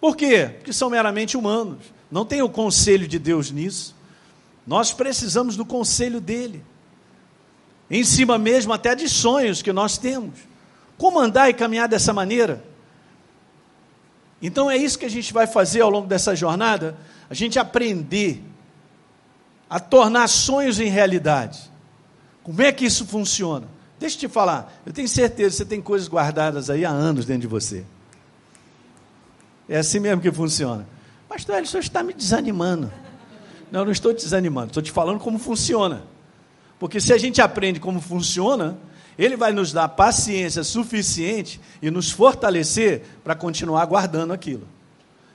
Por 0.00 0.16
quê? 0.16 0.48
Porque 0.58 0.72
são 0.72 0.88
meramente 0.88 1.36
humanos. 1.36 1.78
Não 2.08 2.24
tem 2.24 2.40
o 2.40 2.48
conselho 2.48 3.08
de 3.08 3.18
Deus 3.18 3.50
nisso. 3.50 3.96
Nós 4.64 4.92
precisamos 4.92 5.56
do 5.56 5.64
conselho 5.64 6.20
dele. 6.20 6.64
Em 7.90 8.04
cima 8.04 8.38
mesmo 8.38 8.72
até 8.72 8.94
de 8.94 9.08
sonhos 9.08 9.60
que 9.60 9.72
nós 9.72 9.98
temos. 9.98 10.38
Como 10.96 11.18
andar 11.18 11.50
e 11.50 11.54
caminhar 11.54 11.88
dessa 11.88 12.12
maneira? 12.12 12.62
Então 14.40 14.70
é 14.70 14.76
isso 14.76 14.96
que 14.96 15.06
a 15.06 15.10
gente 15.10 15.32
vai 15.32 15.48
fazer 15.48 15.80
ao 15.80 15.90
longo 15.90 16.06
dessa 16.06 16.36
jornada, 16.36 16.96
a 17.28 17.34
gente 17.34 17.58
aprender 17.58 18.40
a 19.68 19.78
tornar 19.78 20.28
sonhos 20.28 20.80
em 20.80 20.88
realidade. 20.88 21.70
Como 22.42 22.62
é 22.62 22.72
que 22.72 22.84
isso 22.84 23.06
funciona? 23.06 23.66
Deixa 23.98 24.16
eu 24.16 24.20
te 24.20 24.28
falar, 24.28 24.80
eu 24.86 24.92
tenho 24.92 25.08
certeza 25.08 25.50
que 25.50 25.56
você 25.56 25.64
tem 25.64 25.82
coisas 25.82 26.08
guardadas 26.08 26.70
aí 26.70 26.84
há 26.84 26.90
anos 26.90 27.24
dentro 27.26 27.42
de 27.42 27.46
você. 27.48 27.84
É 29.68 29.78
assim 29.78 29.98
mesmo 29.98 30.22
que 30.22 30.30
funciona. 30.32 30.86
Pastor, 31.28 31.56
ele 31.56 31.66
só 31.66 31.78
está 31.78 32.02
me 32.02 32.14
desanimando. 32.14 32.90
Não, 33.70 33.80
eu 33.80 33.84
não 33.84 33.92
estou 33.92 34.14
te 34.14 34.22
desanimando, 34.22 34.68
estou 34.68 34.82
te 34.82 34.90
falando 34.90 35.18
como 35.18 35.38
funciona. 35.38 36.04
Porque 36.78 37.00
se 37.00 37.12
a 37.12 37.18
gente 37.18 37.42
aprende 37.42 37.80
como 37.80 38.00
funciona, 38.00 38.78
ele 39.18 39.36
vai 39.36 39.52
nos 39.52 39.72
dar 39.72 39.88
paciência 39.88 40.62
suficiente 40.62 41.60
e 41.82 41.90
nos 41.90 42.10
fortalecer 42.10 43.02
para 43.22 43.34
continuar 43.34 43.84
guardando 43.84 44.32
aquilo. 44.32 44.66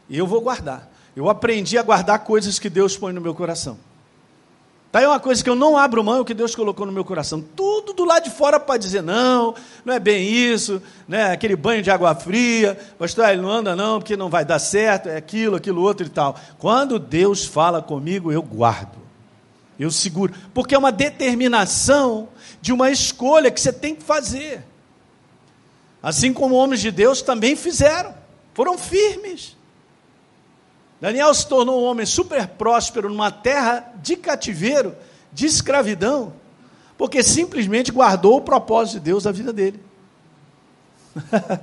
E 0.09 0.17
eu 0.17 0.25
vou 0.25 0.41
guardar. 0.41 0.91
Eu 1.15 1.29
aprendi 1.29 1.77
a 1.77 1.83
guardar 1.83 2.19
coisas 2.19 2.57
que 2.57 2.69
Deus 2.69 2.97
põe 2.97 3.13
no 3.13 3.21
meu 3.21 3.35
coração. 3.35 3.77
Está 4.93 4.99
aí 4.99 5.07
uma 5.07 5.19
coisa 5.19 5.43
que 5.43 5.49
eu 5.49 5.55
não 5.55 5.75
abro 5.75 6.03
mão, 6.03 6.17
é 6.17 6.19
o 6.19 6.25
que 6.25 6.35
Deus 6.35 6.53
colocou 6.53 6.85
no 6.85 6.91
meu 6.91 7.03
coração. 7.03 7.41
Tudo 7.41 7.93
do 7.93 8.05
lado 8.05 8.25
de 8.25 8.29
fora 8.29 8.59
para 8.59 8.77
dizer, 8.77 9.01
não, 9.01 9.55
não 9.83 9.91
é 9.91 9.99
bem 9.99 10.23
isso, 10.31 10.79
né? 11.07 11.31
aquele 11.31 11.55
banho 11.55 11.81
de 11.81 11.89
água 11.89 12.13
fria, 12.13 12.79
pastor, 12.99 13.27
ele 13.27 13.41
não 13.41 13.49
anda 13.49 13.75
não, 13.75 13.97
porque 13.97 14.15
não 14.15 14.29
vai 14.29 14.45
dar 14.45 14.59
certo, 14.59 15.09
é 15.09 15.17
aquilo, 15.17 15.55
aquilo 15.55 15.81
outro 15.81 16.05
e 16.05 16.09
tal. 16.11 16.35
Quando 16.59 16.99
Deus 16.99 17.43
fala 17.43 17.81
comigo, 17.81 18.31
eu 18.31 18.43
guardo, 18.43 18.99
eu 19.79 19.89
seguro, 19.89 20.31
porque 20.53 20.75
é 20.75 20.77
uma 20.77 20.91
determinação 20.91 22.29
de 22.61 22.71
uma 22.71 22.91
escolha 22.91 23.49
que 23.49 23.59
você 23.59 23.73
tem 23.73 23.95
que 23.95 24.03
fazer. 24.03 24.63
Assim 26.03 26.31
como 26.31 26.53
homens 26.53 26.81
de 26.81 26.91
Deus 26.91 27.23
também 27.23 27.55
fizeram, 27.55 28.13
foram 28.53 28.77
firmes. 28.77 29.57
Daniel 31.03 31.33
se 31.33 31.45
tornou 31.45 31.81
um 31.81 31.83
homem 31.83 32.05
super 32.05 32.47
próspero 32.47 33.09
numa 33.09 33.29
terra 33.29 33.91
de 34.01 34.15
cativeiro, 34.15 34.95
de 35.33 35.45
escravidão, 35.45 36.31
porque 36.97 37.21
simplesmente 37.21 37.91
guardou 37.91 38.37
o 38.37 38.41
propósito 38.41 38.93
de 38.93 38.99
Deus 39.01 39.25
da 39.25 39.31
vida 39.33 39.51
dele. 39.51 39.83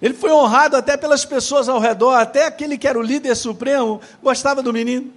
ele 0.00 0.14
foi 0.14 0.30
honrado 0.30 0.76
até 0.76 0.96
pelas 0.96 1.24
pessoas 1.24 1.68
ao 1.68 1.80
redor, 1.80 2.12
até 2.12 2.46
aquele 2.46 2.78
que 2.78 2.86
era 2.86 2.96
o 2.96 3.02
líder 3.02 3.34
supremo 3.34 4.00
gostava 4.22 4.62
do 4.62 4.72
menino. 4.72 5.12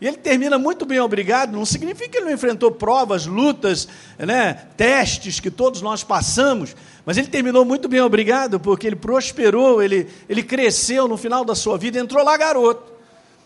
E 0.00 0.06
ele 0.06 0.16
termina 0.16 0.58
muito 0.58 0.86
bem 0.86 0.98
obrigado, 0.98 1.52
não 1.52 1.66
significa 1.66 2.08
que 2.08 2.16
ele 2.18 2.26
não 2.26 2.32
enfrentou 2.32 2.70
provas, 2.70 3.26
lutas, 3.26 3.86
né, 4.18 4.54
testes 4.76 5.40
que 5.40 5.50
todos 5.50 5.82
nós 5.82 6.02
passamos, 6.02 6.74
mas 7.04 7.18
ele 7.18 7.28
terminou 7.28 7.66
muito 7.66 7.86
bem 7.86 8.00
obrigado, 8.00 8.58
porque 8.58 8.86
ele 8.86 8.96
prosperou, 8.96 9.82
ele, 9.82 10.08
ele 10.26 10.42
cresceu 10.42 11.06
no 11.06 11.18
final 11.18 11.44
da 11.44 11.54
sua 11.54 11.76
vida, 11.76 11.98
entrou 11.98 12.24
lá 12.24 12.34
garoto. 12.36 12.90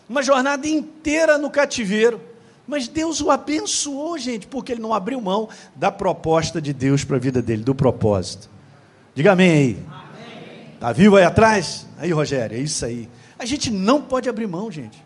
Uma 0.07 0.23
jornada 0.23 0.67
inteira 0.67 1.37
no 1.37 1.49
cativeiro. 1.49 2.21
Mas 2.67 2.87
Deus 2.87 3.21
o 3.21 3.29
abençoou, 3.29 4.17
gente, 4.17 4.47
porque 4.47 4.71
ele 4.71 4.81
não 4.81 4.93
abriu 4.93 5.21
mão 5.21 5.49
da 5.75 5.91
proposta 5.91 6.61
de 6.61 6.73
Deus 6.73 7.03
para 7.03 7.17
a 7.17 7.19
vida 7.19 7.41
dele, 7.41 7.63
do 7.63 7.75
propósito. 7.75 8.49
Diga 9.13 9.33
amém 9.33 9.51
aí. 9.51 9.79
Está 10.73 10.91
vivo 10.91 11.15
aí 11.15 11.23
atrás? 11.23 11.85
Aí, 11.97 12.11
Rogério, 12.11 12.57
é 12.57 12.61
isso 12.61 12.83
aí. 12.85 13.07
A 13.37 13.45
gente 13.45 13.69
não 13.69 14.01
pode 14.01 14.27
abrir 14.27 14.47
mão, 14.47 14.71
gente. 14.71 15.04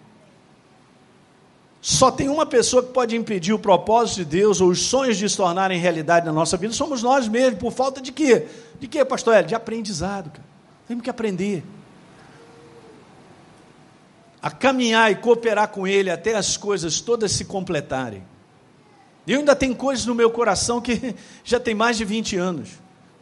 Só 1.82 2.12
tem 2.12 2.28
uma 2.28 2.46
pessoa 2.46 2.84
que 2.84 2.92
pode 2.92 3.16
impedir 3.16 3.54
o 3.54 3.60
propósito 3.60 4.18
de 4.18 4.26
Deus 4.26 4.60
ou 4.60 4.70
os 4.70 4.82
sonhos 4.82 5.18
de 5.18 5.30
se 5.30 5.38
tornarem 5.38 5.80
realidade 5.80 6.26
na 6.26 6.34
nossa 6.34 6.58
vida, 6.58 6.74
somos 6.74 7.02
nós 7.02 7.28
mesmos, 7.28 7.60
por 7.60 7.72
falta 7.72 8.02
de 8.02 8.12
quê? 8.12 8.48
De 8.80 8.88
quê, 8.88 9.06
pastor 9.06 9.36
Hélio? 9.36 9.48
De 9.48 9.56
aprendizado, 9.56 10.30
cara. 10.30 10.48
Temos 10.88 11.04
que 11.04 11.10
aprender. 11.10 11.64
A 14.42 14.52
caminhar 14.52 15.12
e 15.12 15.16
cooperar 15.16 15.70
com 15.70 15.88
Ele 15.88 16.10
até 16.10 16.36
as 16.36 16.58
coisas 16.58 17.00
todas 17.00 17.32
se 17.32 17.46
completarem. 17.46 18.24
Eu 19.26 19.40
ainda 19.40 19.56
tenho 19.56 19.76
coisas 19.76 20.06
no 20.06 20.16
meu 20.16 20.32
coração 20.32 20.82
que 20.82 21.16
já 21.44 21.60
tem 21.60 21.76
mais 21.76 21.98
de 21.98 22.04
20 22.04 22.36
anos, 22.36 22.70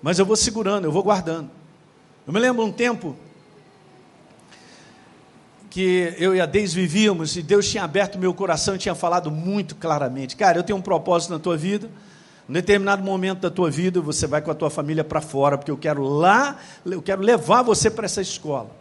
mas 0.02 0.18
eu 0.18 0.26
vou 0.26 0.36
segurando, 0.36 0.86
eu 0.86 0.92
vou 0.92 1.04
guardando. 1.04 1.52
Eu 2.26 2.34
me 2.34 2.40
lembro 2.40 2.64
um 2.64 2.72
tempo 2.72 3.16
que 5.70 6.14
eu 6.18 6.36
e 6.36 6.42
a 6.42 6.46
Deise 6.46 6.76
vivíamos 6.76 7.36
e 7.36 7.42
Deus 7.42 7.70
tinha 7.70 7.84
aberto 7.84 8.18
meu 8.18 8.34
coração 8.34 8.76
e 8.76 8.78
tinha 8.78 8.96
falado 8.96 9.30
muito 9.30 9.76
claramente: 9.76 10.36
Cara, 10.36 10.58
eu 10.58 10.64
tenho 10.64 10.78
um 10.78 10.82
propósito 10.82 11.34
na 11.34 11.40
tua 11.40 11.58
vida. 11.58 11.90
Em 12.50 12.54
determinado 12.54 13.04
momento 13.04 13.40
da 13.42 13.52
tua 13.52 13.70
vida, 13.70 14.00
você 14.00 14.26
vai 14.26 14.42
com 14.42 14.50
a 14.50 14.56
tua 14.56 14.70
família 14.70 15.04
para 15.04 15.20
fora, 15.20 15.58
porque 15.58 15.70
eu 15.70 15.78
quero 15.78 16.04
lá, 16.04 16.58
eu 16.86 17.02
quero 17.02 17.22
levar 17.22 17.62
você 17.62 17.92
para 17.92 18.06
essa 18.06 18.22
escola, 18.22 18.72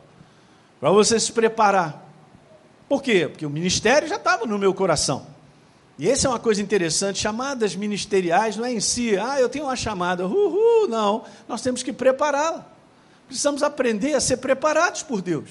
para 0.79 0.90
você 0.90 1.18
se 1.18 1.33
preparar. 1.33 2.07
Por 2.88 3.03
quê? 3.03 3.27
Porque 3.29 3.44
o 3.44 3.51
ministério 3.51 4.07
já 4.07 4.16
estava 4.16 4.46
no 4.46 4.57
meu 4.57 4.72
coração. 4.72 5.27
E 5.99 6.09
essa 6.09 6.29
é 6.29 6.31
uma 6.31 6.38
coisa 6.38 6.62
interessante, 6.62 7.18
chamadas 7.18 7.75
ministeriais 7.75 8.57
não 8.57 8.64
é 8.64 8.72
em 8.72 8.81
si, 8.81 9.16
ah, 9.18 9.40
eu 9.40 9.49
tenho 9.49 9.64
uma 9.64 9.75
chamada, 9.75 10.27
uhul, 10.27 10.87
não. 10.88 11.25
Nós 11.49 11.61
temos 11.61 11.83
que 11.83 11.92
prepará-la. 11.92 12.66
Precisamos 13.27 13.62
aprender 13.64 14.14
a 14.14 14.20
ser 14.20 14.37
preparados 14.37 15.03
por 15.03 15.20
Deus. 15.20 15.49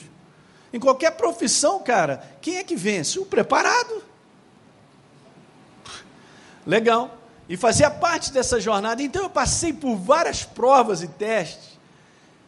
Em 0.76 0.80
qualquer 0.80 1.12
profissão, 1.12 1.80
cara, 1.80 2.22
quem 2.42 2.58
é 2.58 2.64
que 2.66 2.76
vence? 2.76 3.18
O 3.18 3.26
preparado. 3.26 4.04
Legal. 6.68 7.18
E 7.48 7.56
fazia 7.56 7.90
parte 7.90 8.34
dessa 8.34 8.60
jornada. 8.60 9.02
Então 9.02 9.24
eu 9.24 9.30
passei 9.30 9.72
por 9.72 9.96
várias 9.96 10.44
provas 10.44 11.02
e 11.02 11.08
testes, 11.08 11.80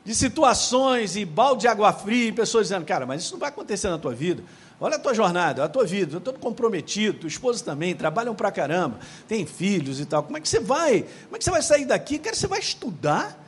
de 0.04 0.14
situações 0.14 1.16
e 1.16 1.24
balde 1.24 1.62
de 1.62 1.68
água 1.70 1.94
fria, 1.94 2.28
e 2.28 2.32
pessoas 2.34 2.68
dizendo, 2.68 2.86
cara, 2.86 3.06
mas 3.06 3.22
isso 3.22 3.32
não 3.32 3.40
vai 3.40 3.48
acontecer 3.48 3.88
na 3.88 3.98
tua 3.98 4.14
vida. 4.14 4.44
Olha 4.78 4.98
a 4.98 5.00
tua 5.00 5.14
jornada, 5.14 5.64
a 5.64 5.70
tua 5.70 5.86
vida, 5.86 6.16
eu 6.16 6.18
estou 6.18 6.34
comprometido, 6.34 7.20
tua 7.20 7.30
esposa 7.30 7.64
também, 7.64 7.96
trabalham 7.96 8.36
pra 8.36 8.52
caramba, 8.52 9.00
tem 9.26 9.46
filhos 9.46 10.02
e 10.02 10.06
tal. 10.06 10.24
Como 10.24 10.38
é 10.38 10.42
que 10.42 10.50
você 10.50 10.60
vai? 10.60 11.06
Como 11.24 11.38
é 11.38 11.40
que 11.40 11.46
você 11.46 11.52
vai 11.52 11.62
sair 11.62 11.86
daqui? 11.86 12.20
Cara, 12.20 12.36
você 12.36 12.46
vai 12.46 12.60
estudar? 12.60 13.47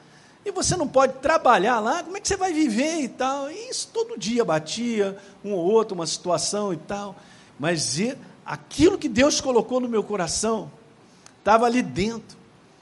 E 0.49 0.51
você 0.51 0.75
não 0.75 0.87
pode 0.87 1.13
trabalhar 1.13 1.79
lá, 1.79 2.03
como 2.03 2.17
é 2.17 2.19
que 2.19 2.27
você 2.27 2.35
vai 2.35 2.51
viver 2.51 3.01
e 3.01 3.07
tal? 3.07 3.49
E 3.49 3.69
isso 3.69 3.89
todo 3.93 4.17
dia 4.17 4.43
batia, 4.43 5.17
um 5.43 5.53
ou 5.53 5.65
outro, 5.65 5.95
uma 5.95 6.07
situação 6.07 6.73
e 6.73 6.77
tal. 6.77 7.15
Mas 7.59 7.99
aquilo 8.45 8.97
que 8.97 9.07
Deus 9.07 9.39
colocou 9.39 9.79
no 9.79 9.87
meu 9.87 10.03
coração 10.03 10.71
estava 11.37 11.65
ali 11.65 11.81
dentro. 11.81 12.37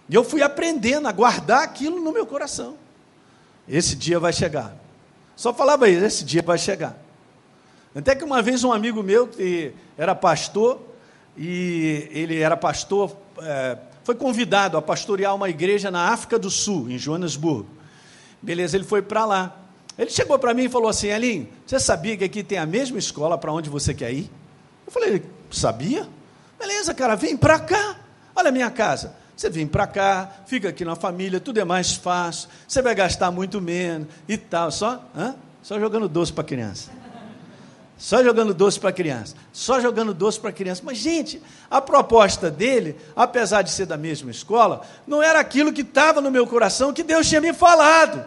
E 0.10 0.16
eu 0.16 0.24
fui 0.24 0.42
aprendendo 0.42 1.08
a 1.08 1.12
guardar 1.12 1.64
aquilo 1.64 2.00
no 2.00 2.12
meu 2.12 2.26
coração. 2.26 2.76
Esse 3.68 3.96
dia 3.96 4.20
vai 4.20 4.32
chegar. 4.32 4.76
Só 5.36 5.54
falava 5.54 5.90
isso, 5.90 6.06
esse 6.06 6.24
dia 6.24 6.42
vai 6.42 6.58
chegar. 6.58 6.98
Até 7.94 8.16
que 8.16 8.24
uma 8.24 8.42
vez 8.42 8.64
um 8.64 8.72
amigo 8.72 9.04
meu, 9.04 9.28
que 9.28 9.74
era 9.98 10.16
pastor, 10.16 10.80
e 11.36 12.08
ele 12.12 12.40
era 12.40 12.56
pastor, 12.56 13.16
é, 13.42 13.78
foi 14.08 14.16
convidado 14.16 14.78
a 14.78 14.82
pastorear 14.82 15.36
uma 15.36 15.50
igreja 15.50 15.92
na 15.92 16.14
África 16.14 16.40
do 16.40 16.50
Sul, 16.50 16.90
em 16.90 16.98
Joanesburgo. 16.98 17.68
Beleza, 18.42 18.78
ele 18.78 18.86
foi 18.86 19.02
para 19.02 19.26
lá. 19.26 19.58
Ele 20.00 20.10
chegou 20.10 20.40
para 20.40 20.54
mim 20.54 20.64
e 20.64 20.70
falou 20.70 20.88
assim: 20.88 21.08
Elinho, 21.08 21.50
você 21.66 21.78
sabia 21.78 22.16
que 22.16 22.24
aqui 22.24 22.42
tem 22.42 22.58
a 22.58 22.66
mesma 22.66 22.98
escola 22.98 23.38
para 23.38 23.52
onde 23.52 23.70
você 23.70 23.94
quer 23.94 24.14
ir? 24.14 24.32
Eu 24.86 24.94
falei: 24.94 25.22
sabia? 25.52 26.08
Beleza, 26.58 26.94
cara, 26.94 27.16
vem 27.16 27.36
para 27.36 27.60
cá. 27.60 27.98
Olha 28.34 28.48
a 28.48 28.52
minha 28.52 28.72
casa. 28.72 29.14
Você 29.36 29.50
vem 29.50 29.68
para 29.68 29.86
cá, 29.86 30.32
fica 30.46 30.70
aqui 30.70 30.86
na 30.86 30.96
família, 30.96 31.42
tudo 31.42 31.60
é 31.60 31.66
mais 31.66 31.94
fácil, 31.94 32.48
você 32.66 32.82
vai 32.82 32.96
gastar 32.96 33.30
muito 33.30 33.60
menos 33.60 34.08
e 34.26 34.38
tal. 34.38 34.72
Só, 34.72 35.04
hã? 35.14 35.36
só 35.62 35.78
jogando 35.78 36.08
doce 36.08 36.32
para 36.32 36.46
criança. 36.46 36.90
Só 37.98 38.24
jogando 38.24 38.54
doce 38.54 38.80
para 38.80 38.92
criança. 38.92 39.36
Só 39.52 39.82
jogando 39.82 40.14
doce 40.14 40.40
para 40.40 40.52
criança. 40.52 40.84
Mas, 40.86 40.98
gente, 40.98 41.42
a 41.70 41.82
proposta 41.82 42.52
dele, 42.52 42.96
apesar 43.16 43.64
de 43.64 43.72
ser 43.72 43.88
da 43.88 43.98
mesma 43.98 44.30
escola, 44.30 44.82
não 45.08 45.22
era 45.22 45.40
aquilo 45.40 45.74
que 45.74 45.82
estava 45.82 46.22
no 46.22 46.30
meu 46.30 46.46
coração 46.46 46.94
que 46.94 47.04
Deus 47.04 47.28
tinha 47.28 47.42
me 47.42 47.54
falado. 47.54 48.24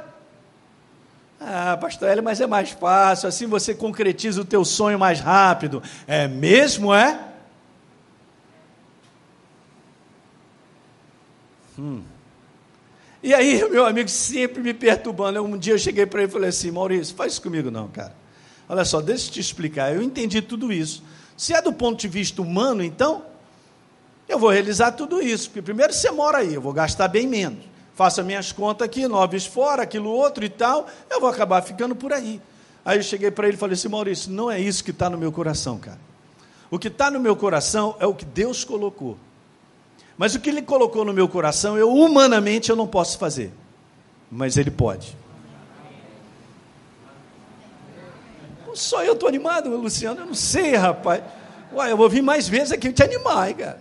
Ah, 1.41 1.79
pastor 1.81 2.09
Hélio, 2.09 2.23
mas 2.23 2.41
é 2.41 2.47
mais 2.47 2.71
fácil, 2.71 3.27
assim 3.27 3.47
você 3.47 3.75
concretiza 3.75 4.43
o 4.43 4.45
teu 4.45 4.63
sonho 4.63 4.99
mais 4.99 5.21
rápido. 5.21 5.83
É 6.07 6.29
mesmo, 6.29 6.93
é? 6.93 7.19
Hum. 11.79 12.03
E 13.23 13.33
aí, 13.33 13.67
meu 13.71 13.87
amigo 13.87 14.09
sempre 14.09 14.63
me 14.63 14.75
perturbando. 14.75 15.43
Um 15.43 15.57
dia 15.57 15.75
eu 15.75 15.79
cheguei 15.79 16.05
para 16.05 16.21
ele 16.21 16.29
e 16.29 16.33
falei 16.33 16.49
assim: 16.51 16.71
Maurício, 16.71 17.15
faz 17.15 17.33
isso 17.33 17.43
comigo 17.43 17.71
não, 17.71 17.89
cara. 17.89 18.20
Olha 18.71 18.85
só, 18.85 19.01
deixa 19.01 19.27
eu 19.27 19.33
te 19.33 19.41
explicar. 19.41 19.93
Eu 19.93 20.01
entendi 20.01 20.41
tudo 20.41 20.73
isso. 20.73 21.03
Se 21.37 21.53
é 21.53 21.61
do 21.61 21.73
ponto 21.73 22.01
de 22.01 22.07
vista 22.07 22.41
humano, 22.41 22.85
então, 22.85 23.25
eu 24.29 24.39
vou 24.39 24.49
realizar 24.49 24.93
tudo 24.93 25.21
isso. 25.21 25.49
Porque 25.49 25.61
primeiro 25.61 25.93
você 25.93 26.09
mora 26.13 26.39
aí, 26.39 26.55
eu 26.55 26.61
vou 26.61 26.73
gastar 26.73 27.09
bem 27.09 27.27
menos. 27.27 27.65
Faço 27.97 28.23
minhas 28.23 28.53
contas 28.53 28.87
aqui, 28.87 29.09
nove 29.09 29.41
fora, 29.41 29.83
aquilo 29.83 30.09
outro 30.09 30.45
e 30.45 30.49
tal, 30.49 30.87
eu 31.11 31.21
vou 31.21 31.29
acabar 31.29 31.61
ficando 31.63 31.97
por 31.97 32.13
aí. 32.13 32.41
Aí 32.85 32.97
eu 32.97 33.03
cheguei 33.03 33.33
para 33.33 33.49
ele 33.49 33.57
e 33.57 33.59
falei 33.59 33.75
assim: 33.75 33.89
Maurício, 33.89 34.31
não 34.31 34.49
é 34.49 34.61
isso 34.61 34.85
que 34.85 34.93
está 34.93 35.11
no 35.11 35.19
meu 35.19 35.33
coração, 35.33 35.77
cara. 35.77 35.99
O 36.71 36.79
que 36.79 36.87
está 36.87 37.11
no 37.11 37.19
meu 37.19 37.35
coração 37.35 37.97
é 37.99 38.07
o 38.07 38.15
que 38.15 38.25
Deus 38.25 38.63
colocou. 38.63 39.19
Mas 40.17 40.37
o 40.37 40.41
que 40.41 40.49
ele 40.49 40.63
colocou 40.63 41.05
no 41.05 41.13
meu 41.13 41.29
coração, 41.29 41.77
eu 41.77 41.93
humanamente 41.93 42.71
eu 42.71 42.77
não 42.77 42.87
posso 42.87 43.19
fazer. 43.19 43.53
Mas 44.31 44.57
ele 44.57 44.71
pode. 44.71 45.19
Só 48.81 49.05
eu 49.05 49.13
estou 49.13 49.29
animado, 49.29 49.69
Luciano. 49.77 50.21
Eu 50.21 50.27
não 50.27 50.35
sei, 50.35 50.75
rapaz. 50.75 51.23
Uai, 51.73 51.93
eu 51.93 51.97
vou 51.97 52.09
vir 52.09 52.23
mais 52.23 52.49
vezes 52.49 52.73
aqui 52.73 52.93
te 52.93 53.03
animar, 53.03 53.51
hein, 53.51 53.57
cara. 53.57 53.81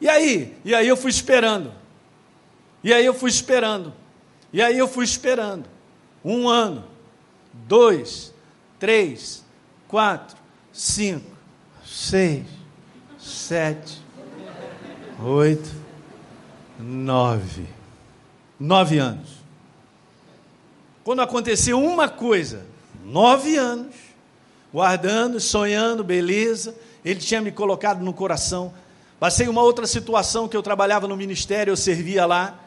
E 0.00 0.08
aí? 0.08 0.56
E 0.64 0.74
aí 0.74 0.88
eu 0.88 0.96
fui 0.96 1.10
esperando. 1.10 1.72
E 2.82 2.92
aí 2.92 3.04
eu 3.04 3.14
fui 3.14 3.30
esperando. 3.30 3.92
E 4.52 4.62
aí 4.62 4.76
eu 4.76 4.88
fui 4.88 5.04
esperando. 5.04 5.66
Um 6.24 6.48
ano, 6.48 6.84
dois, 7.52 8.32
três, 8.78 9.44
quatro, 9.86 10.36
cinco, 10.72 11.30
seis, 11.84 12.46
sete, 13.18 14.00
oito, 15.22 15.70
nove. 16.78 17.66
Nove 18.58 18.98
anos. 18.98 19.41
Quando 21.04 21.20
aconteceu 21.20 21.82
uma 21.82 22.08
coisa, 22.08 22.64
nove 23.04 23.56
anos, 23.56 23.94
guardando, 24.72 25.40
sonhando, 25.40 26.04
beleza, 26.04 26.76
ele 27.04 27.18
tinha 27.18 27.40
me 27.40 27.50
colocado 27.50 28.04
no 28.04 28.12
coração. 28.12 28.72
Passei 29.18 29.48
uma 29.48 29.62
outra 29.62 29.84
situação 29.84 30.46
que 30.46 30.56
eu 30.56 30.62
trabalhava 30.62 31.08
no 31.08 31.16
ministério, 31.16 31.72
eu 31.72 31.76
servia 31.76 32.24
lá. 32.24 32.58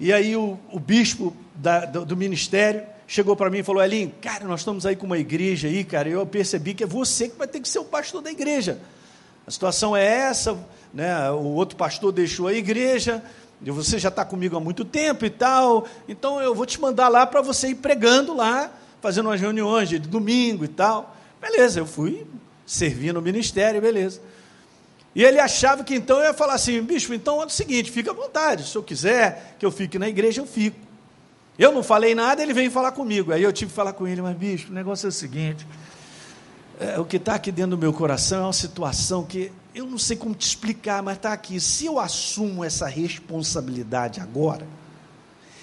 E 0.00 0.10
aí 0.10 0.34
o, 0.34 0.58
o 0.72 0.80
bispo 0.80 1.36
da, 1.54 1.84
do, 1.84 2.06
do, 2.06 2.16
ministério 2.16 2.82
chegou 3.06 3.36
para 3.36 3.50
mim 3.50 3.58
e 3.58 3.62
falou: 3.62 3.82
Elinho, 3.82 4.12
cara, 4.22 4.46
nós 4.46 4.60
estamos 4.60 4.86
aí 4.86 4.96
com 4.96 5.04
uma 5.04 5.18
igreja 5.18 5.68
aí, 5.68 5.84
cara. 5.84 6.08
Eu 6.08 6.26
percebi 6.26 6.72
que 6.72 6.84
é 6.84 6.86
você 6.86 7.28
que 7.28 7.36
vai 7.36 7.46
ter 7.46 7.60
que 7.60 7.68
ser 7.68 7.78
o 7.78 7.84
pastor 7.84 8.22
da 8.22 8.30
igreja. 8.30 8.80
A 9.46 9.50
situação 9.50 9.94
é 9.94 10.04
essa, 10.04 10.58
né? 10.92 11.30
O 11.30 11.54
outro 11.54 11.76
pastor 11.76 12.10
deixou 12.10 12.48
a 12.48 12.54
igreja, 12.54 13.22
você 13.62 13.98
já 13.98 14.08
está 14.08 14.24
comigo 14.24 14.56
há 14.56 14.60
muito 14.60 14.84
tempo 14.84 15.24
e 15.24 15.30
tal, 15.30 15.86
então 16.08 16.40
eu 16.40 16.54
vou 16.54 16.66
te 16.66 16.80
mandar 16.80 17.08
lá 17.08 17.26
para 17.26 17.40
você 17.40 17.68
ir 17.68 17.76
pregando 17.76 18.34
lá, 18.34 18.70
fazendo 19.00 19.26
umas 19.26 19.40
reuniões 19.40 19.88
de 19.88 19.98
domingo 19.98 20.64
e 20.64 20.68
tal. 20.68 21.16
Beleza, 21.40 21.80
eu 21.80 21.86
fui 21.86 22.26
servir 22.66 23.12
no 23.12 23.22
ministério, 23.22 23.80
beleza. 23.80 24.20
E 25.14 25.22
ele 25.22 25.38
achava 25.38 25.84
que 25.84 25.94
então 25.94 26.18
eu 26.18 26.24
ia 26.24 26.34
falar 26.34 26.54
assim, 26.54 26.82
bicho, 26.82 27.14
então 27.14 27.40
é 27.40 27.46
o 27.46 27.50
seguinte, 27.50 27.90
fica 27.90 28.10
à 28.10 28.14
vontade, 28.14 28.68
se 28.68 28.76
eu 28.76 28.82
quiser 28.82 29.56
que 29.58 29.64
eu 29.64 29.70
fique 29.70 29.98
na 29.98 30.08
igreja, 30.08 30.40
eu 30.40 30.46
fico. 30.46 30.76
Eu 31.56 31.70
não 31.70 31.84
falei 31.84 32.14
nada, 32.14 32.42
ele 32.42 32.52
veio 32.52 32.70
falar 32.70 32.90
comigo. 32.90 33.32
Aí 33.32 33.42
eu 33.42 33.52
tive 33.52 33.70
que 33.70 33.76
falar 33.76 33.92
com 33.92 34.08
ele, 34.08 34.20
mas 34.20 34.36
bicho, 34.36 34.70
o 34.70 34.74
negócio 34.74 35.06
é 35.06 35.08
o 35.08 35.12
seguinte, 35.12 35.64
é, 36.80 36.98
o 36.98 37.04
que 37.04 37.16
está 37.16 37.34
aqui 37.34 37.52
dentro 37.52 37.72
do 37.72 37.78
meu 37.78 37.92
coração 37.92 38.40
é 38.40 38.42
uma 38.44 38.52
situação 38.52 39.24
que 39.24 39.52
eu 39.74 39.86
não 39.86 39.98
sei 39.98 40.16
como 40.16 40.34
te 40.34 40.46
explicar, 40.46 41.02
mas 41.02 41.16
está 41.16 41.32
aqui. 41.32 41.60
Se 41.60 41.86
eu 41.86 41.98
assumo 41.98 42.64
essa 42.64 42.86
responsabilidade 42.86 44.20
agora, 44.20 44.66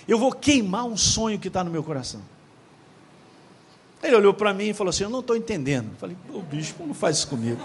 eu 0.07 0.17
vou 0.17 0.31
queimar 0.31 0.85
um 0.85 0.97
sonho 0.97 1.39
que 1.39 1.47
está 1.47 1.63
no 1.63 1.71
meu 1.71 1.83
coração. 1.83 2.21
Ele 4.01 4.15
olhou 4.15 4.33
para 4.33 4.53
mim 4.53 4.69
e 4.69 4.73
falou 4.73 4.89
assim: 4.89 5.03
Eu 5.03 5.09
não 5.09 5.19
estou 5.19 5.35
entendendo. 5.35 5.89
Eu 5.91 5.97
falei: 5.97 6.17
O 6.33 6.41
bispo 6.41 6.85
não 6.85 6.93
faz 6.93 7.17
isso 7.17 7.27
comigo. 7.27 7.61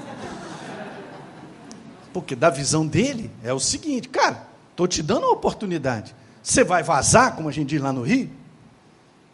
Porque 2.13 2.35
da 2.35 2.51
visão 2.51 2.87
dele 2.87 3.31
é 3.43 3.53
o 3.53 3.61
seguinte: 3.61 4.09
Cara, 4.09 4.47
estou 4.71 4.87
te 4.87 5.03
dando 5.03 5.25
uma 5.25 5.33
oportunidade. 5.33 6.15
Você 6.43 6.63
vai 6.63 6.83
vazar, 6.83 7.35
como 7.35 7.49
a 7.49 7.53
gente 7.53 7.69
diz 7.71 7.81
lá 7.81 7.93
no 7.93 8.03
Rio? 8.03 8.31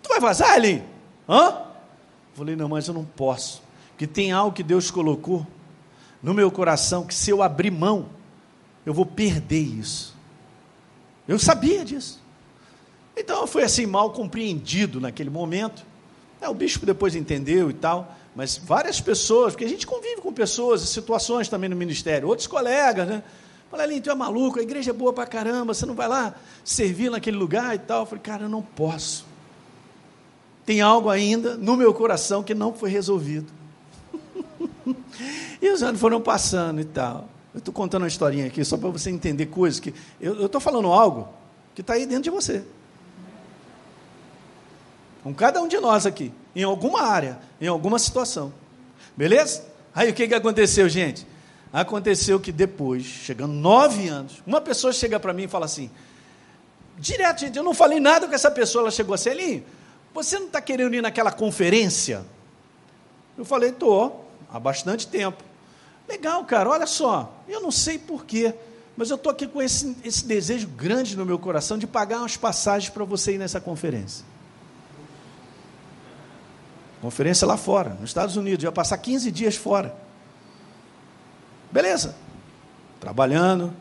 Tu 0.03 0.09
vai 0.09 0.21
vazar, 0.21 0.57
Elinho? 0.57 0.85
Hã? 1.29 1.49
Eu 1.49 2.37
falei: 2.37 2.57
Não, 2.57 2.69
mas 2.69 2.87
eu 2.87 2.95
não 2.95 3.05
posso 3.05 3.62
que 4.03 4.07
tem 4.09 4.33
algo 4.33 4.53
que 4.53 4.65
Deus 4.65 4.91
colocou 4.91 5.47
no 6.21 6.35
meu 6.35 6.51
coração 6.51 7.07
que 7.07 7.15
se 7.15 7.31
eu 7.31 7.41
abrir 7.41 7.71
mão, 7.71 8.09
eu 8.85 8.93
vou 8.93 9.07
perder 9.07 9.61
isso. 9.61 10.13
Eu 11.29 11.39
sabia 11.39 11.85
disso. 11.85 12.21
Então 13.17 13.43
eu 13.43 13.47
fui 13.47 13.63
assim 13.63 13.87
mal 13.87 14.11
compreendido 14.11 15.01
naquele 15.01 15.31
momento. 15.31 15.87
É, 16.41 16.49
o 16.49 16.55
bispo 16.55 16.85
depois 16.85 17.15
entendeu 17.15 17.71
e 17.71 17.75
tal, 17.75 18.13
mas 18.35 18.57
várias 18.57 19.01
pessoas, 19.01 19.53
porque 19.53 19.67
a 19.67 19.69
gente 19.69 19.87
convive 19.87 20.21
com 20.21 20.33
pessoas, 20.33 20.81
situações 20.81 21.49
também 21.49 21.71
no 21.71 21.77
ministério, 21.77 22.27
outros 22.27 22.49
colegas, 22.49 23.07
né? 23.07 23.23
Falei, 23.71 24.01
tu 24.01 24.11
é 24.11 24.15
maluco, 24.17 24.59
a 24.59 24.63
igreja 24.63 24.91
é 24.91 24.93
boa 24.93 25.13
pra 25.13 25.27
caramba, 25.27 25.75
você 25.75 25.87
não 25.87 25.95
vai 25.95 26.09
lá 26.09 26.35
servir 26.65 27.09
naquele 27.09 27.37
lugar 27.37 27.73
e 27.77 27.79
tal. 27.79 28.01
Eu 28.01 28.07
falei, 28.07 28.23
cara, 28.25 28.43
eu 28.47 28.49
não 28.49 28.63
posso. 28.63 29.25
Tem 30.67 30.81
algo 30.81 31.09
ainda 31.09 31.57
no 31.57 31.77
meu 31.77 31.95
coração 31.95 32.43
que 32.43 32.53
não 32.53 32.75
foi 32.75 32.91
resolvido. 32.91 33.62
E 35.61 35.71
os 35.71 35.83
anos 35.83 36.01
foram 36.01 36.21
passando 36.21 36.81
e 36.81 36.85
tal. 36.85 37.29
Eu 37.55 37.59
estou 37.59 37.73
contando 37.73 38.03
uma 38.03 38.09
historinha 38.09 38.47
aqui 38.47 38.65
só 38.65 38.77
para 38.77 38.89
você 38.89 39.11
entender 39.11 39.47
coisas 39.47 39.79
que. 39.79 39.95
Eu 40.21 40.47
estou 40.47 40.61
falando 40.61 40.89
algo 40.89 41.29
que 41.75 41.81
está 41.81 41.95
aí 41.95 42.07
dentro 42.07 42.25
de 42.25 42.31
você. 42.31 42.65
Com 45.23 45.33
cada 45.35 45.63
um 45.63 45.69
de 45.69 45.79
nós 45.79 46.05
aqui, 46.05 46.33
em 46.55 46.63
alguma 46.63 47.03
área, 47.03 47.39
em 47.61 47.67
alguma 47.67 47.99
situação. 47.99 48.53
Beleza? 49.17 49.65
Aí 49.95 50.11
o 50.11 50.15
que, 50.15 50.27
que 50.27 50.35
aconteceu, 50.35 50.89
gente? 50.89 51.27
Aconteceu 51.73 52.41
que 52.41 52.51
depois, 52.51 53.05
chegando 53.05 53.53
nove 53.53 54.09
anos, 54.09 54.43
uma 54.47 54.61
pessoa 54.61 54.93
chega 54.93 55.21
para 55.21 55.33
mim 55.33 55.45
e 55.45 55.49
fala 55.49 55.67
assim: 55.67 55.91
direto, 56.99 57.41
gente, 57.41 57.57
eu 57.57 57.65
não 57.65 57.75
falei 57.75 58.01
nada 58.01 58.27
com 58.27 58.35
essa 58.35 58.51
pessoa, 58.51 58.83
ela 58.83 58.91
chegou 58.91 59.15
assim, 59.15 59.31
Elinho, 59.31 59.65
você 60.13 60.39
não 60.39 60.47
está 60.47 60.61
querendo 60.61 60.95
ir 60.95 61.03
naquela 61.03 61.33
conferência? 61.33 62.25
Eu 63.37 63.45
falei, 63.45 63.71
estou 63.71 64.22
há 64.53 64.61
bastante 64.61 65.07
tempo. 65.07 65.43
Legal, 66.09 66.45
cara, 66.45 66.69
olha 66.69 66.87
só, 66.87 67.43
eu 67.49 67.61
não 67.61 67.71
sei 67.71 67.99
porquê, 67.99 68.55
mas 68.97 69.09
eu 69.09 69.17
estou 69.17 69.33
aqui 69.33 69.47
com 69.47 69.63
esse, 69.63 69.97
esse 70.05 70.27
desejo 70.27 70.69
grande 70.69 71.17
no 71.17 71.25
meu 71.25 71.39
coração 71.39 71.79
de 71.79 71.87
pagar 71.87 72.19
umas 72.19 72.37
passagens 72.37 72.91
para 72.91 73.05
você 73.05 73.35
ir 73.35 73.39
nessa 73.39 73.61
conferência. 73.61 74.25
Conferência 77.01 77.47
lá 77.47 77.57
fora, 77.57 77.91
nos 78.01 78.11
Estados 78.11 78.37
Unidos, 78.37 78.63
eu 78.63 78.69
ia 78.69 78.73
passar 78.73 78.99
15 78.99 79.31
dias 79.31 79.57
fora. 79.57 79.97
Beleza, 81.71 82.15
trabalhando, 83.01 83.73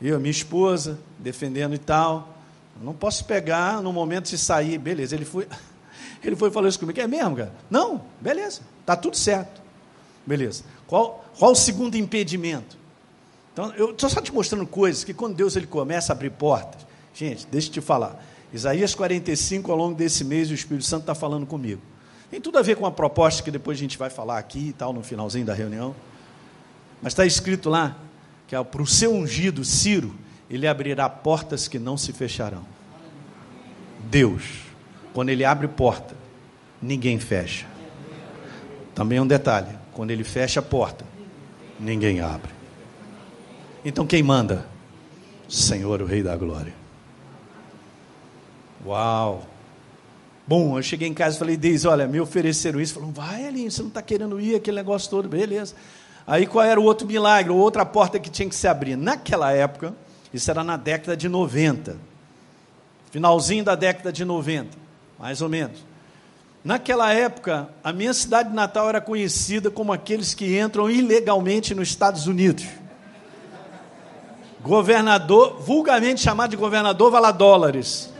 eu, 0.00 0.18
minha 0.20 0.30
esposa, 0.30 0.98
defendendo 1.18 1.74
e 1.74 1.78
tal. 1.78 2.36
não 2.80 2.94
posso 2.94 3.24
pegar 3.24 3.82
no 3.82 3.92
momento 3.92 4.30
de 4.30 4.38
sair, 4.38 4.78
beleza. 4.78 5.14
Ele 5.14 5.24
foi, 5.24 5.46
ele 6.22 6.36
foi 6.36 6.50
falou 6.50 6.68
isso 6.68 6.78
comigo, 6.78 6.98
é 7.00 7.06
mesmo, 7.06 7.36
cara? 7.36 7.52
Não, 7.68 8.02
beleza, 8.20 8.62
está 8.80 8.96
tudo 8.96 9.16
certo. 9.16 9.60
Beleza. 10.30 10.62
Qual, 10.86 11.24
qual 11.36 11.50
o 11.50 11.56
segundo 11.56 11.96
impedimento? 11.96 12.78
Então, 13.52 13.72
eu 13.74 13.90
estou 13.90 14.08
só 14.08 14.20
te 14.20 14.32
mostrando 14.32 14.64
coisas 14.64 15.02
que 15.02 15.12
quando 15.12 15.34
Deus 15.34 15.56
ele 15.56 15.66
começa 15.66 16.12
a 16.12 16.14
abrir 16.14 16.30
portas, 16.30 16.86
gente, 17.12 17.48
deixa 17.50 17.66
eu 17.66 17.72
te 17.72 17.80
falar. 17.80 18.24
Isaías 18.52 18.94
45, 18.94 19.72
ao 19.72 19.76
longo 19.76 19.96
desse 19.96 20.22
mês, 20.22 20.48
o 20.48 20.54
Espírito 20.54 20.84
Santo 20.84 21.00
está 21.00 21.16
falando 21.16 21.46
comigo. 21.46 21.82
Tem 22.30 22.40
tudo 22.40 22.58
a 22.58 22.62
ver 22.62 22.76
com 22.76 22.86
a 22.86 22.92
proposta 22.92 23.42
que 23.42 23.50
depois 23.50 23.76
a 23.76 23.80
gente 23.80 23.98
vai 23.98 24.08
falar 24.08 24.38
aqui 24.38 24.68
e 24.68 24.72
tal, 24.72 24.92
no 24.92 25.02
finalzinho 25.02 25.44
da 25.44 25.52
reunião. 25.52 25.96
Mas 27.02 27.12
está 27.12 27.26
escrito 27.26 27.68
lá 27.68 27.96
que 28.46 28.54
para 28.62 28.82
o 28.82 28.86
seu 28.86 29.12
ungido, 29.12 29.64
Ciro, 29.64 30.14
ele 30.48 30.68
abrirá 30.68 31.08
portas 31.08 31.66
que 31.66 31.76
não 31.76 31.96
se 31.96 32.12
fecharão. 32.12 32.64
Deus, 33.98 34.44
quando 35.12 35.30
ele 35.30 35.44
abre 35.44 35.66
porta, 35.66 36.14
ninguém 36.80 37.18
fecha. 37.18 37.66
Também 38.94 39.18
é 39.18 39.22
um 39.22 39.26
detalhe: 39.26 39.79
quando 40.00 40.12
ele 40.12 40.24
fecha 40.24 40.60
a 40.60 40.62
porta, 40.62 41.04
ninguém 41.78 42.22
abre. 42.22 42.50
Então 43.84 44.06
quem 44.06 44.22
manda? 44.22 44.64
Senhor, 45.46 46.00
o 46.00 46.06
Rei 46.06 46.22
da 46.22 46.34
Glória. 46.38 46.72
Uau! 48.82 49.44
Bom, 50.46 50.78
eu 50.78 50.82
cheguei 50.82 51.06
em 51.06 51.12
casa 51.12 51.36
e 51.36 51.38
falei, 51.38 51.54
Deise, 51.54 51.86
olha, 51.86 52.06
me 52.06 52.18
ofereceram 52.18 52.80
isso. 52.80 52.94
Falou, 52.94 53.10
vai, 53.10 53.44
Alinho, 53.44 53.70
você 53.70 53.82
não 53.82 53.90
está 53.90 54.00
querendo 54.00 54.40
ir, 54.40 54.54
aquele 54.54 54.78
negócio 54.78 55.10
todo, 55.10 55.28
beleza. 55.28 55.74
Aí 56.26 56.46
qual 56.46 56.64
era 56.64 56.80
o 56.80 56.84
outro 56.84 57.06
milagre, 57.06 57.52
outra 57.52 57.84
porta 57.84 58.18
que 58.18 58.30
tinha 58.30 58.48
que 58.48 58.54
se 58.54 58.66
abrir? 58.66 58.96
Naquela 58.96 59.52
época, 59.52 59.94
isso 60.32 60.50
era 60.50 60.64
na 60.64 60.78
década 60.78 61.14
de 61.14 61.28
90, 61.28 61.98
finalzinho 63.10 63.62
da 63.62 63.74
década 63.74 64.10
de 64.10 64.24
90, 64.24 64.78
mais 65.18 65.42
ou 65.42 65.48
menos. 65.50 65.89
Naquela 66.62 67.12
época, 67.12 67.68
a 67.82 67.92
minha 67.92 68.12
cidade 68.12 68.54
natal 68.54 68.88
era 68.88 69.00
conhecida 69.00 69.70
como 69.70 69.92
aqueles 69.92 70.34
que 70.34 70.58
entram 70.58 70.90
ilegalmente 70.90 71.74
nos 71.74 71.88
Estados 71.88 72.26
Unidos. 72.26 72.66
Governador, 74.60 75.58
vulgarmente 75.60 76.20
chamado 76.20 76.50
de 76.50 76.56
governador 76.56 77.10
Valadólares. 77.10 78.10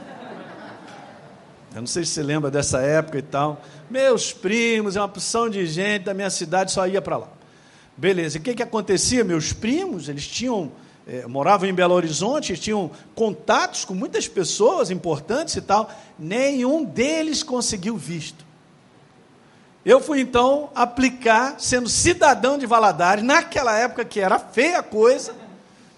Eu 1.74 1.82
não 1.82 1.86
sei 1.86 2.04
se 2.04 2.12
você 2.12 2.22
lembra 2.22 2.50
dessa 2.50 2.80
época 2.80 3.18
e 3.18 3.22
tal. 3.22 3.62
Meus 3.90 4.32
primos, 4.32 4.96
é 4.96 5.00
uma 5.00 5.08
porção 5.08 5.48
de 5.50 5.66
gente 5.66 6.04
da 6.04 6.14
minha 6.14 6.30
cidade 6.30 6.72
só 6.72 6.86
ia 6.86 7.02
para 7.02 7.18
lá. 7.18 7.28
Beleza, 7.96 8.38
e 8.38 8.40
o 8.40 8.42
que, 8.42 8.54
que 8.54 8.62
acontecia? 8.62 9.22
Meus 9.22 9.52
primos, 9.52 10.08
eles 10.08 10.26
tinham, 10.26 10.72
é, 11.10 11.26
moravam 11.26 11.68
em 11.68 11.74
Belo 11.74 11.92
Horizonte, 11.92 12.56
tinham 12.56 12.88
contatos 13.16 13.84
com 13.84 13.92
muitas 13.92 14.28
pessoas 14.28 14.92
importantes 14.92 15.56
e 15.56 15.60
tal, 15.60 15.90
nenhum 16.16 16.84
deles 16.84 17.42
conseguiu 17.42 17.96
visto. 17.96 18.44
Eu 19.84 20.00
fui 20.00 20.20
então 20.20 20.70
aplicar, 20.72 21.56
sendo 21.58 21.88
cidadão 21.88 22.56
de 22.56 22.64
Valadares, 22.64 23.24
naquela 23.24 23.76
época 23.76 24.04
que 24.04 24.20
era 24.20 24.38
feia 24.38 24.84
coisa, 24.84 25.34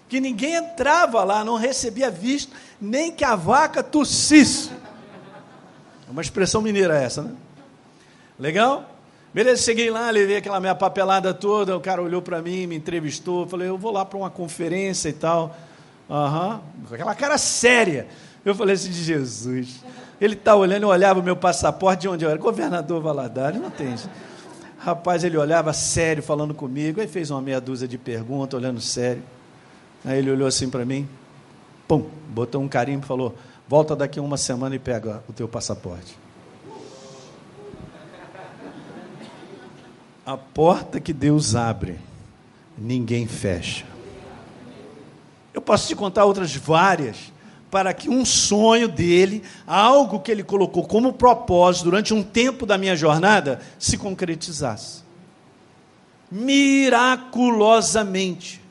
que 0.09 0.19
ninguém 0.19 0.55
entrava 0.55 1.23
lá, 1.23 1.45
não 1.45 1.57
recebia 1.57 2.09
visto, 2.09 2.51
nem 2.81 3.11
que 3.11 3.23
a 3.23 3.35
vaca 3.35 3.83
tossisse. 3.83 4.71
É 6.07 6.11
uma 6.11 6.23
expressão 6.23 6.59
mineira 6.59 6.97
essa, 6.97 7.21
né? 7.21 7.35
Legal? 8.39 8.92
Beleza, 9.33 9.63
cheguei 9.63 9.89
lá, 9.89 10.11
levei 10.11 10.37
aquela 10.37 10.59
minha 10.59 10.75
papelada 10.75 11.33
toda, 11.33 11.75
o 11.75 11.79
cara 11.79 12.01
olhou 12.01 12.21
para 12.21 12.39
mim, 12.39 12.67
me 12.67 12.75
entrevistou, 12.75 13.47
falei, 13.47 13.67
eu 13.67 13.77
vou 13.77 13.91
lá 13.91 14.05
para 14.05 14.17
uma 14.17 14.29
conferência 14.29 15.09
e 15.09 15.13
tal. 15.13 15.55
Aham, 16.07 16.61
uhum. 16.89 16.93
aquela 16.93 17.15
cara 17.15 17.37
séria. 17.39 18.07
Eu 18.45 18.53
falei 18.53 18.75
assim, 18.75 18.91
de 18.91 19.03
Jesus. 19.03 19.83
Ele 20.21 20.35
está 20.35 20.55
olhando, 20.55 20.83
eu 20.83 20.89
olhava 20.89 21.19
o 21.19 21.23
meu 21.23 21.35
passaporte 21.35 22.01
de 22.01 22.07
onde 22.07 22.23
eu 22.23 22.29
era, 22.29 22.37
governador 22.37 23.01
Valadares, 23.01 23.59
não 23.59 23.71
tem. 23.71 23.95
Rapaz, 24.77 25.23
ele 25.23 25.37
olhava 25.37 25.73
sério, 25.73 26.21
falando 26.21 26.53
comigo, 26.53 27.01
aí 27.01 27.07
fez 27.07 27.31
uma 27.31 27.41
meia 27.41 27.59
dúzia 27.59 27.87
de 27.87 27.97
perguntas, 27.97 28.59
olhando 28.59 28.79
sério. 28.81 29.23
Aí 30.05 30.19
ele 30.19 30.29
olhou 30.29 30.47
assim 30.47 30.69
para 30.69 30.85
mim, 30.85 31.09
pum, 31.87 32.05
botou 32.29 32.61
um 32.61 32.67
carimbo 32.67 33.03
e 33.03 33.07
falou, 33.07 33.35
volta 33.67 33.95
daqui 33.95 34.19
uma 34.19 34.37
semana 34.37 34.75
e 34.75 34.79
pega 34.79 35.23
o 35.27 35.33
teu 35.33 35.47
passaporte. 35.47 36.22
A 40.25 40.37
porta 40.37 41.01
que 41.01 41.11
Deus 41.11 41.53
abre, 41.53 41.99
ninguém 42.77 43.27
fecha. 43.27 43.85
Eu 45.53 45.61
posso 45.61 45.85
te 45.87 45.95
contar 45.95 46.25
outras 46.25 46.55
várias, 46.55 47.31
para 47.69 47.93
que 47.93 48.09
um 48.09 48.23
sonho 48.23 48.87
dele, 48.87 49.43
algo 49.67 50.19
que 50.19 50.31
ele 50.31 50.43
colocou 50.43 50.87
como 50.87 51.11
propósito 51.11 51.83
durante 51.85 52.13
um 52.13 52.23
tempo 52.23 52.65
da 52.65 52.77
minha 52.77 52.95
jornada, 52.95 53.59
se 53.77 53.97
concretizasse. 53.97 55.03
Miraculosamente. 56.31 58.61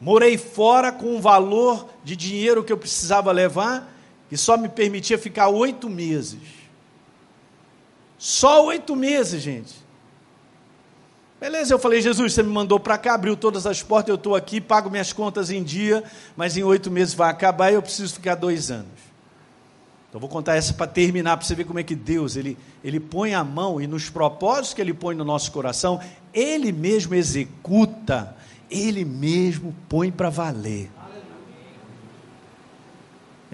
Morei 0.00 0.36
fora 0.36 0.90
com 0.90 1.14
um 1.14 1.20
valor 1.20 1.88
de 2.02 2.16
dinheiro 2.16 2.64
que 2.64 2.72
eu 2.72 2.78
precisava 2.78 3.30
levar, 3.30 3.88
que 4.28 4.36
só 4.36 4.56
me 4.56 4.68
permitia 4.68 5.16
ficar 5.16 5.46
oito 5.48 5.88
meses. 5.88 6.40
Só 8.18 8.66
oito 8.66 8.96
meses, 8.96 9.40
gente. 9.42 9.81
Beleza, 11.42 11.74
eu 11.74 11.78
falei, 11.80 12.00
Jesus, 12.00 12.34
você 12.34 12.40
me 12.40 12.50
mandou 12.50 12.78
para 12.78 12.96
cá, 12.96 13.14
abriu 13.14 13.36
todas 13.36 13.66
as 13.66 13.82
portas, 13.82 14.10
eu 14.10 14.14
estou 14.14 14.36
aqui, 14.36 14.60
pago 14.60 14.88
minhas 14.88 15.12
contas 15.12 15.50
em 15.50 15.60
dia, 15.60 16.04
mas 16.36 16.56
em 16.56 16.62
oito 16.62 16.88
meses 16.88 17.14
vai 17.14 17.28
acabar 17.28 17.72
e 17.72 17.74
eu 17.74 17.82
preciso 17.82 18.14
ficar 18.14 18.36
dois 18.36 18.70
anos. 18.70 18.86
Então 20.08 20.20
vou 20.20 20.30
contar 20.30 20.54
essa 20.54 20.72
para 20.72 20.86
terminar, 20.86 21.36
para 21.36 21.44
você 21.44 21.56
ver 21.56 21.64
como 21.64 21.80
é 21.80 21.82
que 21.82 21.96
Deus, 21.96 22.36
ele, 22.36 22.56
ele 22.84 23.00
põe 23.00 23.34
a 23.34 23.42
mão 23.42 23.80
e 23.80 23.88
nos 23.88 24.08
propósitos 24.08 24.72
que 24.72 24.80
Ele 24.80 24.94
põe 24.94 25.16
no 25.16 25.24
nosso 25.24 25.50
coração, 25.50 26.00
Ele 26.32 26.70
mesmo 26.70 27.12
executa, 27.12 28.36
Ele 28.70 29.04
mesmo 29.04 29.74
põe 29.88 30.12
para 30.12 30.30
valer. 30.30 30.92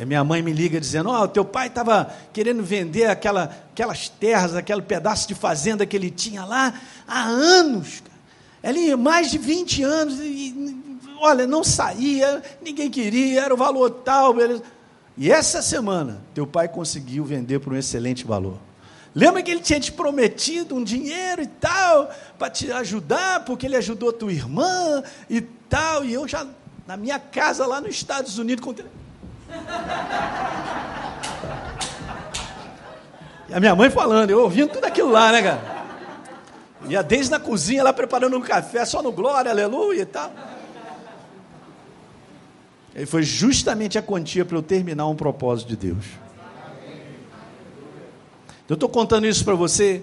Minha 0.04 0.22
mãe 0.22 0.42
me 0.42 0.52
liga 0.52 0.80
dizendo: 0.80 1.10
Ó, 1.10 1.22
oh, 1.22 1.28
teu 1.28 1.44
pai 1.44 1.66
estava 1.66 2.14
querendo 2.32 2.62
vender 2.62 3.06
aquela, 3.06 3.56
aquelas 3.72 4.08
terras, 4.08 4.54
aquele 4.54 4.82
pedaço 4.82 5.26
de 5.26 5.34
fazenda 5.34 5.84
que 5.84 5.96
ele 5.96 6.10
tinha 6.10 6.44
lá 6.44 6.72
há 7.06 7.24
anos. 7.24 8.02
Ele, 8.62 8.94
mais 8.96 9.30
de 9.30 9.38
20 9.38 9.82
anos, 9.82 10.18
e, 10.20 10.76
olha, 11.20 11.46
não 11.46 11.64
saía, 11.64 12.42
ninguém 12.62 12.90
queria, 12.90 13.42
era 13.42 13.54
o 13.54 13.56
valor 13.56 13.90
tal. 13.90 14.34
Beleza. 14.34 14.62
E 15.16 15.32
essa 15.32 15.60
semana, 15.60 16.22
teu 16.32 16.46
pai 16.46 16.68
conseguiu 16.68 17.24
vender 17.24 17.58
por 17.58 17.72
um 17.72 17.76
excelente 17.76 18.24
valor. 18.24 18.56
Lembra 19.12 19.42
que 19.42 19.50
ele 19.50 19.60
tinha 19.60 19.80
te 19.80 19.90
prometido 19.90 20.76
um 20.76 20.84
dinheiro 20.84 21.42
e 21.42 21.46
tal, 21.46 22.08
para 22.38 22.50
te 22.50 22.70
ajudar, 22.70 23.44
porque 23.44 23.66
ele 23.66 23.74
ajudou 23.74 24.12
tua 24.12 24.32
irmã 24.32 25.02
e 25.28 25.40
tal, 25.40 26.04
e 26.04 26.14
eu 26.14 26.28
já, 26.28 26.46
na 26.86 26.96
minha 26.96 27.18
casa 27.18 27.66
lá 27.66 27.80
nos 27.80 27.90
Estados 27.90 28.38
Unidos. 28.38 28.64
E 33.48 33.54
a 33.54 33.60
minha 33.60 33.74
mãe 33.74 33.88
falando, 33.88 34.30
eu 34.30 34.40
ouvindo 34.40 34.72
tudo 34.72 34.84
aquilo 34.84 35.10
lá, 35.10 35.32
né, 35.32 35.42
cara? 35.42 35.78
E 36.88 36.96
a 36.96 37.02
desde 37.02 37.30
na 37.30 37.40
cozinha, 37.40 37.82
lá 37.82 37.92
preparando 37.92 38.36
um 38.36 38.40
café, 38.40 38.84
só 38.84 39.02
no 39.02 39.10
glória, 39.10 39.50
aleluia 39.50 40.02
e 40.02 40.06
tal. 40.06 40.32
E 42.94 43.06
foi 43.06 43.22
justamente 43.22 43.98
a 43.98 44.02
quantia 44.02 44.44
para 44.44 44.56
eu 44.56 44.62
terminar 44.62 45.06
um 45.06 45.14
propósito 45.14 45.68
de 45.68 45.76
Deus. 45.76 46.04
Eu 48.68 48.74
estou 48.74 48.88
contando 48.88 49.26
isso 49.26 49.44
para 49.44 49.54
você, 49.54 50.02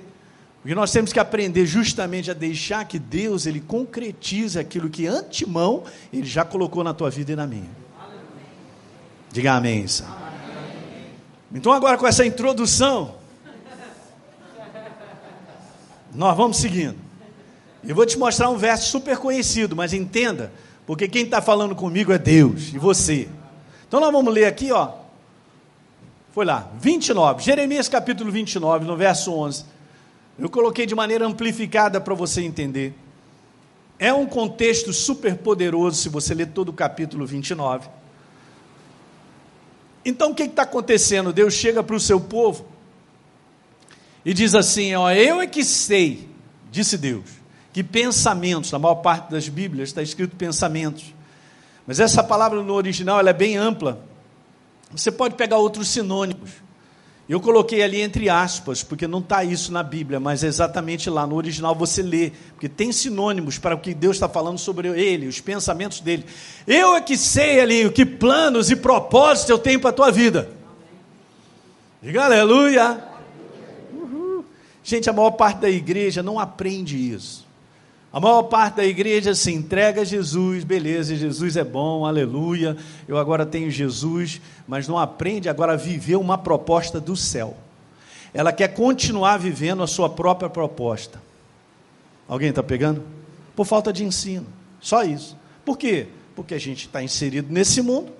porque 0.62 0.74
nós 0.74 0.92
temos 0.92 1.14
que 1.14 1.20
aprender 1.20 1.68
justamente 1.68 2.32
a 2.32 2.34
deixar 2.34 2.86
que 2.86 2.98
Deus 2.98 3.46
ele 3.46 3.60
concretize 3.60 4.58
aquilo 4.58 4.90
que 4.90 5.06
antemão 5.06 5.84
ele 6.12 6.26
já 6.26 6.44
colocou 6.44 6.84
na 6.84 6.94
tua 6.94 7.12
vida 7.12 7.34
e 7.34 7.36
na 7.36 7.46
minha. 7.46 7.85
Diga 9.36 9.52
amém. 9.52 9.86
Então, 11.54 11.74
agora 11.74 11.98
com 11.98 12.08
essa 12.08 12.26
introdução, 12.26 13.16
nós 16.14 16.38
vamos 16.38 16.56
seguindo. 16.56 16.96
Eu 17.86 17.94
vou 17.94 18.06
te 18.06 18.18
mostrar 18.18 18.50
um 18.50 18.56
verso 18.56 18.90
super 18.90 19.18
conhecido, 19.18 19.76
mas 19.76 19.92
entenda, 19.92 20.54
porque 20.88 21.06
quem 21.10 21.26
está 21.26 21.42
falando 21.42 21.76
comigo 21.76 22.14
é 22.14 22.18
Deus 22.18 22.74
e 22.74 22.78
você. 22.78 23.28
Então, 23.86 24.00
nós 24.00 24.10
vamos 24.10 24.34
ler 24.34 24.46
aqui, 24.46 24.72
ó. 24.72 24.94
Foi 26.32 26.46
lá, 26.46 26.72
29, 26.80 27.44
Jeremias 27.44 27.90
capítulo 27.90 28.32
29, 28.32 28.86
no 28.86 28.96
verso 28.96 29.34
11. 29.34 29.66
Eu 30.40 30.50
coloquei 30.50 30.86
de 30.86 30.96
maneira 30.96 31.28
amplificada 31.28 32.00
para 32.00 32.14
você 32.14 32.42
entender. 32.42 32.94
É 34.00 34.14
um 34.14 34.28
contexto 34.28 34.94
super 34.94 35.36
poderoso 35.36 35.98
se 35.98 36.08
você 36.08 36.34
ler 36.34 36.48
todo 36.48 36.70
o 36.70 36.74
capítulo 36.74 37.26
29. 37.26 37.90
Então 40.06 40.32
o 40.32 40.36
que 40.36 40.44
está 40.44 40.62
acontecendo? 40.62 41.34
Deus 41.34 41.56
chega 41.56 41.84
para 41.84 41.96
o 41.96 42.00
seu 42.00 42.22
povo 42.22 42.66
e 44.24 44.34
diz 44.34 44.54
assim: 44.54 44.94
ó, 44.94 45.12
Eu 45.12 45.42
é 45.42 45.48
que 45.48 45.64
sei, 45.64 46.30
disse 46.72 46.98
Deus, 46.98 47.26
que 47.74 47.84
pensamentos, 47.84 48.72
na 48.72 48.78
maior 48.78 48.96
parte 48.96 49.32
das 49.32 49.50
Bíblias 49.50 49.90
está 49.90 50.04
escrito 50.04 50.36
pensamentos, 50.36 51.14
mas 51.88 52.00
essa 52.00 52.24
palavra 52.24 52.62
no 52.62 52.74
original 52.74 53.20
ela 53.20 53.32
é 53.32 53.34
bem 53.34 53.58
ampla. 53.58 54.00
Você 54.92 55.12
pode 55.12 55.36
pegar 55.36 55.58
outros 55.58 55.88
sinônimos. 55.88 56.65
Eu 57.28 57.40
coloquei 57.40 57.82
ali 57.82 58.02
entre 58.02 58.30
aspas, 58.30 58.84
porque 58.84 59.08
não 59.08 59.18
está 59.18 59.44
isso 59.44 59.72
na 59.72 59.82
Bíblia, 59.82 60.20
mas 60.20 60.44
é 60.44 60.48
exatamente 60.48 61.10
lá 61.10 61.26
no 61.26 61.36
original 61.36 61.74
você 61.74 62.04
lê, 62.04 62.32
porque 62.52 62.70
tem 62.70 62.92
sinônimos 62.92 63.58
para 63.58 63.74
o 63.74 63.80
que 63.80 63.96
Deus 63.96 64.18
está 64.18 64.30
falando 64.30 64.60
sobre 64.60 64.90
ele, 64.90 65.28
os 65.28 65.42
pensamentos 65.42 66.02
dele. 66.02 66.24
Eu 66.68 66.96
é 66.96 67.02
que 67.02 67.18
sei 67.18 67.60
ali 67.60 67.84
o 67.84 67.92
que 67.92 68.06
planos 68.06 68.70
e 68.70 68.76
propósitos 68.76 69.50
eu 69.50 69.58
tenho 69.58 69.80
para 69.80 69.90
a 69.90 69.94
tua 69.94 70.12
vida. 70.12 70.52
Diga 72.00 72.26
aleluia. 72.26 73.04
Uhul. 73.92 74.46
Gente, 74.84 75.10
a 75.10 75.14
maior 75.14 75.32
parte 75.32 75.62
da 75.62 75.70
igreja 75.70 76.22
não 76.22 76.40
aprende 76.40 76.96
isso. 76.96 77.45
A 78.16 78.20
maior 78.22 78.44
parte 78.44 78.76
da 78.76 78.86
igreja 78.86 79.36
se 79.36 79.52
entrega 79.52 80.00
a 80.00 80.06
Jesus, 80.06 80.64
beleza, 80.64 81.18
Jesus 81.18 81.58
é 81.58 81.66
bom, 81.66 82.06
aleluia. 82.06 82.78
Eu 83.10 83.18
agora 83.18 83.46
tenho 83.46 83.70
Jesus, 83.70 84.40
mas 84.66 84.88
não 84.88 84.98
aprende 84.98 85.50
agora 85.50 85.74
a 85.74 85.76
viver 85.76 86.16
uma 86.16 86.38
proposta 86.38 86.98
do 86.98 87.18
céu. 87.18 87.58
Ela 88.34 88.54
quer 88.54 88.70
continuar 88.70 89.36
vivendo 89.36 89.84
a 89.84 89.88
sua 89.88 90.10
própria 90.10 90.50
proposta. 90.50 91.22
Alguém 92.26 92.52
está 92.52 92.64
pegando? 92.64 93.04
Por 93.54 93.66
falta 93.66 93.92
de 93.92 94.06
ensino. 94.06 94.48
Só 94.80 95.04
isso. 95.04 95.36
Por 95.66 95.78
quê? 95.78 96.08
Porque 96.38 96.54
a 96.54 96.60
gente 96.60 96.86
está 96.86 97.04
inserido 97.04 97.52
nesse 97.52 97.82
mundo 97.82 98.14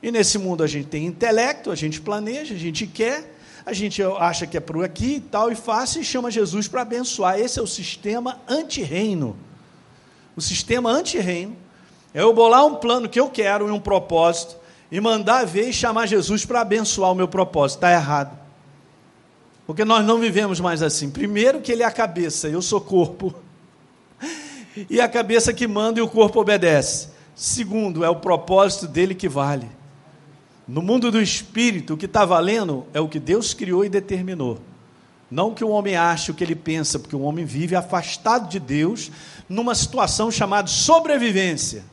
e 0.00 0.12
nesse 0.12 0.38
mundo 0.38 0.62
a 0.62 0.68
gente 0.68 0.86
tem 0.86 1.04
intelecto, 1.04 1.72
a 1.72 1.74
gente 1.74 2.00
planeja, 2.00 2.54
a 2.54 2.58
gente 2.58 2.86
quer, 2.86 3.36
a 3.68 3.72
gente 3.74 4.02
acha 4.02 4.46
que 4.46 4.56
é 4.56 4.60
por 4.60 4.82
aqui 4.82 5.16
e 5.16 5.20
tal, 5.20 5.52
e 5.52 5.54
faz 5.54 5.94
e 5.94 6.02
chama 6.02 6.30
Jesus 6.30 6.66
para 6.66 6.80
abençoar. 6.80 7.38
Esse 7.38 7.58
é 7.58 7.62
o 7.62 7.66
sistema 7.66 8.40
anti-reino. 8.48 9.36
O 10.34 10.40
sistema 10.40 10.90
anti-reino 10.90 11.54
é 12.14 12.22
eu 12.22 12.32
bolar 12.32 12.64
um 12.64 12.76
plano 12.76 13.10
que 13.10 13.20
eu 13.20 13.28
quero 13.28 13.68
e 13.68 13.70
um 13.70 13.78
propósito, 13.78 14.56
e 14.90 14.98
mandar 15.02 15.44
ver 15.44 15.68
e 15.68 15.72
chamar 15.72 16.06
Jesus 16.06 16.46
para 16.46 16.62
abençoar 16.62 17.12
o 17.12 17.14
meu 17.14 17.28
propósito. 17.28 17.76
Está 17.76 17.92
errado. 17.92 18.38
Porque 19.66 19.84
nós 19.84 20.02
não 20.02 20.18
vivemos 20.18 20.60
mais 20.60 20.80
assim. 20.82 21.10
Primeiro, 21.10 21.60
que 21.60 21.70
Ele 21.70 21.82
é 21.82 21.86
a 21.86 21.90
cabeça, 21.90 22.48
eu 22.48 22.62
sou 22.62 22.80
corpo. 22.80 23.34
E 24.88 25.00
a 25.00 25.08
cabeça 25.08 25.52
que 25.52 25.66
manda 25.66 25.98
e 25.98 26.02
o 26.02 26.08
corpo 26.08 26.40
obedece. 26.40 27.08
Segundo, 27.34 28.04
é 28.04 28.08
o 28.08 28.14
propósito 28.14 28.86
dele 28.86 29.12
que 29.12 29.28
vale. 29.28 29.68
No 30.68 30.82
mundo 30.82 31.10
do 31.10 31.20
espírito, 31.20 31.94
o 31.94 31.96
que 31.96 32.04
está 32.04 32.26
valendo 32.26 32.86
é 32.92 33.00
o 33.00 33.08
que 33.08 33.18
Deus 33.18 33.54
criou 33.54 33.86
e 33.86 33.88
determinou. 33.88 34.60
Não 35.30 35.54
que 35.54 35.64
o 35.64 35.70
homem 35.70 35.96
ache 35.96 36.30
o 36.30 36.34
que 36.34 36.44
ele 36.44 36.54
pensa, 36.54 36.98
porque 36.98 37.16
o 37.16 37.22
homem 37.22 37.46
vive 37.46 37.74
afastado 37.74 38.50
de 38.50 38.60
Deus, 38.60 39.10
numa 39.48 39.74
situação 39.74 40.30
chamada 40.30 40.68
sobrevivência. 40.68 41.84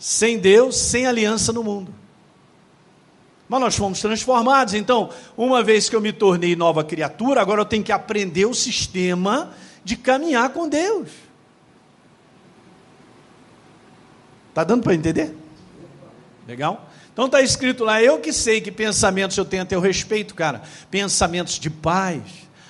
Sem 0.00 0.36
Deus, 0.38 0.76
sem 0.76 1.06
aliança 1.06 1.52
no 1.52 1.62
mundo. 1.62 1.94
Mas 3.48 3.60
nós 3.60 3.76
fomos 3.76 4.00
transformados, 4.00 4.74
então, 4.74 5.10
uma 5.36 5.62
vez 5.62 5.88
que 5.88 5.94
eu 5.94 6.00
me 6.00 6.12
tornei 6.12 6.56
nova 6.56 6.82
criatura, 6.82 7.40
agora 7.40 7.62
eu 7.62 7.66
tenho 7.66 7.84
que 7.84 7.92
aprender 7.92 8.46
o 8.46 8.54
sistema 8.54 9.54
de 9.84 9.96
caminhar 9.96 10.50
com 10.50 10.68
Deus. 10.68 11.08
Está 14.50 14.64
dando 14.64 14.82
para 14.82 14.94
entender? 14.94 15.34
Legal? 16.46 16.88
Então 17.18 17.26
está 17.26 17.42
escrito 17.42 17.82
lá, 17.82 18.00
eu 18.00 18.20
que 18.20 18.32
sei 18.32 18.60
que 18.60 18.70
pensamentos 18.70 19.36
eu 19.36 19.44
tenho 19.44 19.64
a 19.64 19.66
teu 19.66 19.80
respeito, 19.80 20.36
cara. 20.36 20.62
Pensamentos 20.88 21.58
de 21.58 21.68
paz. 21.68 22.22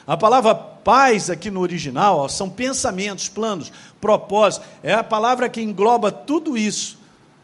A 0.07 0.17
palavra 0.17 0.55
paz 0.55 1.29
aqui 1.29 1.51
no 1.51 1.61
original 1.61 2.21
ó, 2.21 2.29
são 2.29 2.49
pensamentos, 2.49 3.29
planos, 3.29 3.71
propósitos. 4.01 4.67
É 4.83 4.95
a 4.95 5.05
palavra 5.05 5.51
que 5.51 5.61
engloba 5.61 6.11
tudo 6.11 6.57
isso. 6.57 6.99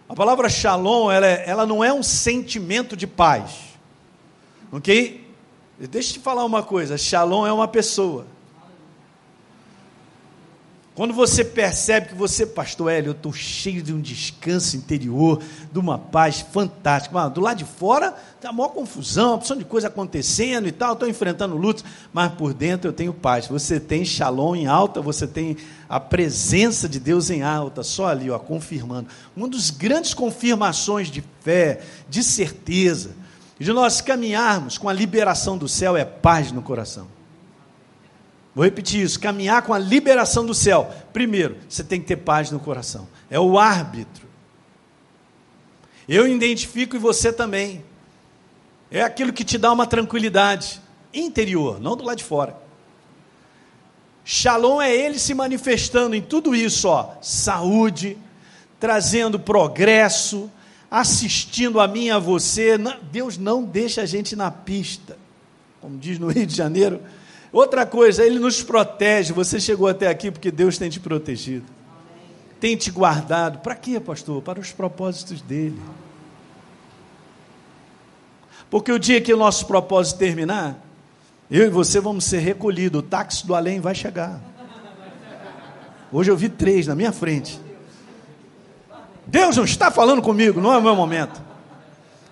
A 0.08 0.14
palavra 0.14 0.48
shalom, 0.48 1.10
ela, 1.10 1.26
é, 1.26 1.44
ela 1.46 1.66
não 1.66 1.84
é 1.84 1.92
um 1.92 2.02
sentimento 2.02 2.96
de 2.96 3.06
paz. 3.06 3.50
Ok? 4.72 5.30
Deixa 5.78 6.08
eu 6.08 6.12
te 6.14 6.20
falar 6.20 6.46
uma 6.46 6.62
coisa: 6.62 6.96
shalom 6.96 7.46
é 7.46 7.52
uma 7.52 7.68
pessoa. 7.68 8.26
Quando 10.94 11.12
você 11.12 11.44
percebe 11.44 12.10
que 12.10 12.14
você, 12.14 12.46
pastor 12.46 12.88
Hélio, 12.88 13.08
eu 13.08 13.14
estou 13.14 13.32
cheio 13.32 13.82
de 13.82 13.92
um 13.92 14.00
descanso 14.00 14.76
interior, 14.76 15.42
de 15.72 15.76
uma 15.76 15.98
paz 15.98 16.38
fantástica. 16.40 17.12
Mano, 17.12 17.34
do 17.34 17.40
lado 17.40 17.58
de 17.58 17.64
fora 17.64 18.14
está 18.36 18.50
a 18.50 18.52
maior 18.52 18.68
confusão, 18.68 19.30
uma 19.30 19.34
opção 19.34 19.56
de 19.56 19.64
coisa 19.64 19.88
acontecendo 19.88 20.68
e 20.68 20.72
tal, 20.72 20.92
estou 20.92 21.08
enfrentando 21.08 21.56
lutas, 21.56 21.84
mas 22.12 22.32
por 22.34 22.54
dentro 22.54 22.88
eu 22.88 22.92
tenho 22.92 23.12
paz. 23.12 23.48
Você 23.48 23.80
tem 23.80 24.04
shalom 24.04 24.54
em 24.54 24.68
alta, 24.68 25.02
você 25.02 25.26
tem 25.26 25.56
a 25.88 25.98
presença 25.98 26.88
de 26.88 27.00
Deus 27.00 27.28
em 27.28 27.42
alta, 27.42 27.82
só 27.82 28.06
ali, 28.06 28.30
ó, 28.30 28.38
confirmando. 28.38 29.08
Uma 29.34 29.48
das 29.48 29.70
grandes 29.70 30.14
confirmações 30.14 31.10
de 31.10 31.24
fé, 31.40 31.80
de 32.08 32.22
certeza, 32.22 33.16
de 33.58 33.72
nós 33.72 34.00
caminharmos 34.00 34.78
com 34.78 34.88
a 34.88 34.92
liberação 34.92 35.58
do 35.58 35.66
céu 35.66 35.96
é 35.96 36.04
paz 36.04 36.52
no 36.52 36.62
coração. 36.62 37.13
Vou 38.54 38.64
repetir 38.64 39.02
isso: 39.02 39.18
caminhar 39.18 39.62
com 39.62 39.74
a 39.74 39.78
liberação 39.78 40.46
do 40.46 40.54
céu. 40.54 40.92
Primeiro, 41.12 41.56
você 41.68 41.82
tem 41.82 42.00
que 42.00 42.06
ter 42.06 42.16
paz 42.16 42.50
no 42.50 42.60
coração. 42.60 43.08
É 43.30 43.38
o 43.38 43.58
árbitro. 43.58 44.26
Eu 46.08 46.28
identifico 46.28 46.94
e 46.96 46.98
você 46.98 47.32
também. 47.32 47.84
É 48.90 49.02
aquilo 49.02 49.32
que 49.32 49.44
te 49.44 49.58
dá 49.58 49.72
uma 49.72 49.86
tranquilidade 49.86 50.80
interior, 51.12 51.80
não 51.80 51.96
do 51.96 52.04
lado 52.04 52.18
de 52.18 52.24
fora. 52.24 52.56
Shalom 54.24 54.80
é 54.80 54.94
ele 54.94 55.18
se 55.18 55.34
manifestando 55.34 56.14
em 56.14 56.22
tudo 56.22 56.54
isso, 56.54 56.88
ó, 56.88 57.14
saúde, 57.20 58.16
trazendo 58.80 59.38
progresso, 59.38 60.50
assistindo 60.90 61.80
a 61.80 61.88
mim 61.88 62.10
a 62.10 62.18
você. 62.18 62.78
Deus 63.10 63.36
não 63.36 63.62
deixa 63.62 64.02
a 64.02 64.06
gente 64.06 64.34
na 64.34 64.50
pista. 64.50 65.18
Como 65.80 65.98
diz 65.98 66.18
no 66.18 66.28
Rio 66.28 66.46
de 66.46 66.54
Janeiro, 66.54 67.02
Outra 67.54 67.86
coisa, 67.86 68.26
Ele 68.26 68.40
nos 68.40 68.64
protege. 68.64 69.32
Você 69.32 69.60
chegou 69.60 69.86
até 69.86 70.08
aqui 70.08 70.28
porque 70.28 70.50
Deus 70.50 70.76
tem 70.76 70.90
te 70.90 70.98
protegido, 70.98 71.64
tem 72.58 72.76
te 72.76 72.90
guardado. 72.90 73.60
Para 73.60 73.76
quê, 73.76 74.00
pastor? 74.00 74.42
Para 74.42 74.58
os 74.58 74.72
propósitos 74.72 75.40
dele. 75.40 75.80
Porque 78.68 78.90
o 78.90 78.98
dia 78.98 79.20
que 79.20 79.32
o 79.32 79.36
nosso 79.36 79.68
propósito 79.68 80.18
terminar, 80.18 80.76
eu 81.48 81.64
e 81.64 81.70
você 81.70 82.00
vamos 82.00 82.24
ser 82.24 82.40
recolhidos. 82.40 82.98
O 82.98 83.02
táxi 83.04 83.46
do 83.46 83.54
além 83.54 83.78
vai 83.78 83.94
chegar. 83.94 84.40
Hoje 86.10 86.32
eu 86.32 86.36
vi 86.36 86.48
três 86.48 86.88
na 86.88 86.96
minha 86.96 87.12
frente. 87.12 87.60
Deus 89.28 89.56
não 89.56 89.64
está 89.64 89.92
falando 89.92 90.20
comigo, 90.20 90.60
não 90.60 90.72
é 90.72 90.78
o 90.78 90.82
meu 90.82 90.96
momento. 90.96 91.40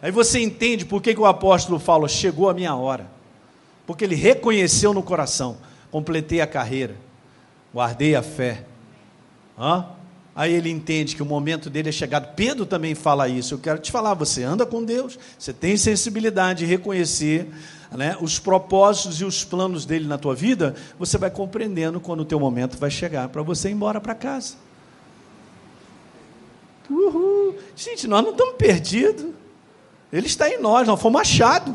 Aí 0.02 0.10
você 0.10 0.40
entende 0.40 0.84
por 0.84 1.00
que, 1.00 1.14
que 1.14 1.20
o 1.20 1.26
apóstolo 1.26 1.78
fala: 1.78 2.08
chegou 2.08 2.50
a 2.50 2.54
minha 2.54 2.74
hora 2.74 3.21
porque 3.86 4.04
ele 4.04 4.14
reconheceu 4.14 4.92
no 4.92 5.02
coração: 5.02 5.56
completei 5.90 6.40
a 6.40 6.46
carreira, 6.46 6.96
guardei 7.72 8.14
a 8.14 8.22
fé. 8.22 8.64
Hã? 9.58 9.86
Aí 10.34 10.52
ele 10.54 10.70
entende 10.70 11.14
que 11.14 11.22
o 11.22 11.26
momento 11.26 11.68
dele 11.68 11.90
é 11.90 11.92
chegado. 11.92 12.34
Pedro 12.34 12.64
também 12.64 12.94
fala 12.94 13.28
isso. 13.28 13.54
Eu 13.54 13.58
quero 13.58 13.78
te 13.78 13.92
falar: 13.92 14.14
você 14.14 14.42
anda 14.42 14.64
com 14.64 14.82
Deus, 14.82 15.18
você 15.38 15.52
tem 15.52 15.76
sensibilidade 15.76 16.60
de 16.60 16.66
reconhecer 16.66 17.48
né, 17.90 18.16
os 18.20 18.38
propósitos 18.38 19.20
e 19.20 19.24
os 19.24 19.44
planos 19.44 19.84
dele 19.84 20.06
na 20.06 20.16
tua 20.16 20.34
vida. 20.34 20.74
Você 20.98 21.18
vai 21.18 21.30
compreendendo 21.30 22.00
quando 22.00 22.20
o 22.20 22.24
teu 22.24 22.40
momento 22.40 22.78
vai 22.78 22.90
chegar 22.90 23.28
para 23.28 23.42
você 23.42 23.68
ir 23.68 23.72
embora 23.72 24.00
para 24.00 24.14
casa. 24.14 24.54
Uhul. 26.88 27.56
Gente, 27.76 28.06
nós 28.06 28.22
não 28.22 28.32
estamos 28.32 28.54
perdidos. 28.56 29.26
Ele 30.12 30.26
está 30.26 30.48
em 30.48 30.60
nós, 30.60 30.86
nós 30.86 31.00
fomos 31.00 31.20
achados. 31.20 31.74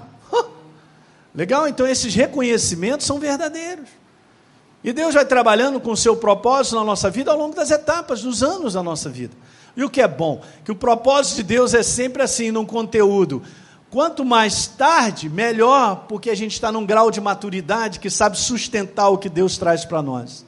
Legal? 1.38 1.67
Então 1.67 1.88
esses 1.88 2.15
reconhecimentos 2.15 3.06
são 3.06 3.19
verdadeiros. 3.19 3.88
E 4.84 4.91
Deus 4.91 5.13
vai 5.13 5.23
trabalhando 5.23 5.80
com 5.80 5.91
o 5.91 5.97
seu 5.97 6.17
propósito 6.17 6.76
na 6.76 6.84
nossa 6.84 7.12
vida 7.12 7.30
ao 7.32 7.38
longo 7.38 7.56
das 7.56 7.69
etapas, 7.69 8.23
dos 8.23 8.41
anos 8.41 8.73
da 8.73 8.82
nossa 8.82 9.08
vida. 9.08 9.36
E 9.76 9.84
o 9.84 9.89
que 9.89 10.02
é 10.02 10.08
bom? 10.08 10.41
Que 10.65 10.71
o 10.71 10.76
propósito 10.76 11.36
de 11.36 11.43
Deus 11.43 11.76
é 11.76 11.84
sempre 11.84 12.23
assim, 12.23 12.50
num 12.50 12.65
conteúdo. 12.65 13.43
Quanto 13.91 14.26
mais 14.26 14.65
tarde, 14.65 15.30
melhor, 15.30 16.08
porque 16.08 16.32
a 16.32 16.36
gente 16.36 16.54
está 16.54 16.71
num 16.71 16.84
grau 16.84 17.12
de 17.12 17.21
maturidade 17.21 18.00
que 18.00 18.10
sabe 18.10 18.36
sustentar 18.36 19.10
o 19.10 19.17
que 19.19 19.30
Deus 19.30 19.60
traz 19.60 19.86
para 19.86 20.02
nós. 20.02 20.43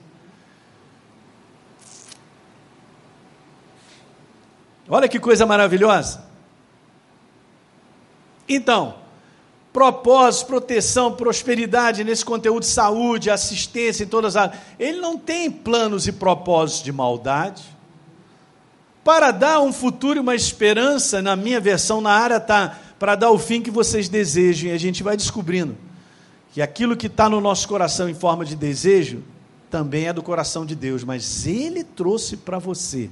Olha 4.87 5.07
que 5.07 5.19
coisa 5.19 5.45
maravilhosa. 5.45 6.23
Então, 8.47 8.95
propósito, 9.71 10.47
proteção, 10.47 11.11
prosperidade 11.11 12.03
nesse 12.03 12.25
conteúdo 12.25 12.61
de 12.61 12.67
saúde, 12.67 13.29
assistência 13.29 14.03
em 14.03 14.07
todas 14.07 14.35
as 14.35 14.43
áreas. 14.43 14.61
Ele 14.79 14.99
não 14.99 15.17
tem 15.17 15.49
planos 15.49 16.07
e 16.07 16.11
propósitos 16.11 16.83
de 16.83 16.91
maldade. 16.91 17.63
Para 19.03 19.31
dar 19.31 19.61
um 19.61 19.71
futuro 19.71 20.17
e 20.17 20.21
uma 20.21 20.35
esperança, 20.35 21.21
na 21.21 21.35
minha 21.35 21.59
versão, 21.59 22.01
na 22.01 22.11
área 22.11 22.37
está 22.37 22.77
para 22.97 23.15
dar 23.15 23.31
o 23.31 23.39
fim 23.39 23.61
que 23.61 23.71
vocês 23.71 24.09
desejam. 24.09 24.69
E 24.69 24.73
a 24.73 24.77
gente 24.77 25.03
vai 25.03 25.15
descobrindo 25.15 25.77
que 26.51 26.61
aquilo 26.61 26.97
que 26.97 27.07
está 27.07 27.29
no 27.29 27.39
nosso 27.39 27.67
coração 27.67 28.09
em 28.09 28.13
forma 28.13 28.43
de 28.43 28.55
desejo 28.55 29.23
também 29.69 30.07
é 30.07 30.13
do 30.13 30.23
coração 30.23 30.65
de 30.65 30.75
Deus, 30.75 31.03
mas 31.03 31.45
Ele 31.45 31.83
trouxe 31.83 32.35
para 32.35 32.57
você 32.57 33.09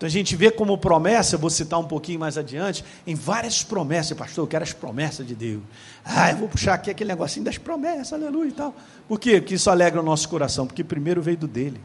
então 0.00 0.06
a 0.06 0.10
gente 0.10 0.34
vê 0.34 0.50
como 0.50 0.78
promessa, 0.78 1.36
vou 1.36 1.50
citar 1.50 1.78
um 1.78 1.84
pouquinho 1.84 2.18
mais 2.18 2.38
adiante, 2.38 2.82
em 3.06 3.14
várias 3.14 3.62
promessas, 3.62 4.16
pastor, 4.16 4.44
eu 4.44 4.48
quero 4.48 4.64
as 4.64 4.72
promessas 4.72 5.26
de 5.26 5.34
Deus. 5.34 5.60
Ah, 6.02 6.30
eu 6.30 6.38
vou 6.38 6.48
puxar 6.48 6.72
aqui 6.72 6.90
aquele 6.90 7.08
negocinho 7.08 7.44
das 7.44 7.58
promessas, 7.58 8.14
aleluia 8.14 8.48
e 8.48 8.52
tal. 8.52 8.74
Por 9.06 9.20
quê? 9.20 9.42
Porque 9.42 9.56
isso 9.56 9.68
alegra 9.68 10.00
o 10.00 10.02
nosso 10.02 10.26
coração, 10.26 10.66
porque 10.66 10.82
primeiro 10.82 11.20
veio 11.20 11.36
do 11.36 11.46
dele. 11.46 11.78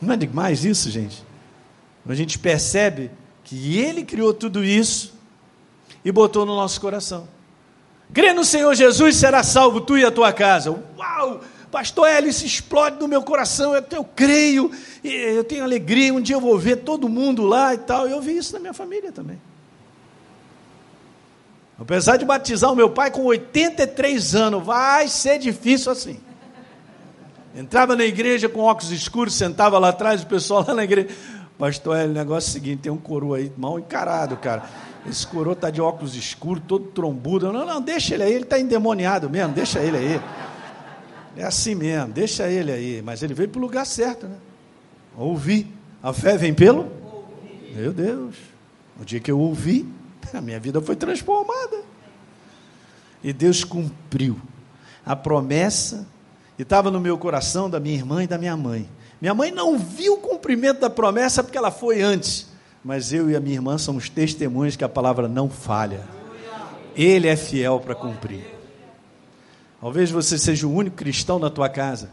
Não 0.00 0.14
é 0.14 0.16
demais 0.16 0.64
isso, 0.64 0.88
gente? 0.88 1.22
A 2.08 2.14
gente 2.14 2.38
percebe 2.38 3.10
que 3.44 3.78
ele 3.78 4.02
criou 4.02 4.32
tudo 4.32 4.64
isso 4.64 5.12
e 6.02 6.10
botou 6.10 6.46
no 6.46 6.56
nosso 6.56 6.80
coração. 6.80 7.28
Crê 8.10 8.32
no 8.32 8.42
Senhor 8.42 8.74
Jesus, 8.74 9.16
será 9.16 9.42
salvo 9.42 9.82
tu 9.82 9.98
e 9.98 10.04
a 10.06 10.10
tua 10.10 10.32
casa. 10.32 10.70
Uau! 10.96 11.42
Pastor 11.72 12.06
isso 12.24 12.44
explode 12.44 13.00
no 13.00 13.08
meu 13.08 13.22
coração, 13.22 13.74
eu, 13.74 13.82
eu 13.92 14.04
creio, 14.04 14.70
eu 15.02 15.42
tenho 15.42 15.64
alegria, 15.64 16.12
um 16.12 16.20
dia 16.20 16.36
eu 16.36 16.40
vou 16.40 16.58
ver 16.58 16.76
todo 16.76 17.08
mundo 17.08 17.44
lá 17.44 17.72
e 17.72 17.78
tal. 17.78 18.06
Eu 18.06 18.20
vi 18.20 18.36
isso 18.36 18.52
na 18.52 18.58
minha 18.60 18.74
família 18.74 19.10
também. 19.10 19.40
Apesar 21.78 22.18
de 22.18 22.26
batizar 22.26 22.70
o 22.70 22.76
meu 22.76 22.90
pai 22.90 23.10
com 23.10 23.24
83 23.24 24.34
anos, 24.34 24.62
vai 24.62 25.08
ser 25.08 25.38
difícil 25.38 25.90
assim. 25.90 26.20
Entrava 27.56 27.96
na 27.96 28.04
igreja 28.04 28.50
com 28.50 28.60
óculos 28.60 28.92
escuros, 28.92 29.34
sentava 29.34 29.78
lá 29.78 29.88
atrás, 29.88 30.22
o 30.22 30.26
pessoal 30.26 30.62
lá 30.68 30.74
na 30.74 30.84
igreja. 30.84 31.08
Pastor, 31.58 31.96
é 31.96 32.04
o 32.04 32.08
negócio 32.08 32.48
é 32.48 32.50
o 32.50 32.52
seguinte: 32.52 32.82
tem 32.82 32.92
um 32.92 32.98
coroa 32.98 33.38
aí 33.38 33.50
mal 33.56 33.78
encarado, 33.78 34.36
cara. 34.36 34.64
Esse 35.08 35.26
coroa 35.26 35.54
está 35.54 35.70
de 35.70 35.80
óculos 35.80 36.14
escuros, 36.16 36.62
todo 36.68 36.84
trombudo. 36.88 37.50
Não, 37.50 37.64
não, 37.64 37.80
deixa 37.80 38.12
ele 38.12 38.24
aí, 38.24 38.34
ele 38.34 38.44
está 38.44 38.60
endemoniado 38.60 39.30
mesmo, 39.30 39.54
deixa 39.54 39.80
ele 39.80 39.96
aí. 39.96 40.20
É 41.36 41.44
assim 41.44 41.74
mesmo, 41.74 42.12
deixa 42.12 42.48
ele 42.48 42.70
aí. 42.70 43.02
Mas 43.02 43.22
ele 43.22 43.34
veio 43.34 43.48
para 43.48 43.58
o 43.58 43.62
lugar 43.62 43.86
certo, 43.86 44.26
né? 44.26 44.36
Ouvi. 45.16 45.66
A 46.02 46.12
fé 46.12 46.36
vem 46.36 46.52
pelo? 46.52 46.90
Meu 47.74 47.92
Deus. 47.92 48.34
O 49.00 49.04
dia 49.04 49.20
que 49.20 49.30
eu 49.30 49.38
ouvi, 49.38 49.86
a 50.32 50.40
minha 50.40 50.60
vida 50.60 50.80
foi 50.80 50.96
transformada. 50.96 51.82
E 53.22 53.32
Deus 53.32 53.64
cumpriu 53.64 54.36
a 55.04 55.16
promessa, 55.16 56.06
e 56.58 56.62
estava 56.62 56.90
no 56.90 57.00
meu 57.00 57.18
coração 57.18 57.68
da 57.68 57.80
minha 57.80 57.94
irmã 57.94 58.22
e 58.22 58.26
da 58.26 58.38
minha 58.38 58.56
mãe. 58.56 58.88
Minha 59.20 59.34
mãe 59.34 59.50
não 59.50 59.78
viu 59.78 60.14
o 60.14 60.18
cumprimento 60.18 60.80
da 60.80 60.90
promessa 60.90 61.42
porque 61.42 61.58
ela 61.58 61.70
foi 61.70 62.02
antes, 62.02 62.48
mas 62.84 63.12
eu 63.12 63.30
e 63.30 63.36
a 63.36 63.40
minha 63.40 63.54
irmã 63.54 63.78
somos 63.78 64.08
testemunhas 64.08 64.76
que 64.76 64.84
a 64.84 64.88
palavra 64.88 65.28
não 65.28 65.48
falha. 65.48 66.00
Ele 66.94 67.26
é 67.26 67.36
fiel 67.36 67.80
para 67.80 67.94
cumprir. 67.94 68.44
Talvez 69.82 70.12
você 70.12 70.38
seja 70.38 70.64
o 70.64 70.72
único 70.72 70.94
cristão 70.94 71.40
na 71.40 71.50
tua 71.50 71.68
casa, 71.68 72.08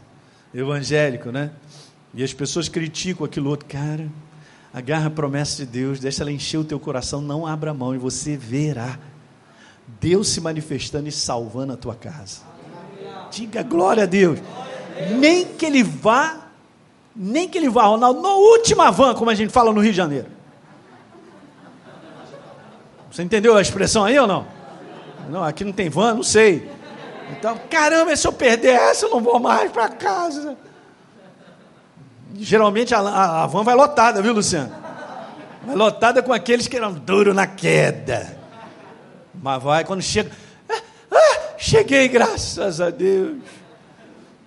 evangélico, 0.52 1.30
né? 1.30 1.52
E 2.12 2.24
as 2.24 2.32
pessoas 2.32 2.68
criticam 2.68 3.24
aquilo 3.24 3.48
outro. 3.48 3.64
Cara, 3.68 4.08
agarra 4.74 5.06
a 5.06 5.10
promessa 5.10 5.64
de 5.64 5.70
Deus, 5.70 6.00
deixa 6.00 6.24
ela 6.24 6.32
encher 6.32 6.58
o 6.58 6.64
teu 6.64 6.80
coração, 6.80 7.20
não 7.20 7.46
abra 7.46 7.72
mão 7.72 7.94
e 7.94 7.98
você 7.98 8.36
verá 8.36 8.98
Deus 10.00 10.26
se 10.30 10.40
manifestando 10.40 11.08
e 11.08 11.12
salvando 11.12 11.72
a 11.72 11.76
tua 11.76 11.94
casa. 11.94 12.40
Diga 13.30 13.62
glória 13.62 14.02
a 14.02 14.06
Deus. 14.06 14.40
Nem 15.20 15.46
que 15.46 15.64
ele 15.64 15.84
vá, 15.84 16.48
nem 17.14 17.48
que 17.48 17.56
ele 17.56 17.68
vá, 17.68 17.84
Ronaldo, 17.84 18.20
na 18.20 18.34
última 18.34 18.90
van, 18.90 19.14
como 19.14 19.30
a 19.30 19.34
gente 19.34 19.52
fala 19.52 19.72
no 19.72 19.80
Rio 19.80 19.92
de 19.92 19.96
Janeiro. 19.96 20.26
Você 23.12 23.22
entendeu 23.22 23.56
a 23.56 23.62
expressão 23.62 24.04
aí 24.04 24.18
ou 24.18 24.26
não? 24.26 24.44
Não, 25.28 25.44
aqui 25.44 25.62
não 25.62 25.72
tem 25.72 25.88
van, 25.88 26.14
não 26.14 26.24
sei. 26.24 26.79
Então, 27.32 27.58
caramba, 27.70 28.14
se 28.16 28.26
eu 28.26 28.32
perder 28.32 28.74
essa, 28.74 29.06
eu 29.06 29.10
não 29.10 29.20
vou 29.20 29.38
mais 29.38 29.70
para 29.70 29.88
casa. 29.88 30.56
Geralmente 32.34 32.94
a, 32.94 33.00
a, 33.00 33.44
a, 33.44 33.46
van 33.46 33.62
vai 33.62 33.74
lotada, 33.74 34.22
viu, 34.22 34.32
Luciano? 34.32 34.72
Vai 35.64 35.76
lotada 35.76 36.22
com 36.22 36.32
aqueles 36.32 36.66
que 36.66 36.76
eram 36.76 36.92
duro 36.92 37.34
na 37.34 37.46
queda. 37.46 38.38
Mas 39.34 39.62
vai, 39.62 39.84
quando 39.84 40.02
chega. 40.02 40.30
Ah, 40.68 40.80
ah, 41.10 41.38
cheguei, 41.58 42.08
graças 42.08 42.80
a 42.80 42.90
Deus. 42.90 43.38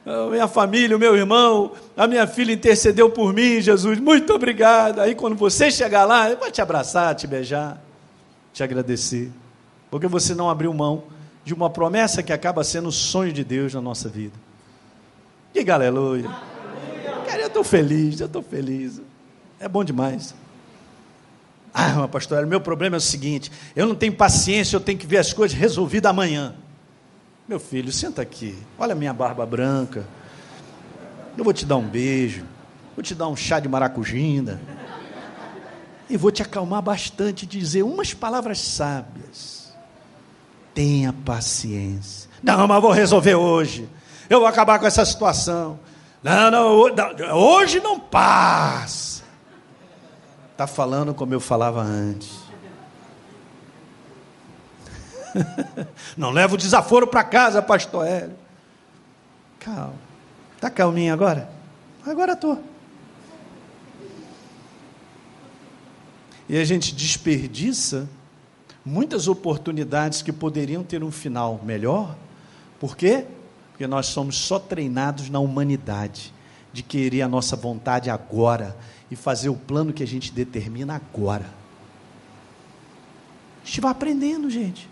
A 0.06 0.30
minha 0.30 0.48
família, 0.48 0.98
o 0.98 1.00
meu 1.00 1.16
irmão, 1.16 1.72
a 1.96 2.06
minha 2.08 2.28
filha 2.28 2.52
intercedeu 2.52 3.10
por 3.10 3.32
mim, 3.32 3.62
Jesus, 3.62 4.00
muito 4.00 4.34
obrigado. 4.34 5.00
Aí 5.00 5.16
quando 5.16 5.36
você 5.36 5.72
chegar 5.72 6.04
lá, 6.04 6.28
vou 6.36 6.52
te 6.52 6.62
abraçar, 6.62 7.16
te 7.16 7.26
beijar, 7.26 7.82
te 8.52 8.62
agradecer. 8.64 9.32
Porque 9.90 10.08
você 10.08 10.36
não 10.36 10.50
abriu 10.50 10.74
mão 10.74 11.04
de 11.44 11.54
uma 11.54 11.70
promessa 11.70 12.24
que 12.24 12.32
acaba 12.32 12.64
sendo 12.64 12.90
o 12.90 12.92
sonho 12.92 13.34
de 13.34 13.44
Deus 13.44 13.74
na 13.74 13.82
nossa 13.82 14.08
vida. 14.08 14.34
Diga 15.54 15.76
aleluia. 15.76 16.30
Cara, 17.28 17.42
eu 17.42 17.48
estou 17.48 17.64
feliz, 17.64 18.20
eu 18.20 18.28
estou 18.28 18.42
feliz. 18.42 19.02
É 19.60 19.68
bom 19.68 19.84
demais. 19.84 20.34
Ah, 21.74 22.08
pastor, 22.08 22.46
meu 22.46 22.62
problema 22.62 22.96
é 22.96 22.98
o 22.98 23.02
seguinte: 23.02 23.52
eu 23.76 23.88
não 23.88 23.96
tenho 23.96 24.14
paciência, 24.14 24.76
eu 24.76 24.82
tenho 24.82 24.98
que 24.98 25.08
ver 25.08 25.18
as 25.18 25.34
coisas 25.34 25.58
resolvidas 25.58 26.10
amanhã. 26.10 26.56
Meu 27.48 27.60
filho, 27.60 27.92
senta 27.92 28.22
aqui. 28.22 28.58
Olha 28.78 28.94
a 28.94 28.96
minha 28.96 29.14
barba 29.14 29.46
branca. 29.46 30.08
Eu 31.38 31.44
vou 31.44 31.52
te 31.52 31.66
dar 31.66 31.78
um 31.78 31.88
beijo. 31.88 32.46
Vou 32.96 33.04
te 33.04 33.14
dar 33.14 33.28
um 33.28 33.36
chá 33.36 33.60
de 33.60 33.68
maracujina. 33.68 34.62
E 36.10 36.16
vou 36.16 36.32
te 36.32 36.42
acalmar 36.42 36.82
bastante 36.82 37.44
e 37.44 37.46
dizer 37.46 37.84
umas 37.84 38.14
palavras 38.14 38.60
sábias. 38.60 39.53
Tenha 40.74 41.14
paciência. 41.14 42.30
Não, 42.42 42.68
mas 42.68 42.82
vou 42.82 42.92
resolver 42.92 43.36
hoje. 43.36 43.88
Eu 44.30 44.40
vou 44.40 44.48
acabar 44.48 44.80
com 44.80 44.88
essa 44.88 45.06
situação. 45.06 45.80
Não, 46.24 46.50
não, 46.50 47.36
hoje 47.36 47.80
não 47.80 48.00
passa. 48.00 49.24
Está 50.52 50.68
falando 50.68 51.14
como 51.14 51.34
eu 51.34 51.40
falava 51.40 51.82
antes. 51.82 52.44
Não 56.16 56.30
leva 56.30 56.54
o 56.54 56.58
desaforo 56.58 57.08
para 57.08 57.24
casa, 57.24 57.62
pastor 57.62 58.06
Hélio. 58.06 58.36
Calma. 59.60 59.96
Está 60.56 60.70
calminho 60.70 61.14
agora? 61.14 61.50
Agora 62.06 62.34
estou. 62.34 62.64
E 66.48 66.58
a 66.58 66.64
gente 66.66 66.94
desperdiça 66.94 68.08
muitas 68.86 69.28
oportunidades 69.28 70.22
que 70.22 70.32
poderiam 70.32 70.84
ter 70.84 71.04
um 71.04 71.12
final 71.12 71.62
melhor. 71.64 72.16
Por 72.80 72.98
quê? 72.98 73.26
Porque 73.72 73.88
nós 73.88 74.08
somos 74.08 74.38
só 74.38 74.60
treinados 74.60 75.30
na 75.30 75.40
humanidade 75.40 76.34
de 76.72 76.84
querer 76.84 77.22
a 77.22 77.28
nossa 77.28 77.56
vontade 77.56 78.10
agora 78.10 78.76
e 79.10 79.16
fazer 79.16 79.50
o 79.50 79.56
plano 79.56 79.94
que 79.94 80.04
a 80.04 80.08
gente 80.08 80.32
determina 80.32 80.96
agora. 80.96 81.46
A 83.64 83.66
gente 83.66 83.80
vai 83.80 83.92
aprendendo, 83.92 84.50
gente. 84.50 84.90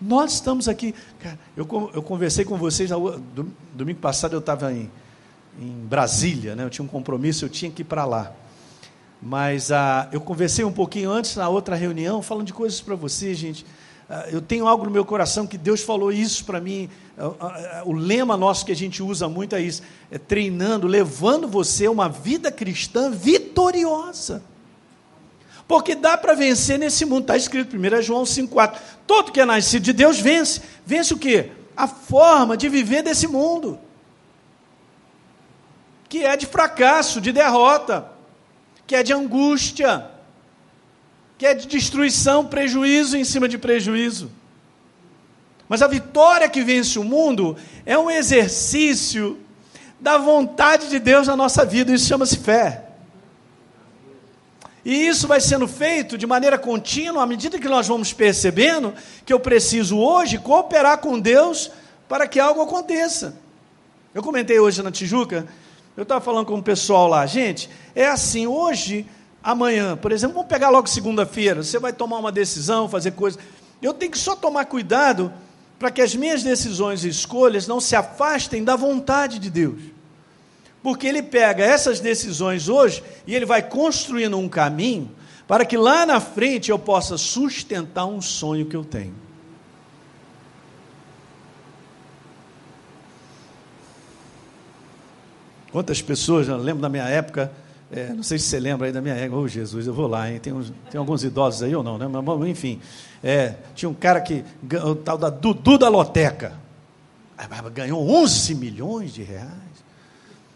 Nós 0.00 0.34
estamos 0.34 0.68
aqui. 0.68 0.94
Cara, 1.18 1.38
eu, 1.56 1.66
eu 1.94 2.02
conversei 2.02 2.44
com 2.44 2.56
vocês, 2.56 2.90
domingo 3.74 4.00
passado 4.00 4.34
eu 4.34 4.38
estava 4.38 4.72
em, 4.72 4.90
em 5.58 5.70
Brasília, 5.86 6.54
né? 6.54 6.64
eu 6.64 6.70
tinha 6.70 6.84
um 6.84 6.88
compromisso, 6.88 7.44
eu 7.44 7.48
tinha 7.48 7.70
que 7.70 7.82
ir 7.82 7.86
para 7.86 8.04
lá. 8.04 8.32
Mas 9.24 9.72
ah, 9.72 10.06
eu 10.12 10.20
conversei 10.20 10.66
um 10.66 10.70
pouquinho 10.70 11.10
antes, 11.10 11.34
na 11.36 11.48
outra 11.48 11.74
reunião, 11.74 12.20
falando 12.20 12.46
de 12.46 12.52
coisas 12.52 12.82
para 12.82 12.94
vocês, 12.94 13.38
gente. 13.38 13.64
Ah, 14.06 14.26
eu 14.30 14.42
tenho 14.42 14.68
algo 14.68 14.84
no 14.84 14.90
meu 14.90 15.02
coração 15.02 15.46
que 15.46 15.56
Deus 15.56 15.80
falou 15.80 16.12
isso 16.12 16.44
para 16.44 16.60
mim. 16.60 16.90
Ah, 17.16 17.32
ah, 17.40 17.82
o 17.86 17.94
lema 17.94 18.36
nosso 18.36 18.66
que 18.66 18.72
a 18.72 18.76
gente 18.76 19.02
usa 19.02 19.26
muito 19.26 19.56
é 19.56 19.62
isso: 19.62 19.80
é 20.10 20.18
treinando, 20.18 20.86
levando 20.86 21.48
você 21.48 21.88
uma 21.88 22.06
vida 22.06 22.52
cristã 22.52 23.10
vitoriosa. 23.10 24.42
Porque 25.66 25.94
dá 25.94 26.18
para 26.18 26.34
vencer 26.34 26.78
nesse 26.78 27.06
mundo. 27.06 27.22
Está 27.22 27.38
escrito 27.38 27.78
1 27.78 28.02
João 28.02 28.24
5,4. 28.24 28.76
Todo 29.06 29.32
que 29.32 29.40
é 29.40 29.46
nascido 29.46 29.84
de 29.84 29.94
Deus 29.94 30.20
vence. 30.20 30.60
Vence 30.84 31.14
o 31.14 31.18
quê? 31.18 31.52
A 31.74 31.88
forma 31.88 32.58
de 32.58 32.68
viver 32.68 33.02
desse 33.02 33.26
mundo. 33.26 33.78
Que 36.10 36.26
é 36.26 36.36
de 36.36 36.44
fracasso, 36.44 37.22
de 37.22 37.32
derrota, 37.32 38.12
que 38.86 38.94
é 38.94 39.02
de 39.02 39.12
angústia, 39.12 40.06
que 41.38 41.46
é 41.46 41.54
de 41.54 41.66
destruição, 41.66 42.46
prejuízo 42.46 43.16
em 43.16 43.24
cima 43.24 43.48
de 43.48 43.58
prejuízo. 43.58 44.30
Mas 45.68 45.82
a 45.82 45.86
vitória 45.86 46.48
que 46.48 46.62
vence 46.62 46.98
o 46.98 47.04
mundo 47.04 47.56
é 47.86 47.98
um 47.98 48.10
exercício 48.10 49.38
da 49.98 50.18
vontade 50.18 50.88
de 50.88 50.98
Deus 50.98 51.26
na 51.26 51.36
nossa 51.36 51.64
vida, 51.64 51.92
isso 51.92 52.06
chama-se 52.06 52.36
fé. 52.36 52.84
E 54.84 55.06
isso 55.06 55.26
vai 55.26 55.40
sendo 55.40 55.66
feito 55.66 56.18
de 56.18 56.26
maneira 56.26 56.58
contínua, 56.58 57.22
à 57.22 57.26
medida 57.26 57.58
que 57.58 57.68
nós 57.68 57.88
vamos 57.88 58.12
percebendo 58.12 58.92
que 59.24 59.32
eu 59.32 59.40
preciso 59.40 59.96
hoje 59.96 60.36
cooperar 60.36 60.98
com 60.98 61.18
Deus 61.18 61.70
para 62.06 62.28
que 62.28 62.38
algo 62.38 62.60
aconteça. 62.60 63.34
Eu 64.12 64.22
comentei 64.22 64.60
hoje 64.60 64.82
na 64.82 64.92
Tijuca, 64.92 65.46
eu 65.96 66.02
estava 66.02 66.20
falando 66.20 66.46
com 66.46 66.58
o 66.58 66.62
pessoal 66.62 67.06
lá, 67.08 67.24
gente, 67.26 67.70
é 67.94 68.06
assim, 68.06 68.46
hoje, 68.46 69.06
amanhã, 69.42 69.96
por 69.96 70.10
exemplo, 70.10 70.34
vamos 70.34 70.48
pegar 70.48 70.70
logo 70.70 70.88
segunda-feira, 70.88 71.62
você 71.62 71.78
vai 71.78 71.92
tomar 71.92 72.18
uma 72.18 72.32
decisão, 72.32 72.88
fazer 72.88 73.12
coisa. 73.12 73.38
Eu 73.80 73.94
tenho 73.94 74.10
que 74.10 74.18
só 74.18 74.34
tomar 74.34 74.64
cuidado 74.64 75.32
para 75.78 75.90
que 75.90 76.02
as 76.02 76.14
minhas 76.14 76.42
decisões 76.42 77.04
e 77.04 77.08
escolhas 77.08 77.66
não 77.66 77.80
se 77.80 77.94
afastem 77.94 78.64
da 78.64 78.76
vontade 78.76 79.38
de 79.38 79.50
Deus. 79.50 79.80
Porque 80.82 81.06
ele 81.06 81.22
pega 81.22 81.64
essas 81.64 82.00
decisões 82.00 82.68
hoje 82.68 83.02
e 83.26 83.34
ele 83.34 83.46
vai 83.46 83.62
construindo 83.62 84.36
um 84.36 84.48
caminho 84.48 85.10
para 85.46 85.64
que 85.64 85.76
lá 85.76 86.04
na 86.04 86.20
frente 86.20 86.70
eu 86.70 86.78
possa 86.78 87.16
sustentar 87.16 88.06
um 88.06 88.20
sonho 88.20 88.66
que 88.66 88.76
eu 88.76 88.84
tenho. 88.84 89.23
Quantas 95.74 96.00
pessoas, 96.00 96.46
eu 96.46 96.56
lembro 96.56 96.80
da 96.80 96.88
minha 96.88 97.02
época, 97.02 97.50
É, 97.90 98.12
não 98.12 98.22
sei 98.22 98.38
se 98.38 98.46
você 98.46 98.60
lembra 98.60 98.86
aí 98.86 98.92
da 98.92 99.00
minha 99.00 99.14
égua. 99.14 99.38
Ô 99.38 99.42
oh, 99.42 99.48
Jesus, 99.48 99.88
eu 99.88 99.92
vou 99.92 100.06
lá, 100.06 100.30
hein? 100.30 100.38
Tem, 100.38 100.52
uns, 100.52 100.72
tem 100.88 100.98
alguns 100.98 101.24
idosos 101.24 101.64
aí 101.64 101.74
ou 101.74 101.82
não, 101.82 101.98
né? 101.98 102.06
Mas, 102.06 102.48
enfim, 102.48 102.80
é, 103.22 103.56
tinha 103.74 103.88
um 103.88 103.94
cara 103.94 104.20
que, 104.20 104.44
o 104.84 104.94
tal 104.94 105.18
da 105.18 105.30
Dudu 105.30 105.76
da 105.76 105.88
Loteca, 105.88 106.52
ganhou 107.72 108.08
11 108.08 108.54
milhões 108.54 109.12
de 109.12 109.22
reais. 109.24 109.50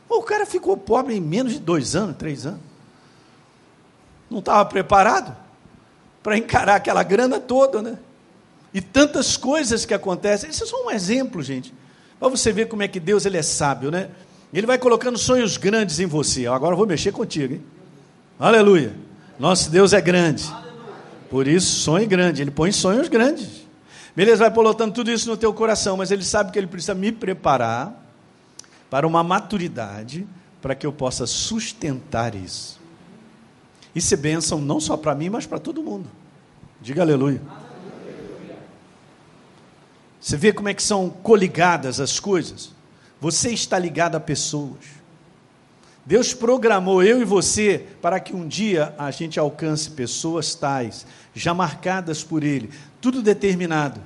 O 0.08 0.22
cara 0.22 0.46
ficou 0.46 0.76
pobre 0.76 1.16
em 1.16 1.20
menos 1.20 1.52
de 1.52 1.58
dois 1.58 1.96
anos, 1.96 2.16
três 2.16 2.46
anos. 2.46 2.60
Não 4.30 4.38
estava 4.38 4.64
preparado 4.64 5.36
para 6.22 6.38
encarar 6.38 6.76
aquela 6.76 7.02
grana 7.02 7.40
toda, 7.40 7.82
né? 7.82 7.98
E 8.72 8.80
tantas 8.80 9.36
coisas 9.36 9.84
que 9.84 9.94
acontecem. 9.94 10.48
Isso 10.48 10.62
é 10.62 10.66
só 10.66 10.86
um 10.86 10.90
exemplo, 10.92 11.42
gente. 11.42 11.74
Para 12.20 12.28
você 12.28 12.52
ver 12.52 12.68
como 12.68 12.82
é 12.82 12.88
que 12.88 13.00
Deus 13.00 13.26
ele 13.26 13.36
é 13.36 13.42
sábio, 13.42 13.90
né? 13.90 14.10
Ele 14.52 14.66
vai 14.66 14.78
colocando 14.78 15.18
sonhos 15.18 15.56
grandes 15.56 16.00
em 16.00 16.06
você. 16.06 16.46
Agora 16.46 16.72
eu 16.72 16.76
vou 16.78 16.86
mexer 16.86 17.12
contigo, 17.12 17.54
hein? 17.54 17.62
Aleluia. 18.38 18.94
Nosso 19.38 19.70
Deus 19.70 19.92
é 19.92 20.00
grande. 20.00 20.44
Por 21.28 21.46
isso, 21.46 21.80
sonho 21.80 22.08
grande. 22.08 22.42
Ele 22.42 22.50
põe 22.50 22.72
sonhos 22.72 23.08
grandes. 23.08 23.66
Beleza, 24.16 24.44
vai 24.44 24.52
colocando 24.52 24.92
tudo 24.92 25.10
isso 25.10 25.28
no 25.28 25.36
teu 25.36 25.52
coração, 25.52 25.96
mas 25.96 26.10
ele 26.10 26.24
sabe 26.24 26.50
que 26.50 26.58
ele 26.58 26.66
precisa 26.66 26.94
me 26.94 27.12
preparar 27.12 28.04
para 28.90 29.06
uma 29.06 29.22
maturidade 29.22 30.26
para 30.60 30.74
que 30.74 30.86
eu 30.86 30.92
possa 30.92 31.26
sustentar 31.26 32.34
isso. 32.34 32.80
Isso 33.94 34.12
é 34.14 34.16
bênção 34.16 34.60
não 34.60 34.80
só 34.80 34.96
para 34.96 35.14
mim, 35.14 35.28
mas 35.28 35.46
para 35.46 35.58
todo 35.58 35.82
mundo. 35.82 36.08
Diga 36.80 37.02
aleluia. 37.02 37.40
Você 40.20 40.36
vê 40.36 40.52
como 40.52 40.68
é 40.68 40.74
que 40.74 40.82
são 40.82 41.08
coligadas 41.08 42.00
as 42.00 42.18
coisas? 42.18 42.72
Você 43.20 43.50
está 43.50 43.78
ligado 43.78 44.14
a 44.16 44.20
pessoas. 44.20 44.98
Deus 46.06 46.32
programou 46.32 47.02
eu 47.02 47.20
e 47.20 47.24
você 47.24 47.84
para 48.00 48.18
que 48.18 48.34
um 48.34 48.48
dia 48.48 48.94
a 48.96 49.10
gente 49.10 49.38
alcance 49.38 49.90
pessoas 49.90 50.54
tais, 50.54 51.06
já 51.34 51.52
marcadas 51.52 52.24
por 52.24 52.42
Ele, 52.42 52.70
tudo 53.00 53.20
determinado. 53.20 54.00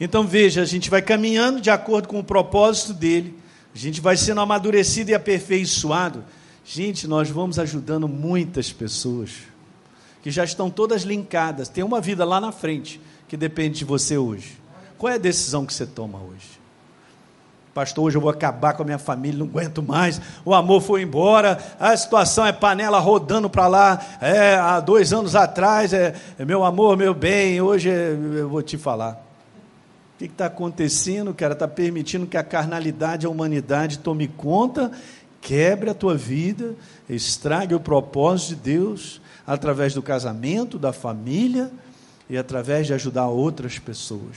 Então 0.00 0.26
veja, 0.26 0.62
a 0.62 0.64
gente 0.64 0.88
vai 0.88 1.02
caminhando 1.02 1.60
de 1.60 1.68
acordo 1.68 2.08
com 2.08 2.18
o 2.18 2.24
propósito 2.24 2.94
dele, 2.94 3.36
a 3.74 3.78
gente 3.78 4.00
vai 4.00 4.16
sendo 4.16 4.40
amadurecido 4.40 5.10
e 5.10 5.14
aperfeiçoado. 5.14 6.24
Gente, 6.64 7.06
nós 7.06 7.28
vamos 7.28 7.58
ajudando 7.58 8.08
muitas 8.08 8.72
pessoas 8.72 9.32
que 10.22 10.30
já 10.30 10.44
estão 10.44 10.70
todas 10.70 11.02
linkadas, 11.02 11.68
tem 11.68 11.84
uma 11.84 12.00
vida 12.00 12.24
lá 12.24 12.40
na 12.40 12.52
frente 12.52 13.00
que 13.28 13.36
depende 13.36 13.80
de 13.80 13.84
você 13.84 14.16
hoje. 14.16 14.58
Qual 14.96 15.12
é 15.12 15.16
a 15.16 15.18
decisão 15.18 15.66
que 15.66 15.74
você 15.74 15.86
toma 15.86 16.18
hoje? 16.18 16.59
Pastor, 17.80 18.04
hoje 18.04 18.18
eu 18.18 18.20
vou 18.20 18.28
acabar 18.28 18.74
com 18.74 18.82
a 18.82 18.84
minha 18.84 18.98
família, 18.98 19.38
não 19.38 19.46
aguento 19.46 19.82
mais. 19.82 20.20
O 20.44 20.52
amor 20.52 20.82
foi 20.82 21.00
embora, 21.00 21.56
a 21.80 21.96
situação 21.96 22.44
é 22.44 22.52
panela 22.52 22.98
rodando 22.98 23.48
para 23.48 23.66
lá. 23.68 24.18
É, 24.20 24.54
há 24.56 24.80
dois 24.80 25.14
anos 25.14 25.34
atrás, 25.34 25.94
é, 25.94 26.14
é, 26.38 26.44
meu 26.44 26.62
amor, 26.62 26.94
meu 26.98 27.14
bem, 27.14 27.58
hoje 27.58 27.88
é, 27.88 28.14
eu 28.34 28.50
vou 28.50 28.60
te 28.60 28.76
falar. 28.76 29.12
O 30.14 30.18
que 30.18 30.26
está 30.26 30.44
acontecendo, 30.44 31.32
cara? 31.32 31.54
Está 31.54 31.66
permitindo 31.66 32.26
que 32.26 32.36
a 32.36 32.42
carnalidade, 32.42 33.24
a 33.24 33.30
humanidade 33.30 34.00
tome 34.00 34.28
conta, 34.28 34.92
quebre 35.40 35.88
a 35.88 35.94
tua 35.94 36.18
vida, 36.18 36.74
estrague 37.08 37.74
o 37.74 37.80
propósito 37.80 38.56
de 38.56 38.56
Deus 38.56 39.22
através 39.46 39.94
do 39.94 40.02
casamento, 40.02 40.78
da 40.78 40.92
família 40.92 41.70
e 42.28 42.36
através 42.36 42.86
de 42.86 42.92
ajudar 42.92 43.28
outras 43.28 43.78
pessoas. 43.78 44.36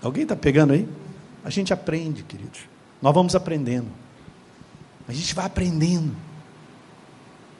Alguém 0.00 0.22
está 0.22 0.36
pegando 0.36 0.72
aí? 0.72 0.88
A 1.44 1.50
gente 1.50 1.72
aprende, 1.72 2.22
queridos. 2.22 2.60
Nós 3.00 3.12
vamos 3.12 3.34
aprendendo. 3.34 3.88
A 5.08 5.12
gente 5.12 5.34
vai 5.34 5.46
aprendendo. 5.46 6.14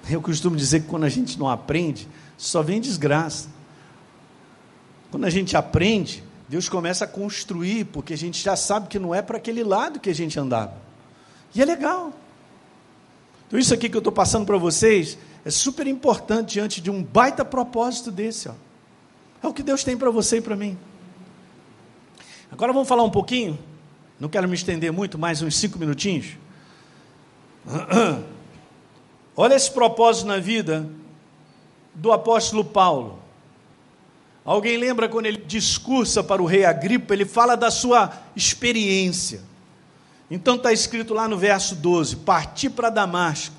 Eu 0.08 0.20
costumo 0.20 0.56
dizer 0.56 0.80
que 0.80 0.88
quando 0.88 1.04
a 1.04 1.08
gente 1.08 1.38
não 1.38 1.48
aprende, 1.48 2.08
só 2.36 2.62
vem 2.62 2.80
desgraça. 2.80 3.48
Quando 5.10 5.24
a 5.24 5.30
gente 5.30 5.56
aprende, 5.56 6.22
Deus 6.48 6.68
começa 6.68 7.04
a 7.04 7.08
construir, 7.08 7.86
porque 7.86 8.14
a 8.14 8.16
gente 8.16 8.42
já 8.42 8.56
sabe 8.56 8.88
que 8.88 8.98
não 8.98 9.14
é 9.14 9.20
para 9.20 9.36
aquele 9.36 9.64
lado 9.64 10.00
que 10.00 10.10
a 10.10 10.14
gente 10.14 10.38
andava. 10.38 10.74
E 11.54 11.60
é 11.60 11.64
legal. 11.64 12.12
Então, 13.46 13.58
isso 13.58 13.74
aqui 13.74 13.88
que 13.88 13.96
eu 13.96 14.00
estou 14.00 14.12
passando 14.12 14.46
para 14.46 14.56
vocês 14.56 15.18
é 15.44 15.50
super 15.50 15.86
importante 15.86 16.54
diante 16.54 16.80
de 16.80 16.90
um 16.90 17.02
baita 17.02 17.44
propósito 17.44 18.10
desse. 18.10 18.48
Ó. 18.48 18.54
É 19.42 19.48
o 19.48 19.52
que 19.52 19.62
Deus 19.62 19.84
tem 19.84 19.96
para 19.96 20.10
você 20.10 20.38
e 20.38 20.40
para 20.40 20.56
mim. 20.56 20.78
Agora 22.50 22.72
vamos 22.72 22.88
falar 22.88 23.02
um 23.02 23.10
pouquinho 23.10 23.58
não 24.22 24.28
quero 24.28 24.48
me 24.48 24.54
estender 24.54 24.92
muito, 24.92 25.18
mais 25.18 25.42
uns 25.42 25.56
cinco 25.56 25.80
minutinhos. 25.80 26.36
Olha 29.36 29.56
esse 29.56 29.68
propósito 29.68 30.28
na 30.28 30.38
vida 30.38 30.88
do 31.92 32.12
apóstolo 32.12 32.64
Paulo. 32.64 33.18
Alguém 34.44 34.76
lembra 34.76 35.08
quando 35.08 35.26
ele 35.26 35.38
discursa 35.38 36.22
para 36.22 36.40
o 36.40 36.46
rei 36.46 36.64
Agripa, 36.64 37.12
ele 37.12 37.24
fala 37.24 37.56
da 37.56 37.68
sua 37.68 38.12
experiência. 38.36 39.40
Então 40.30 40.54
está 40.54 40.72
escrito 40.72 41.12
lá 41.12 41.26
no 41.26 41.36
verso 41.36 41.74
12: 41.74 42.18
Parti 42.18 42.70
para 42.70 42.90
Damasco, 42.90 43.56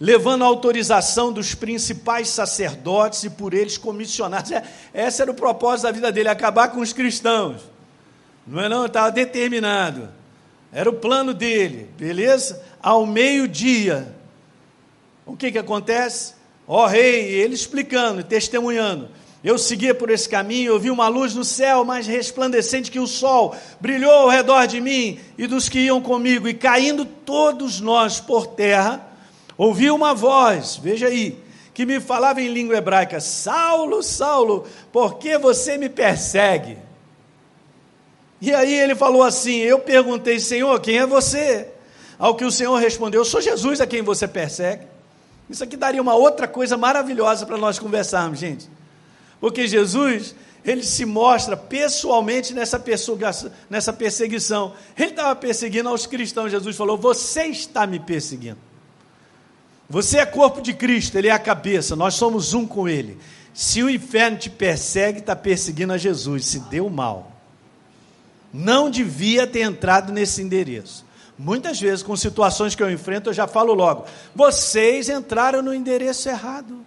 levando 0.00 0.42
a 0.42 0.46
autorização 0.46 1.30
dos 1.30 1.54
principais 1.54 2.30
sacerdotes 2.30 3.24
e 3.24 3.28
por 3.28 3.52
eles 3.52 3.76
comissionados. 3.76 4.52
É, 4.94 5.06
esse 5.06 5.20
era 5.20 5.30
o 5.30 5.34
propósito 5.34 5.82
da 5.82 5.92
vida 5.92 6.10
dele, 6.10 6.30
acabar 6.30 6.68
com 6.68 6.80
os 6.80 6.94
cristãos. 6.94 7.73
Não 8.46 8.60
é 8.60 8.68
não, 8.68 8.86
estava 8.86 9.10
determinado. 9.10 10.08
Era 10.72 10.90
o 10.90 10.94
plano 10.94 11.32
dele, 11.32 11.88
beleza? 11.96 12.62
Ao 12.82 13.06
meio-dia. 13.06 14.14
O 15.24 15.36
que 15.36 15.52
que 15.52 15.58
acontece? 15.58 16.34
Ó 16.66 16.84
oh, 16.84 16.86
rei, 16.86 17.30
ele 17.30 17.54
explicando, 17.54 18.22
testemunhando. 18.24 19.08
Eu 19.42 19.58
seguia 19.58 19.94
por 19.94 20.08
esse 20.08 20.26
caminho, 20.26 20.72
eu 20.72 20.80
vi 20.80 20.90
uma 20.90 21.06
luz 21.06 21.34
no 21.34 21.44
céu 21.44 21.84
mais 21.84 22.06
resplandecente 22.06 22.90
que 22.90 22.98
o 22.98 23.06
sol, 23.06 23.54
brilhou 23.78 24.10
ao 24.10 24.28
redor 24.30 24.66
de 24.66 24.80
mim 24.80 25.20
e 25.36 25.46
dos 25.46 25.68
que 25.68 25.80
iam 25.80 26.00
comigo, 26.00 26.48
e 26.48 26.54
caindo 26.54 27.04
todos 27.04 27.78
nós 27.78 28.20
por 28.20 28.46
terra, 28.46 29.06
ouvi 29.58 29.90
uma 29.90 30.14
voz, 30.14 30.80
veja 30.82 31.08
aí, 31.08 31.38
que 31.74 31.84
me 31.84 32.00
falava 32.00 32.40
em 32.40 32.48
língua 32.48 32.76
hebraica: 32.76 33.20
Saulo, 33.20 34.02
Saulo, 34.02 34.64
por 34.90 35.18
que 35.18 35.36
você 35.36 35.76
me 35.76 35.90
persegue? 35.90 36.78
E 38.40 38.52
aí 38.52 38.74
ele 38.74 38.94
falou 38.94 39.22
assim: 39.22 39.56
Eu 39.58 39.78
perguntei, 39.78 40.38
Senhor, 40.38 40.78
quem 40.80 40.98
é 40.98 41.06
você? 41.06 41.68
Ao 42.18 42.34
que 42.34 42.44
o 42.44 42.50
Senhor 42.50 42.76
respondeu: 42.76 43.20
Eu 43.20 43.24
sou 43.24 43.40
Jesus 43.40 43.80
a 43.80 43.86
quem 43.86 44.02
você 44.02 44.26
persegue. 44.26 44.86
Isso 45.48 45.62
aqui 45.62 45.76
daria 45.76 46.00
uma 46.00 46.14
outra 46.14 46.48
coisa 46.48 46.76
maravilhosa 46.76 47.44
para 47.44 47.58
nós 47.58 47.78
conversarmos, 47.78 48.38
gente. 48.38 48.68
Porque 49.40 49.66
Jesus, 49.66 50.34
ele 50.64 50.82
se 50.82 51.04
mostra 51.04 51.56
pessoalmente 51.56 52.54
nessa, 52.54 52.82
nessa 53.68 53.92
perseguição. 53.92 54.74
Ele 54.96 55.10
estava 55.10 55.36
perseguindo 55.36 55.88
aos 55.88 56.06
cristãos. 56.06 56.50
Jesus 56.50 56.76
falou: 56.76 56.96
Você 56.96 57.44
está 57.44 57.86
me 57.86 58.00
perseguindo. 58.00 58.58
Você 59.88 60.18
é 60.18 60.24
corpo 60.24 60.62
de 60.62 60.72
Cristo, 60.72 61.18
ele 61.18 61.28
é 61.28 61.32
a 61.32 61.38
cabeça, 61.38 61.94
nós 61.94 62.14
somos 62.14 62.54
um 62.54 62.66
com 62.66 62.88
ele. 62.88 63.18
Se 63.52 63.82
o 63.82 63.90
inferno 63.90 64.38
te 64.38 64.48
persegue, 64.48 65.18
está 65.18 65.36
perseguindo 65.36 65.92
a 65.92 65.98
Jesus, 65.98 66.46
se 66.46 66.58
deu 66.58 66.88
mal 66.88 67.33
não 68.54 68.88
devia 68.88 69.48
ter 69.48 69.62
entrado 69.62 70.12
nesse 70.12 70.40
endereço. 70.40 71.04
Muitas 71.36 71.80
vezes, 71.80 72.04
com 72.04 72.14
situações 72.14 72.76
que 72.76 72.82
eu 72.84 72.88
enfrento, 72.88 73.30
eu 73.30 73.34
já 73.34 73.48
falo 73.48 73.74
logo: 73.74 74.06
vocês 74.32 75.08
entraram 75.08 75.60
no 75.60 75.74
endereço 75.74 76.28
errado. 76.28 76.78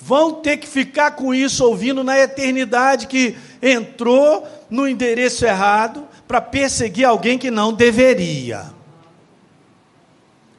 Vão 0.00 0.32
ter 0.32 0.56
que 0.56 0.66
ficar 0.66 1.12
com 1.12 1.32
isso 1.32 1.64
ouvindo 1.64 2.02
na 2.02 2.18
eternidade 2.18 3.06
que 3.06 3.36
entrou 3.62 4.46
no 4.68 4.88
endereço 4.88 5.46
errado 5.46 6.06
para 6.26 6.40
perseguir 6.40 7.04
alguém 7.04 7.38
que 7.38 7.52
não 7.52 7.72
deveria. 7.72 8.64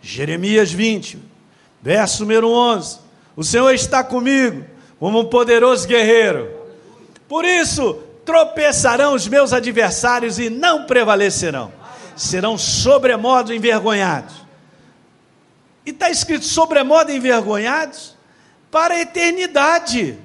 Jeremias 0.02 0.72
20, 0.72 1.20
verso 1.82 2.22
número 2.22 2.50
11: 2.50 3.00
O 3.36 3.44
Senhor 3.44 3.74
está 3.74 4.02
comigo 4.02 4.64
como 4.98 5.20
um 5.20 5.26
poderoso 5.26 5.86
guerreiro 5.86 6.57
por 7.28 7.44
isso, 7.46 7.96
tropeçarão 8.26 9.14
os 9.14 9.28
meus 9.28 9.54
adversários 9.54 10.40
e 10.40 10.50
não 10.50 10.86
prevalecerão. 10.86 11.72
Serão 12.16 12.58
sobremodo 12.58 13.54
envergonhados. 13.54 14.36
E 15.86 15.92
está 15.92 16.10
escrito 16.10 16.46
sobremodo 16.46 17.12
envergonhados 17.12 18.18
para 18.72 18.96
a 18.96 19.02
eternidade. 19.02 20.18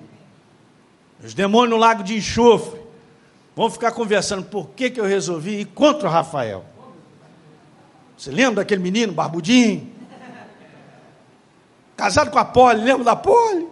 Os 1.22 1.34
demônios 1.34 1.70
no 1.70 1.76
lago 1.76 2.02
de 2.02 2.16
enxofre 2.16 2.80
vão 3.54 3.70
ficar 3.70 3.92
conversando 3.92 4.44
por 4.44 4.70
que, 4.70 4.90
que 4.90 5.00
eu 5.00 5.04
resolvi 5.04 5.60
ir 5.60 5.66
contra 5.66 6.08
o 6.08 6.10
Rafael. 6.10 6.64
Você 8.16 8.30
lembra 8.30 8.56
daquele 8.56 8.82
menino 8.82 9.12
barbudinho? 9.12 9.90
Casado 11.96 12.30
com 12.30 12.38
a 12.38 12.44
Poli, 12.44 12.82
lembra 12.82 13.04
da 13.04 13.16
Poli? 13.16 13.68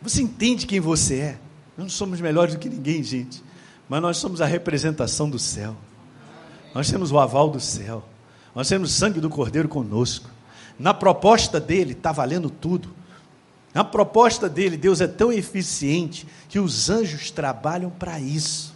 Você 0.00 0.22
entende 0.22 0.66
quem 0.66 0.80
você 0.80 1.16
é? 1.16 1.38
Nós 1.76 1.84
não 1.84 1.88
somos 1.88 2.20
melhores 2.20 2.54
do 2.54 2.60
que 2.60 2.68
ninguém, 2.68 3.02
gente. 3.02 3.42
mas 3.88 4.02
nós 4.02 4.16
somos 4.18 4.40
a 4.40 4.46
representação 4.46 5.28
do 5.28 5.38
céu. 5.38 5.76
Nós 6.74 6.90
temos 6.90 7.10
o 7.10 7.18
aval 7.18 7.50
do 7.50 7.60
céu. 7.60 8.04
Nós 8.54 8.68
temos 8.68 8.90
o 8.90 8.92
sangue 8.94 9.20
do 9.20 9.30
Cordeiro 9.30 9.68
conosco. 9.68 10.28
Na 10.78 10.92
proposta 10.92 11.58
dele 11.58 11.92
está 11.92 12.12
valendo 12.12 12.50
tudo. 12.50 12.90
Na 13.74 13.84
proposta 13.84 14.48
dele, 14.48 14.76
Deus 14.76 15.00
é 15.00 15.06
tão 15.06 15.32
eficiente 15.32 16.26
que 16.48 16.58
os 16.58 16.88
anjos 16.90 17.30
trabalham 17.30 17.90
para 17.90 18.18
isso. 18.18 18.74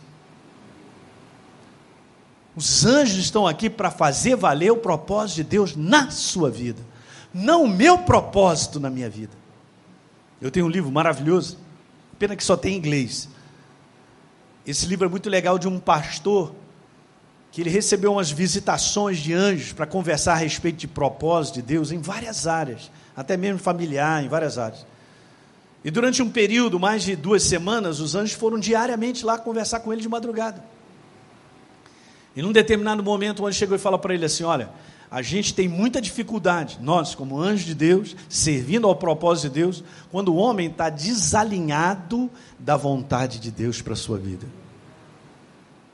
Os 2.54 2.84
anjos 2.84 3.18
estão 3.18 3.46
aqui 3.46 3.70
para 3.70 3.90
fazer 3.90 4.36
valer 4.36 4.70
o 4.70 4.76
propósito 4.76 5.36
de 5.36 5.44
Deus 5.44 5.74
na 5.74 6.10
sua 6.10 6.50
vida, 6.50 6.82
não 7.32 7.64
o 7.64 7.68
meu 7.68 7.98
propósito 7.98 8.78
na 8.78 8.90
minha 8.90 9.08
vida. 9.08 9.41
Eu 10.42 10.50
tenho 10.50 10.66
um 10.66 10.68
livro 10.68 10.90
maravilhoso, 10.90 11.56
pena 12.18 12.34
que 12.34 12.42
só 12.42 12.56
tem 12.56 12.74
em 12.74 12.76
inglês. 12.76 13.28
Esse 14.66 14.86
livro 14.86 15.06
é 15.06 15.08
muito 15.08 15.30
legal 15.30 15.56
de 15.56 15.68
um 15.68 15.78
pastor 15.78 16.52
que 17.52 17.60
ele 17.60 17.70
recebeu 17.70 18.14
umas 18.14 18.28
visitações 18.28 19.18
de 19.18 19.32
anjos 19.32 19.72
para 19.72 19.86
conversar 19.86 20.32
a 20.32 20.36
respeito 20.36 20.78
de 20.78 20.88
propósito 20.88 21.56
de 21.56 21.62
Deus 21.62 21.92
em 21.92 21.98
várias 21.98 22.48
áreas, 22.48 22.90
até 23.14 23.36
mesmo 23.36 23.60
familiar, 23.60 24.24
em 24.24 24.28
várias 24.28 24.58
áreas. 24.58 24.84
E 25.84 25.92
durante 25.92 26.20
um 26.20 26.28
período, 26.28 26.80
mais 26.80 27.04
de 27.04 27.14
duas 27.14 27.44
semanas, 27.44 28.00
os 28.00 28.16
anjos 28.16 28.32
foram 28.32 28.58
diariamente 28.58 29.24
lá 29.24 29.38
conversar 29.38 29.78
com 29.78 29.92
ele 29.92 30.02
de 30.02 30.08
madrugada. 30.08 30.64
E 32.34 32.42
num 32.42 32.50
determinado 32.52 33.00
momento, 33.00 33.44
o 33.44 33.46
anjo 33.46 33.58
chegou 33.58 33.76
e 33.76 33.80
falou 33.80 33.98
para 33.98 34.12
ele 34.12 34.24
assim: 34.24 34.42
Olha, 34.42 34.70
a 35.12 35.20
gente 35.20 35.52
tem 35.52 35.68
muita 35.68 36.00
dificuldade, 36.00 36.78
nós, 36.80 37.14
como 37.14 37.38
anjos 37.38 37.66
de 37.66 37.74
Deus, 37.74 38.16
servindo 38.30 38.86
ao 38.86 38.96
propósito 38.96 39.52
de 39.52 39.60
Deus, 39.60 39.84
quando 40.10 40.32
o 40.32 40.36
homem 40.36 40.70
está 40.70 40.88
desalinhado 40.88 42.30
da 42.58 42.78
vontade 42.78 43.38
de 43.38 43.50
Deus 43.50 43.82
para 43.82 43.92
a 43.92 43.96
sua 43.96 44.16
vida. 44.16 44.46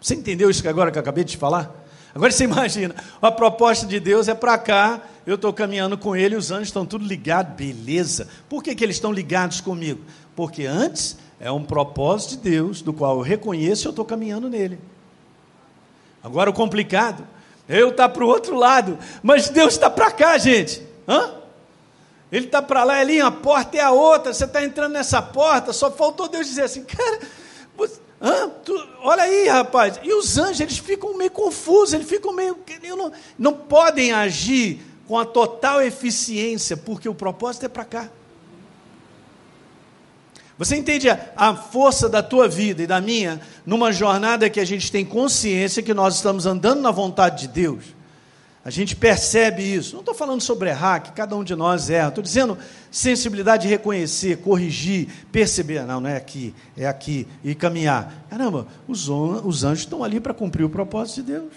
Você 0.01 0.15
entendeu 0.15 0.49
isso 0.49 0.63
que 0.63 0.69
agora 0.69 0.93
que 0.93 0.99
eu 0.99 1.03
acabei 1.03 1.25
de 1.25 1.37
falar? 1.37 1.85
Agora 2.15 2.31
você 2.31 2.45
imagina, 2.47 2.95
a 3.21 3.33
proposta 3.33 3.85
de 3.89 3.99
Deus 3.99 4.29
é 4.29 4.35
para 4.35 4.57
cá, 4.57 5.03
eu 5.27 5.35
estou 5.35 5.53
caminhando 5.53 5.99
com 5.99 6.15
ele, 6.15 6.37
os 6.37 6.53
anjos 6.53 6.69
estão 6.69 6.87
tudo 6.87 7.05
ligados, 7.05 7.57
beleza. 7.57 8.29
Por 8.49 8.63
que, 8.63 8.73
que 8.73 8.85
eles 8.85 8.95
estão 8.95 9.11
ligados 9.11 9.61
comigo? 9.61 10.01
Porque 10.37 10.65
antes 10.65 11.19
é 11.41 11.51
um 11.51 11.65
propósito 11.65 12.37
de 12.37 12.51
Deus, 12.51 12.83
do 12.83 12.93
qual 12.93 13.17
eu 13.17 13.23
reconheço 13.23 13.83
e 13.83 13.87
eu 13.89 13.91
estou 13.91 14.05
caminhando 14.05 14.49
nele. 14.49 14.79
Agora 16.23 16.49
o 16.49 16.53
complicado, 16.53 17.27
eu 17.69 17.93
tá 17.93 18.09
para 18.09 18.25
o 18.25 18.29
outro 18.29 18.57
lado, 18.57 18.99
mas 19.23 19.49
Deus 19.49 19.75
está 19.75 19.91
para 19.91 20.11
cá, 20.11 20.39
gente. 20.39 20.83
Hã? 21.07 21.35
Ele 22.31 22.47
está 22.47 22.63
para 22.63 22.85
lá, 22.85 22.99
ali, 22.99 23.21
a 23.21 23.31
porta 23.31 23.77
é 23.77 23.81
a 23.81 23.91
outra, 23.91 24.33
você 24.33 24.45
está 24.45 24.63
entrando 24.63 24.93
nessa 24.93 25.21
porta, 25.21 25.73
só 25.73 25.91
faltou 25.91 26.29
Deus 26.29 26.47
dizer 26.47 26.63
assim, 26.63 26.85
cara, 26.89 27.21
você, 27.77 28.01
hã? 28.21 28.49
Tu, 28.65 28.89
olha 29.03 29.23
aí, 29.23 29.49
rapaz. 29.49 29.99
E 30.03 30.13
os 30.13 30.37
anjos, 30.39 30.61
eles 30.61 30.79
ficam 30.79 31.17
meio 31.17 31.31
confusos, 31.31 31.95
eles 31.95 32.09
ficam 32.09 32.33
meio. 32.33 32.59
Não, 32.97 33.13
não 33.39 33.53
podem 33.53 34.13
agir 34.13 34.83
com 35.07 35.19
a 35.19 35.25
total 35.25 35.83
eficiência, 35.83 36.77
porque 36.77 37.09
o 37.09 37.15
propósito 37.15 37.65
é 37.65 37.69
para 37.69 37.85
cá. 37.85 38.09
Você 40.59 40.77
entende 40.77 41.09
a, 41.09 41.19
a, 41.37 41.55
força 41.55 42.09
da 42.09 42.21
tua 42.21 42.49
vida 42.49 42.83
e 42.83 42.87
da 42.87 43.01
minha 43.01 43.41
numa 43.65 43.93
jornada 43.93 44.51
que 44.51 44.59
a 44.59 44.65
gente 44.65 44.91
tem 44.91 45.05
consciência 45.05 45.83
que 45.83 45.95
nós 45.95 46.17
estamos 46.17 46.47
andando 46.47 46.81
na 46.81 46.91
vontade 46.91 47.47
de 47.47 47.49
Deus? 47.49 47.85
A 48.65 48.71
gente 48.71 48.97
percebe 48.97 49.63
isso. 49.63 49.95
Não 49.95 50.01
estou 50.01 50.15
falando 50.15 50.43
sobre 50.43 50.69
errar, 50.69 51.01
que 51.01 51.13
cada 51.13 51.35
um 51.37 51.45
de 51.45 51.55
nós 51.55 51.89
erra. 51.89 52.09
Estou 52.09 52.23
dizendo 52.23 52.59
sensibilidade 52.91 53.63
de 53.63 53.69
reconhecer, 53.69 54.39
corrigir, 54.39 55.09
perceber. 55.31 55.85
Não, 55.85 56.01
não 56.01 56.11
é 56.11 56.17
aqui, 56.17 56.53
é 56.77 56.87
aqui. 56.87 57.27
E 57.43 57.55
caminhar. 57.55 58.27
Caramba, 58.29 58.67
os, 58.89 59.09
os 59.09 59.65
anjos 59.65 59.85
estão 59.85 60.03
ali 60.03 60.19
para 60.19 60.35
cumprir 60.35 60.65
o 60.65 60.69
propósito 60.69 61.23
de 61.23 61.33
Deus. 61.33 61.53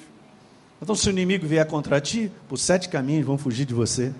Então, 0.79 0.95
se 0.95 1.07
o 1.07 1.11
inimigo 1.11 1.45
vier 1.45 1.65
contra 1.65 1.99
ti, 1.99 2.31
por 2.47 2.57
sete 2.57 2.87
caminhos 2.87 3.25
vão 3.25 3.37
fugir 3.37 3.65
de 3.65 3.73
você. 3.73 4.13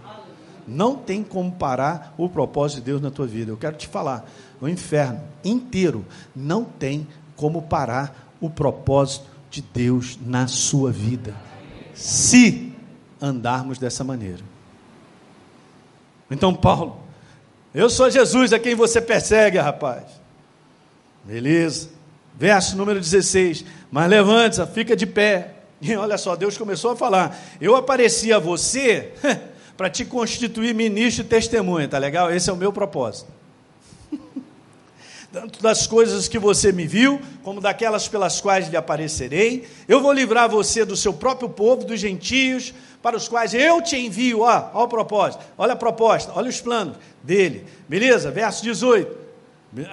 Não 0.68 0.96
tem 0.96 1.24
como 1.24 1.52
parar 1.52 2.14
o 2.18 2.30
propósito 2.30 2.78
de 2.78 2.86
Deus 2.86 3.02
na 3.02 3.12
tua 3.12 3.28
vida. 3.28 3.52
Eu 3.52 3.58
quero 3.58 3.76
te 3.76 3.88
falar 3.88 4.26
o 4.62 4.70
inferno 4.70 5.20
inteiro 5.44 6.06
não 6.36 6.64
tem 6.64 7.08
como 7.36 7.64
parar 7.64 8.32
o 8.40 8.50
propósito 8.50 9.26
de 9.50 9.62
Deus 9.62 10.18
na 10.24 10.48
sua 10.48 10.92
vida, 10.92 11.36
se 11.94 12.72
andarmos 13.20 13.80
dessa 13.80 14.04
maneira. 14.04 14.42
Então, 16.30 16.54
Paulo, 16.54 17.02
eu 17.74 17.90
sou 17.90 18.10
Jesus 18.10 18.54
a 18.54 18.60
quem 18.60 18.76
você 18.76 19.02
persegue, 19.02 19.58
rapaz. 19.58 20.04
Beleza. 21.26 21.90
Verso 22.38 22.78
número 22.78 23.00
16. 23.00 23.66
Mas 23.92 24.10
levante-se, 24.10 24.66
fica 24.68 24.96
de 24.96 25.06
pé. 25.06 25.56
E 25.82 25.96
olha 25.96 26.18
só, 26.18 26.36
Deus 26.36 26.58
começou 26.58 26.92
a 26.92 26.96
falar: 26.96 27.38
Eu 27.60 27.76
apareci 27.76 28.32
a 28.32 28.40
você 28.40 29.14
para 29.82 29.90
te 29.90 30.06
constituir 30.06 30.76
ministro 30.76 31.26
e 31.26 31.28
testemunha, 31.28 31.88
tá 31.88 31.98
legal? 31.98 32.32
Esse 32.32 32.52
é 32.52 32.54
o 32.54 32.56
meu 32.56 32.72
propósito 32.72 33.26
tanto 35.34 35.64
das 35.64 35.88
coisas 35.88 36.28
que 36.28 36.38
você 36.38 36.74
me 36.74 36.86
viu, 36.86 37.20
como 37.42 37.62
daquelas 37.62 38.06
pelas 38.06 38.42
quais 38.42 38.68
lhe 38.68 38.76
aparecerei. 38.76 39.66
Eu 39.88 40.02
vou 40.02 40.12
livrar 40.12 40.50
você 40.50 40.84
do 40.84 40.98
seu 40.98 41.14
próprio 41.14 41.48
povo, 41.48 41.86
dos 41.86 42.02
gentios, 42.02 42.74
para 43.02 43.16
os 43.16 43.30
quais 43.30 43.54
eu 43.54 43.82
te 43.82 43.96
envio. 43.96 44.42
Ó, 44.42 44.70
ó 44.74 44.84
o 44.84 44.88
propósito, 44.90 45.42
olha 45.58 45.72
a 45.72 45.76
proposta, 45.78 46.34
olha 46.36 46.50
os 46.50 46.60
planos 46.60 46.98
dele. 47.24 47.66
Beleza? 47.88 48.30
Verso 48.30 48.62
18. 48.62 49.18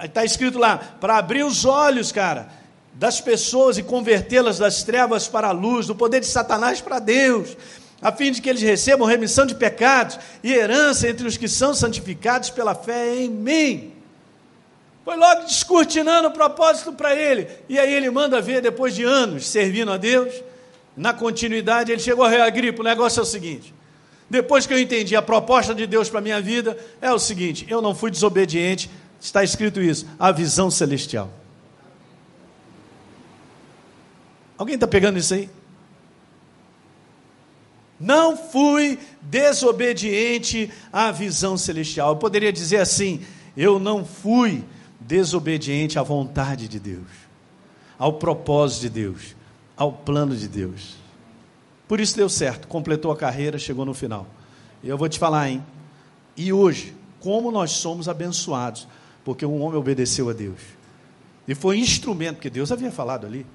Está 0.03 0.25
escrito 0.25 0.59
lá, 0.59 0.77
para 0.99 1.17
abrir 1.17 1.45
os 1.45 1.63
olhos, 1.63 2.11
cara, 2.11 2.49
das 2.93 3.21
pessoas 3.21 3.77
e 3.77 3.83
convertê-las 3.83 4.59
das 4.59 4.83
trevas 4.83 5.29
para 5.29 5.47
a 5.47 5.53
luz, 5.53 5.87
do 5.87 5.95
poder 5.95 6.19
de 6.19 6.27
Satanás 6.27 6.81
para 6.81 6.99
Deus, 6.99 7.55
a 8.01 8.11
fim 8.11 8.31
de 8.31 8.41
que 8.41 8.49
eles 8.49 8.61
recebam 8.61 9.07
remissão 9.07 9.45
de 9.45 9.55
pecados 9.55 10.17
e 10.43 10.53
herança 10.53 11.07
entre 11.09 11.27
os 11.27 11.37
que 11.37 11.47
são 11.47 11.73
santificados 11.73 12.49
pela 12.49 12.73
fé 12.73 13.15
em 13.15 13.29
mim. 13.29 13.93
Foi 15.03 15.17
logo 15.17 15.43
descortinando 15.43 16.27
o 16.27 16.31
propósito 16.31 16.93
para 16.93 17.15
ele. 17.15 17.47
E 17.67 17.79
aí 17.79 17.93
ele 17.93 18.09
manda 18.09 18.41
ver, 18.41 18.61
depois 18.61 18.95
de 18.95 19.03
anos 19.03 19.47
servindo 19.47 19.91
a 19.91 19.97
Deus, 19.97 20.33
na 20.95 21.13
continuidade, 21.13 21.91
ele 21.91 22.01
chegou 22.01 22.23
a 22.23 22.29
rei 22.29 22.41
Agripa. 22.41 22.81
O 22.81 22.85
negócio 22.85 23.19
é 23.19 23.23
o 23.23 23.25
seguinte: 23.25 23.73
depois 24.29 24.65
que 24.65 24.73
eu 24.73 24.79
entendi 24.79 25.15
a 25.15 25.21
proposta 25.21 25.73
de 25.73 25.87
Deus 25.87 26.09
para 26.09 26.19
a 26.19 26.21
minha 26.21 26.41
vida, 26.41 26.77
é 27.01 27.11
o 27.11 27.19
seguinte: 27.19 27.65
eu 27.69 27.81
não 27.81 27.95
fui 27.95 28.11
desobediente, 28.11 28.89
está 29.19 29.43
escrito 29.43 29.81
isso, 29.81 30.05
a 30.19 30.31
visão 30.31 30.69
celestial. 30.69 31.29
Alguém 34.57 34.75
está 34.75 34.87
pegando 34.87 35.17
isso 35.17 35.33
aí? 35.33 35.49
Não 37.99 38.37
fui 38.37 38.97
desobediente 39.21 40.71
à 40.91 41.11
visão 41.11 41.57
celestial. 41.57 42.09
Eu 42.09 42.15
poderia 42.15 42.53
dizer 42.53 42.77
assim: 42.77 43.21
eu 43.57 43.77
não 43.79 44.05
fui 44.05 44.63
desobediente 44.99 45.99
à 45.99 46.03
vontade 46.03 46.67
de 46.67 46.79
Deus, 46.79 47.07
ao 47.97 48.13
propósito 48.13 48.81
de 48.81 48.89
Deus, 48.89 49.35
ao 49.75 49.91
plano 49.91 50.35
de 50.35 50.47
Deus. 50.47 50.95
Por 51.87 51.99
isso 51.99 52.15
deu 52.15 52.29
certo, 52.29 52.67
completou 52.67 53.11
a 53.11 53.17
carreira, 53.17 53.57
chegou 53.57 53.83
no 53.83 53.93
final. 53.93 54.27
E 54.83 54.87
eu 54.87 54.97
vou 54.97 55.09
te 55.09 55.19
falar, 55.19 55.49
hein? 55.49 55.63
E 56.37 56.53
hoje, 56.53 56.95
como 57.19 57.51
nós 57.51 57.71
somos 57.71 58.07
abençoados, 58.07 58.87
porque 59.25 59.45
um 59.45 59.61
homem 59.61 59.77
obedeceu 59.77 60.29
a 60.29 60.33
Deus. 60.33 60.59
E 61.47 61.55
foi 61.55 61.79
instrumento, 61.79 62.35
porque 62.35 62.49
Deus 62.49 62.71
havia 62.71 62.91
falado 62.91 63.25
ali. 63.25 63.45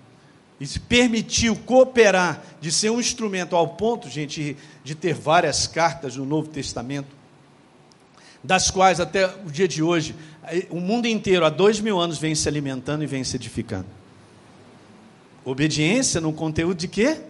E 0.61 0.67
se 0.67 0.79
permitiu 0.79 1.57
cooperar, 1.57 2.43
de 2.61 2.71
ser 2.71 2.91
um 2.91 3.01
instrumento 3.01 3.57
ao 3.57 3.69
ponto, 3.69 4.09
gente, 4.09 4.57
de 4.83 4.95
ter 4.95 5.15
várias 5.15 5.67
cartas 5.67 6.17
no 6.17 6.25
Novo 6.25 6.49
Testamento 6.49 7.25
das 8.45 8.71
quais 8.71 9.01
até 9.01 9.27
o 9.47 9.51
dia 9.51 9.67
de 9.67 9.83
hoje, 9.83 10.15
o 10.69 10.79
mundo 10.79 11.09
inteiro, 11.09 11.47
há 11.47 11.49
dois 11.49 11.81
mil 11.81 11.99
anos, 11.99 12.19
vem 12.19 12.35
se 12.35 12.47
alimentando 12.47 13.03
e 13.03 13.07
vem 13.07 13.25
se 13.25 13.35
edificando. 13.37 13.87
Obediência 15.43 16.21
no 16.21 16.31
conteúdo 16.31 16.77
de 16.77 16.87
quê? 16.87 17.23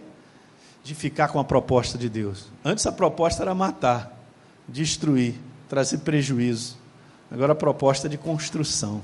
De 0.83 0.93
ficar 0.93 1.29
com 1.29 1.39
a 1.39 1.43
proposta 1.43 1.97
de 1.97 2.09
Deus. 2.09 2.47
Antes 2.63 2.85
a 2.85 2.91
proposta 2.91 3.41
era 3.41 3.55
matar, 3.55 4.13
destruir, 4.67 5.35
trazer 5.69 5.99
prejuízo. 5.99 6.77
Agora 7.31 7.53
a 7.53 7.55
proposta 7.55 8.07
é 8.07 8.09
de 8.09 8.17
construção, 8.17 9.01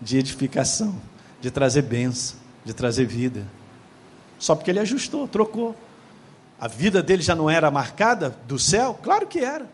de 0.00 0.16
edificação, 0.16 0.98
de 1.40 1.50
trazer 1.50 1.82
bênção, 1.82 2.38
de 2.66 2.74
trazer 2.74 3.06
vida. 3.06 3.46
Só 4.38 4.56
porque 4.56 4.70
ele 4.70 4.80
ajustou, 4.80 5.26
trocou. 5.28 5.74
A 6.58 6.66
vida 6.66 7.00
dele 7.02 7.22
já 7.22 7.34
não 7.34 7.48
era 7.48 7.70
marcada 7.70 8.36
do 8.48 8.58
céu? 8.58 8.98
Claro 9.00 9.26
que 9.26 9.38
era. 9.38 9.70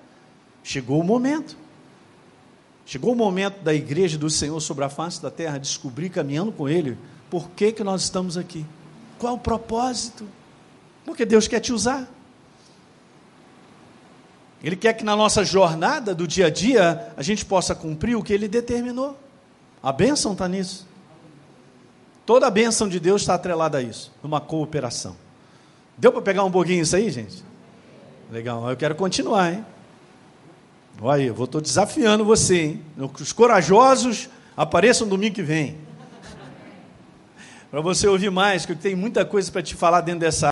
Chegou 0.62 1.00
o 1.00 1.04
momento. 1.04 1.56
Chegou 2.84 3.12
o 3.12 3.16
momento 3.16 3.62
da 3.62 3.72
igreja 3.72 4.18
do 4.18 4.28
Senhor 4.28 4.60
sobre 4.60 4.84
a 4.84 4.90
face 4.90 5.22
da 5.22 5.30
terra 5.30 5.56
descobrir, 5.56 6.10
caminhando 6.10 6.52
com 6.52 6.68
Ele, 6.68 6.98
por 7.30 7.48
que, 7.50 7.72
que 7.72 7.82
nós 7.82 8.02
estamos 8.02 8.36
aqui. 8.36 8.66
Qual 9.18 9.34
o 9.34 9.38
propósito? 9.38 10.28
Porque 11.04 11.24
Deus 11.24 11.48
quer 11.48 11.60
te 11.60 11.72
usar. 11.72 12.06
Ele 14.62 14.76
quer 14.76 14.92
que 14.92 15.04
na 15.04 15.16
nossa 15.16 15.44
jornada 15.44 16.14
do 16.14 16.26
dia 16.26 16.46
a 16.46 16.50
dia 16.50 17.12
a 17.16 17.22
gente 17.22 17.44
possa 17.44 17.74
cumprir 17.74 18.16
o 18.16 18.22
que 18.22 18.32
Ele 18.32 18.46
determinou. 18.46 19.18
A 19.82 19.90
bênção 19.92 20.32
está 20.32 20.46
nisso. 20.46 20.86
Toda 22.24 22.46
a 22.46 22.50
bênção 22.50 22.88
de 22.88 23.00
Deus 23.00 23.22
está 23.22 23.34
atrelada 23.34 23.78
a 23.78 23.82
isso, 23.82 24.12
numa 24.22 24.40
cooperação. 24.40 25.16
Deu 25.98 26.12
para 26.12 26.22
pegar 26.22 26.44
um 26.44 26.50
pouquinho 26.50 26.82
isso 26.82 26.96
aí, 26.96 27.10
gente? 27.10 27.42
Legal, 28.30 28.68
eu 28.70 28.76
quero 28.76 28.94
continuar, 28.94 29.52
hein? 29.52 29.64
Olha 31.00 31.22
aí, 31.22 31.26
eu 31.26 31.44
estou 31.44 31.60
desafiando 31.60 32.24
você, 32.24 32.60
hein? 32.62 32.82
Os 33.20 33.32
corajosos 33.32 34.28
apareçam 34.56 35.08
domingo 35.08 35.34
que 35.34 35.42
vem. 35.42 35.76
para 37.70 37.80
você 37.80 38.06
ouvir 38.06 38.30
mais, 38.30 38.64
que 38.64 38.72
eu 38.72 38.76
tenho 38.76 38.96
muita 38.96 39.24
coisa 39.24 39.50
para 39.50 39.62
te 39.62 39.74
falar 39.74 40.00
dentro 40.02 40.20
dessa 40.20 40.50